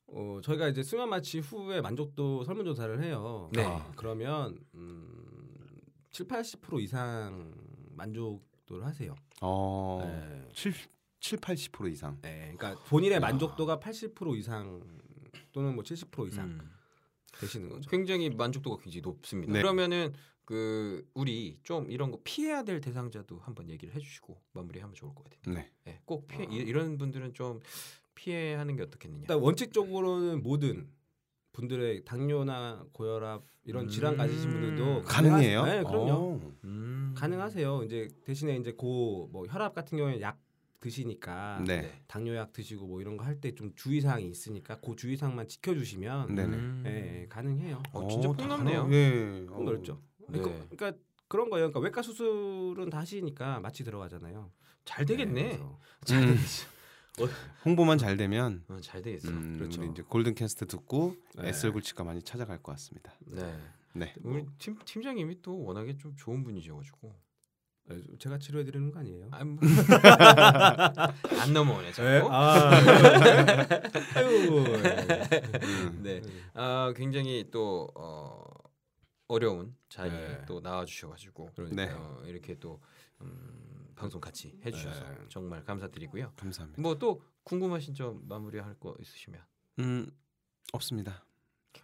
어, 0.08 0.40
저희가 0.44 0.68
이제 0.68 0.84
수면 0.84 1.10
마취 1.10 1.40
후에 1.40 1.82
만족도 1.82 2.44
설문조사를 2.44 3.02
해요. 3.04 3.50
네. 3.54 3.64
아, 3.64 3.92
그러면 3.96 4.58
음, 4.76 5.26
7, 6.12 6.28
80% 6.28 6.82
이상 6.82 7.54
만족도를 7.96 8.86
하세요. 8.86 9.16
어. 9.42 10.02
네. 10.04 10.48
7 10.54 10.74
7, 11.20 11.38
80% 11.40 11.92
이상. 11.92 12.18
네, 12.24 12.52
그러니까 12.58 12.84
본인의 12.86 13.18
야. 13.18 13.20
만족도가 13.20 13.78
80% 13.80 14.36
이상 14.38 14.82
또는 15.52 15.76
뭐 15.76 15.84
70% 15.84 16.28
이상 16.30 16.46
음. 16.48 16.72
되시는 17.40 17.70
거죠. 17.70 17.90
굉장히 17.90 18.30
만족도가 18.30 18.82
굉장히 18.84 19.02
높습니다. 19.02 19.54
네. 19.54 19.62
그러면은 19.62 20.14
그 20.46 21.08
우리 21.14 21.58
좀 21.64 21.90
이런 21.90 22.12
거 22.12 22.20
피해야 22.24 22.64
될 22.64 22.82
대상자도 22.82 23.40
한번 23.40 23.70
얘기를 23.70 23.94
해주시고 23.96 24.42
마무리하면 24.54 24.94
좋을 24.96 25.14
것 25.16 25.24
같아요. 25.24 25.56
네. 25.56 25.72
네, 25.86 26.02
꼭 26.06 26.28
피해 26.28 26.44
아. 26.46 26.48
이- 26.52 26.56
이런 26.58 26.98
분들은 26.98 27.34
좀 27.34 27.60
피해하는 28.16 28.76
게 28.76 28.84
어떻겠느냐. 28.84 29.22
일단 29.22 29.40
원칙적으로는 29.40 30.44
모든 30.44 30.90
분들의 31.54 32.06
당뇨나 32.06 32.86
고혈압 32.94 33.44
이런 33.66 33.88
질환 33.88 34.14
음. 34.14 34.18
가지신 34.18 34.50
분들도 34.50 35.02
가능해요? 35.04 35.62
가능하- 35.62 35.66
네, 35.66 35.84
그럼요. 35.84 36.12
어. 36.14 36.54
음. 36.64 37.14
가능하세요. 37.16 37.84
이제 37.84 38.08
대신에 38.24 38.56
이제 38.58 38.72
고 38.74 39.28
뭐 39.32 39.46
혈압 39.48 39.74
같은 39.74 39.98
경우에 39.98 40.22
약 40.22 40.38
드시니까 40.82 41.64
네. 41.66 41.82
네. 41.84 42.04
당뇨약 42.08 42.52
드시고 42.52 42.86
뭐 42.88 43.00
이런 43.02 43.16
거 43.16 43.24
할 43.24 43.40
때 43.40 43.56
좀 43.56 43.72
주의사항이 43.76 44.28
있으니까 44.30 44.80
그 44.82 44.96
주의사항만 44.96 45.48
지켜주시면 45.48 46.36
네네. 46.36 46.58
음. 46.58 46.84
예, 46.88 47.22
예, 47.22 47.28
가능해요. 47.30 47.82
어, 47.94 48.08
진짜 48.10 48.30
어, 48.30 48.34
폭넓네요. 48.34 48.84
다- 48.84 48.92
예. 48.94 49.46
폭 49.48 49.64
넓죠. 49.64 50.02
네. 50.28 50.40
그러니까, 50.40 50.66
그러니까 50.76 51.04
그런 51.30 51.50
거예요. 51.50 51.68
그러니까 51.70 51.80
외과 51.80 52.02
수술은 52.02 52.90
다 52.90 53.00
하시니까 53.00 53.60
마취 53.62 53.84
들어가잖아요. 53.86 54.52
잘 54.84 55.06
되겠네. 55.06 55.44
그래서 55.50 55.80
잘 56.04 56.24
음. 56.24 56.28
되겠어. 56.36 56.68
홍보만 57.66 57.98
잘 57.98 58.18
되면 58.18 58.64
어, 58.68 58.78
잘 58.82 59.02
되겠어. 59.02 59.30
음, 59.30 59.58
그렇죠. 59.60 59.82
우리 59.82 59.92
이제 59.92 60.02
골든 60.02 60.34
캐스트 60.36 60.66
듣고 60.68 61.16
네. 61.36 61.52
얼굴 61.64 61.82
치과 61.82 62.04
많이 62.04 62.22
찾아갈 62.24 62.58
것 62.64 62.72
같습니다. 62.74 63.14
네. 63.28 63.58
네. 63.94 64.14
우리 64.24 64.46
팀 64.58 64.78
팀장님이 64.84 65.42
또 65.42 65.62
워낙에 65.64 65.98
좀 65.98 66.16
좋은 66.16 66.44
분이셔 66.44 66.76
가지고 66.76 67.10
예, 67.10 67.31
제가 68.20 68.38
치료해 68.40 68.64
드리는 68.66 68.92
거 68.92 69.00
아니에요? 69.00 69.28
아, 69.32 69.44
뭐. 69.44 69.60
안 71.42 71.54
넘어오네 71.54 71.92
자꾸. 71.92 72.10
네. 72.10 72.22
아, 72.30 72.70
아유. 74.16 74.66
음. 75.64 76.00
네. 76.04 76.22
아 76.54 76.94
굉장히 76.96 77.50
또 77.52 77.88
어, 77.96 78.44
어려운 79.28 79.76
자리에 79.90 80.12
네. 80.28 80.42
또 80.48 80.62
나와 80.62 80.86
주셔가지고 80.86 81.52
그러니까요. 81.56 81.88
네. 81.88 81.94
어, 81.94 82.22
이렇게 82.26 82.56
또 82.60 82.82
음, 83.22 83.90
방송 83.96 84.20
같이 84.22 84.60
해주셔서 84.66 85.04
네. 85.10 85.18
정말 85.30 85.64
감사드리고요. 85.64 86.34
감사합니다. 86.38 86.82
뭐 86.82 86.96
또 87.00 87.24
궁금하신 87.44 87.96
점 87.96 88.22
마무리할 88.28 88.76
거 88.76 88.96
있으시면 89.00 89.42
음 89.80 90.08
없습니다. 90.74 91.24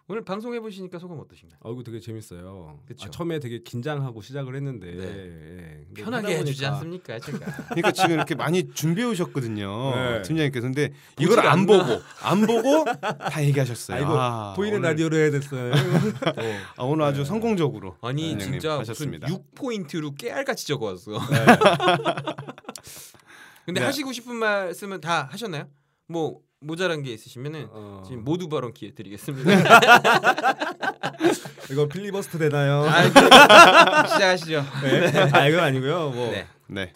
오늘 0.10 0.24
방송 0.24 0.53
해 0.53 0.62
보시니까 0.62 0.99
소감 0.99 1.20
어떠신가요? 1.20 1.60
아이고 1.66 1.84
되게 1.84 1.99
재밌어요. 1.99 2.80
아, 3.01 3.10
처음에 3.10 3.39
되게 3.39 3.62
긴장하고 3.62 4.22
시작을 4.22 4.55
했는데 4.55 4.88
네. 4.88 5.03
예. 5.03 5.84
근데 5.88 6.01
편하게 6.01 6.38
해주지 6.38 6.66
않습니까, 6.66 7.20
제가? 7.20 7.39
그러니까 7.68 7.91
지금 7.91 8.12
이렇게 8.12 8.34
많이 8.34 8.72
준비해 8.74 9.05
오셨거든요. 9.05 9.95
네. 9.95 10.22
팀장님께서 10.22 10.68
근데 10.68 10.93
이걸 11.20 11.41
안 11.41 11.60
않나? 11.60 11.66
보고 11.66 12.01
안 12.22 12.47
보고 12.47 12.86
다 12.86 13.43
얘기하셨어요. 13.43 13.97
아이고, 13.97 14.12
아, 14.14 14.53
보이는 14.53 14.78
오늘, 14.78 14.91
라디오로 14.91 15.18
해야 15.18 15.30
됐어요. 15.30 15.74
아, 16.78 16.84
오늘 16.84 17.03
아주 17.03 17.20
네. 17.20 17.26
성공적으로 17.26 17.97
아니 18.01 18.30
팀장님 18.30 18.60
진짜 18.60 18.80
하셨습니다. 18.80 19.28
무슨 19.28 19.41
6 19.41 19.55
포인트로 19.55 20.16
깨알같이 20.16 20.68
적어왔어. 20.68 21.12
네. 21.12 21.18
근데 23.66 23.82
네. 23.82 23.86
하시고 23.86 24.14
싶은 24.14 24.38
말씀은 24.38 25.01
다 25.01 25.28
하셨나요? 25.30 25.68
뭐 26.08 26.39
모자란 26.60 27.03
게 27.03 27.14
있으시면은 27.14 27.68
어, 27.72 28.03
지금 28.05 28.24
모두 28.24 28.49
발언 28.49 28.74
기회 28.74 28.91
드리겠습니다. 28.91 29.51
이거 31.72 31.88
필리버스터 31.88 32.38
되나요? 32.38 32.84
아, 32.84 34.08
시작하시죠. 34.08 34.64
네. 34.84 35.08
아 35.34 35.47
이건 35.47 35.64
아니고요. 35.64 36.10
뭐 36.12 36.32
네. 36.32 36.47
네. 36.68 36.93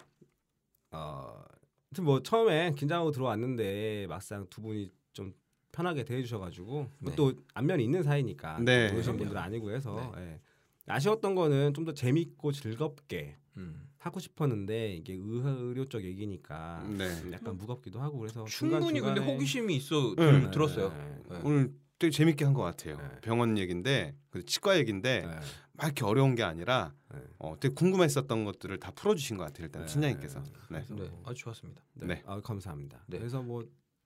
어, 0.90 1.42
하여튼 1.90 2.04
뭐 2.04 2.22
처음에 2.22 2.72
긴장하고 2.76 3.10
들어왔는데 3.12 4.06
막상 4.08 4.46
두 4.50 4.60
분이 4.62 4.90
좀 5.12 5.32
편하게 5.70 6.04
대해주셔가지고 6.04 6.90
네. 6.98 7.12
또 7.16 7.32
안면이 7.54 7.84
있는 7.84 8.02
사이니까 8.02 8.58
네. 8.60 8.90
그럼요. 8.92 9.18
분들 9.18 9.38
아니고 9.38 9.70
해서 9.72 10.12
예. 10.18 10.40
아쉬웠던 10.88 11.34
거는 11.34 11.74
좀 11.74 11.84
더 11.84 11.94
재밌고 11.94 12.52
즐겁게 12.52 13.36
음. 13.56 13.88
하고 14.02 14.18
싶었는데 14.18 14.94
이게 14.94 15.14
의료 15.14 15.88
쪽 15.88 16.02
얘기니까 16.02 16.84
네. 16.98 17.08
약간 17.32 17.56
무겁기도 17.56 18.00
하고 18.00 18.18
그래서 18.18 18.44
충분히 18.46 18.80
근데 18.80 18.98
중간중간에 18.98 19.32
호기심이 19.34 19.76
있어 19.76 20.14
네. 20.16 20.40
들, 20.40 20.50
들었어요. 20.50 20.88
네. 20.90 21.22
네. 21.30 21.40
오늘 21.44 21.72
되게 22.00 22.10
재밌게 22.10 22.44
한 22.44 22.52
것 22.52 22.62
같아요. 22.62 22.96
네. 22.96 23.20
병원 23.20 23.56
얘긴데 23.56 24.16
그 24.30 24.44
치과 24.44 24.76
얘긴데 24.76 25.20
네. 25.20 25.26
막 25.74 25.84
이렇게 25.86 26.04
어려운 26.04 26.34
게 26.34 26.42
아니라 26.42 26.92
네. 27.14 27.20
어, 27.38 27.54
되게 27.60 27.72
궁금했었던 27.74 28.44
것들을 28.44 28.80
다 28.80 28.90
풀어주신 28.90 29.36
것 29.36 29.44
같아요. 29.44 29.66
일단 29.66 29.82
네. 29.86 29.92
팀장님께서. 29.92 30.42
네. 30.70 30.84
네, 30.90 31.10
아주 31.24 31.42
좋았습니다. 31.44 31.80
네. 31.94 32.06
네. 32.08 32.22
아, 32.26 32.40
감사합니다. 32.40 33.04
네. 33.06 33.18
그래서 33.18 33.40
뭐 33.40 33.64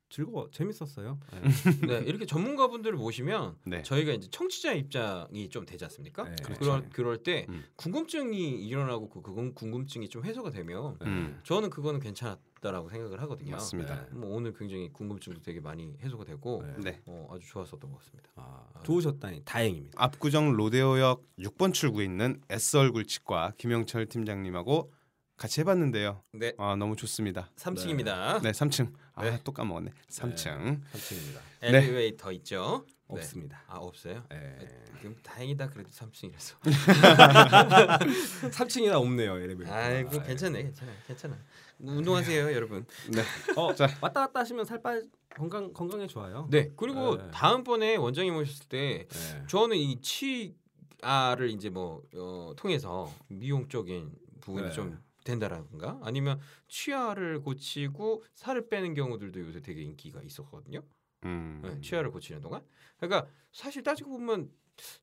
즐거워 0.08 0.48
재밌었어요. 0.52 1.18
네. 1.32 1.86
네, 1.86 1.98
이렇게 2.06 2.26
전문가분들을 2.26 2.96
모시면 2.96 3.56
네. 3.64 3.82
저희가 3.82 4.12
이제 4.12 4.28
청취자 4.30 4.72
입장이 4.72 5.48
좀 5.48 5.66
되지 5.66 5.84
않습니까? 5.84 6.24
네. 6.24 6.36
그렇죠. 6.42 6.60
그럴 6.60 6.88
그럴 6.90 7.22
때 7.22 7.46
음. 7.48 7.64
궁금증이 7.76 8.64
일어나고 8.66 9.08
그 9.08 9.20
궁금- 9.20 9.54
궁금증이 9.54 10.08
좀 10.08 10.24
해소가 10.24 10.50
되면 10.50 10.96
음. 11.02 11.40
저는 11.44 11.70
그거는 11.70 11.98
괜찮았다라고 12.00 12.88
생각을 12.88 13.20
하거든요. 13.22 13.52
맞습니다. 13.52 14.06
네. 14.06 14.08
뭐 14.16 14.36
오늘 14.36 14.52
굉장히 14.54 14.92
궁금증도 14.92 15.42
되게 15.42 15.58
많이 15.60 15.96
해소가 16.00 16.24
되고 16.24 16.62
네. 16.76 16.92
네. 16.92 17.02
어, 17.06 17.28
아주 17.32 17.46
좋았었던 17.48 17.90
것 17.90 17.98
같습니다. 17.98 18.30
아, 18.36 18.64
좋으셨다니 18.84 19.42
다행입니다. 19.44 20.02
압구정 20.02 20.52
로데오역 20.52 21.22
6번 21.40 21.74
출구에 21.74 22.04
있는 22.04 22.40
S 22.48 22.76
얼굴 22.76 23.04
치과 23.06 23.52
김영철 23.58 24.06
팀장님하고 24.06 24.92
같이 25.36 25.60
해봤는데요. 25.60 26.22
네, 26.32 26.52
아 26.58 26.76
너무 26.76 26.96
좋습니다. 26.96 27.50
3층입니다. 27.56 28.42
네, 28.42 28.52
3층. 28.52 28.92
네. 29.20 29.30
아또 29.30 29.52
까먹었네. 29.52 29.90
3층. 30.08 30.80
3층입니다. 30.92 31.38
네. 31.60 31.68
엘리베이터 31.68 32.32
있죠? 32.32 32.84
네. 33.08 33.16
없습니다. 33.16 33.62
아 33.66 33.76
없어요? 33.76 34.24
네. 34.30 34.58
그럼 35.00 35.14
다행이다 35.22 35.68
그래도 35.68 35.90
3층이라서. 35.90 36.54
3층이나 38.50 38.94
없네요 39.00 39.38
엘리베이터. 39.38 39.72
아이고 39.72 40.22
괜찮네, 40.22 40.62
괜찮아, 40.62 40.92
괜찮아. 41.06 41.36
운동하세요, 41.78 42.52
여러분. 42.52 42.86
네. 43.12 43.22
어, 43.56 43.72
자. 43.76 43.86
왔다 44.00 44.20
갔다 44.26 44.40
하시면 44.40 44.64
살 44.64 44.80
빠 44.82 44.98
건강 45.34 45.70
건강에 45.74 46.06
좋아요. 46.06 46.48
네, 46.50 46.70
그리고 46.76 47.18
네. 47.18 47.30
다음번에 47.30 47.96
원장님 47.96 48.34
오셨을 48.36 48.68
때 48.68 49.06
네. 49.06 49.42
저는 49.48 49.76
이 49.76 50.00
치아를 50.00 51.50
이제 51.50 51.68
뭐 51.68 52.02
어, 52.14 52.52
통해서 52.56 53.12
미용적인 53.28 54.10
부분이 54.40 54.68
네. 54.68 54.72
좀 54.72 54.98
된다라든가 55.26 55.98
아니면 56.02 56.40
치아를 56.68 57.40
고치고 57.42 58.22
살을 58.32 58.68
빼는 58.70 58.94
경우들도 58.94 59.38
요새 59.40 59.60
되게 59.60 59.82
인기가 59.82 60.22
있었거든요. 60.22 60.82
음. 61.24 61.60
네, 61.62 61.80
치아를 61.82 62.10
고치는 62.10 62.40
동안. 62.40 62.62
그러니까 62.98 63.30
사실 63.52 63.82
따지고 63.82 64.12
보면 64.16 64.50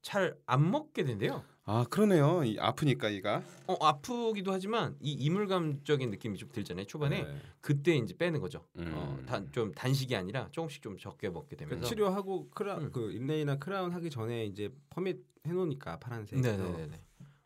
잘 0.02 0.38
안 0.46 0.70
먹게 0.72 1.04
된대요. 1.04 1.44
아 1.66 1.86
그러네요. 1.90 2.44
이, 2.44 2.60
아프니까 2.60 3.10
이가. 3.10 3.42
어, 3.68 3.76
아프기도 3.80 4.52
하지만 4.52 4.98
이 5.00 5.14
이물감적인 5.14 6.12
느낌이 6.12 6.38
좀 6.38 6.50
들잖아요. 6.52 6.86
초반에 6.86 7.24
네. 7.24 7.38
그때 7.62 7.96
이제 7.96 8.16
빼는 8.16 8.42
거죠. 8.42 8.68
음. 8.78 8.92
어, 8.94 9.18
단, 9.26 9.50
좀 9.52 9.72
단식이 9.74 10.16
아니라 10.16 10.50
조금씩 10.52 10.82
좀 10.82 10.98
적게 10.98 11.30
먹게 11.30 11.56
그 11.56 11.66
되면서. 11.66 11.88
치료하고 11.88 12.50
크라 12.50 12.78
음. 12.80 12.92
그 12.92 13.12
인레이나 13.14 13.58
크라운 13.58 13.92
하기 13.94 14.10
전에 14.10 14.46
이제 14.46 14.70
Fermit 14.90 15.24
해놓으니까 15.46 16.00
파란색. 16.00 16.40
네네네. 16.40 17.02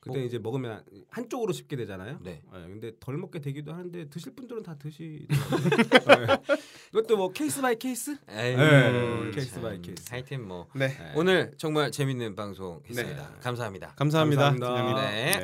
그 0.07 0.13
그때 0.13 0.19
뭐- 0.19 0.27
이제 0.27 0.39
먹으면 0.39 0.83
한쪽으로 1.09 1.53
씹게 1.53 1.75
되잖아요. 1.75 2.19
네. 2.23 2.41
예, 2.53 2.59
근데 2.67 2.91
덜 2.99 3.17
먹게 3.17 3.39
되기도 3.39 3.73
하는데 3.73 4.09
드실 4.09 4.33
분들은 4.35 4.63
다 4.63 4.75
드시더라고요. 4.79 6.27
예. 6.49 6.57
이것도 6.93 7.17
뭐 7.17 7.31
case 7.31 7.61
by 7.61 7.75
case? 7.77 8.11
에이, 8.29 8.55
네, 8.55 9.31
케이스 9.33 9.53
참. 9.53 9.63
by 9.63 9.81
case. 9.81 10.05
하여튼 10.09 10.47
뭐 10.47 10.67
네. 10.73 10.85
예. 10.85 11.11
오늘 11.15 11.51
정말 11.57 11.91
재밌는 11.91 12.35
방송 12.35 12.81
했습니다. 12.89 13.29
네. 13.29 13.35
감사합니다. 13.41 13.93
감사합니다. 13.95 14.41
감사합니다. 14.49 14.75
팀장님. 14.75 14.95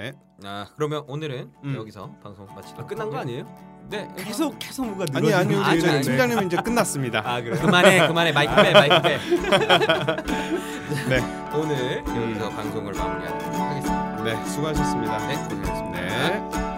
네. 0.01 0.13
아 0.45 0.67
그러면 0.75 1.03
오늘은 1.07 1.51
음. 1.63 1.75
여기서 1.75 2.17
방송 2.23 2.45
마치도록 2.53 2.85
아, 2.85 2.85
끝난 2.87 3.09
거. 3.09 3.17
아니에요? 3.17 3.73
네. 3.89 4.07
계속 4.17 4.57
계속 4.59 4.85
뭐가 4.85 5.05
아니 5.13 5.33
아니요 5.33 5.59
아니, 5.61 5.77
이제 5.77 5.89
아니. 5.89 6.01
팀장님 6.01 6.47
이제 6.47 6.57
끝났습니다. 6.63 7.21
아 7.25 7.41
그래요? 7.41 7.59
그만해 7.61 8.07
그만해 8.07 8.31
마이크 8.31 8.55
빼 8.55 8.71
마이크 8.73 9.01
빼. 9.01 9.17
네. 11.09 11.19
오늘 11.55 11.97
여기서 12.07 12.49
방송을 12.49 12.93
마무리하도록 12.93 13.53
하겠습니다. 13.55 14.02
네 14.23 14.45
수고하셨습니다. 14.45 15.17
네 15.27 15.35
고생하셨습니다. 15.35 15.99
네. 16.01 16.72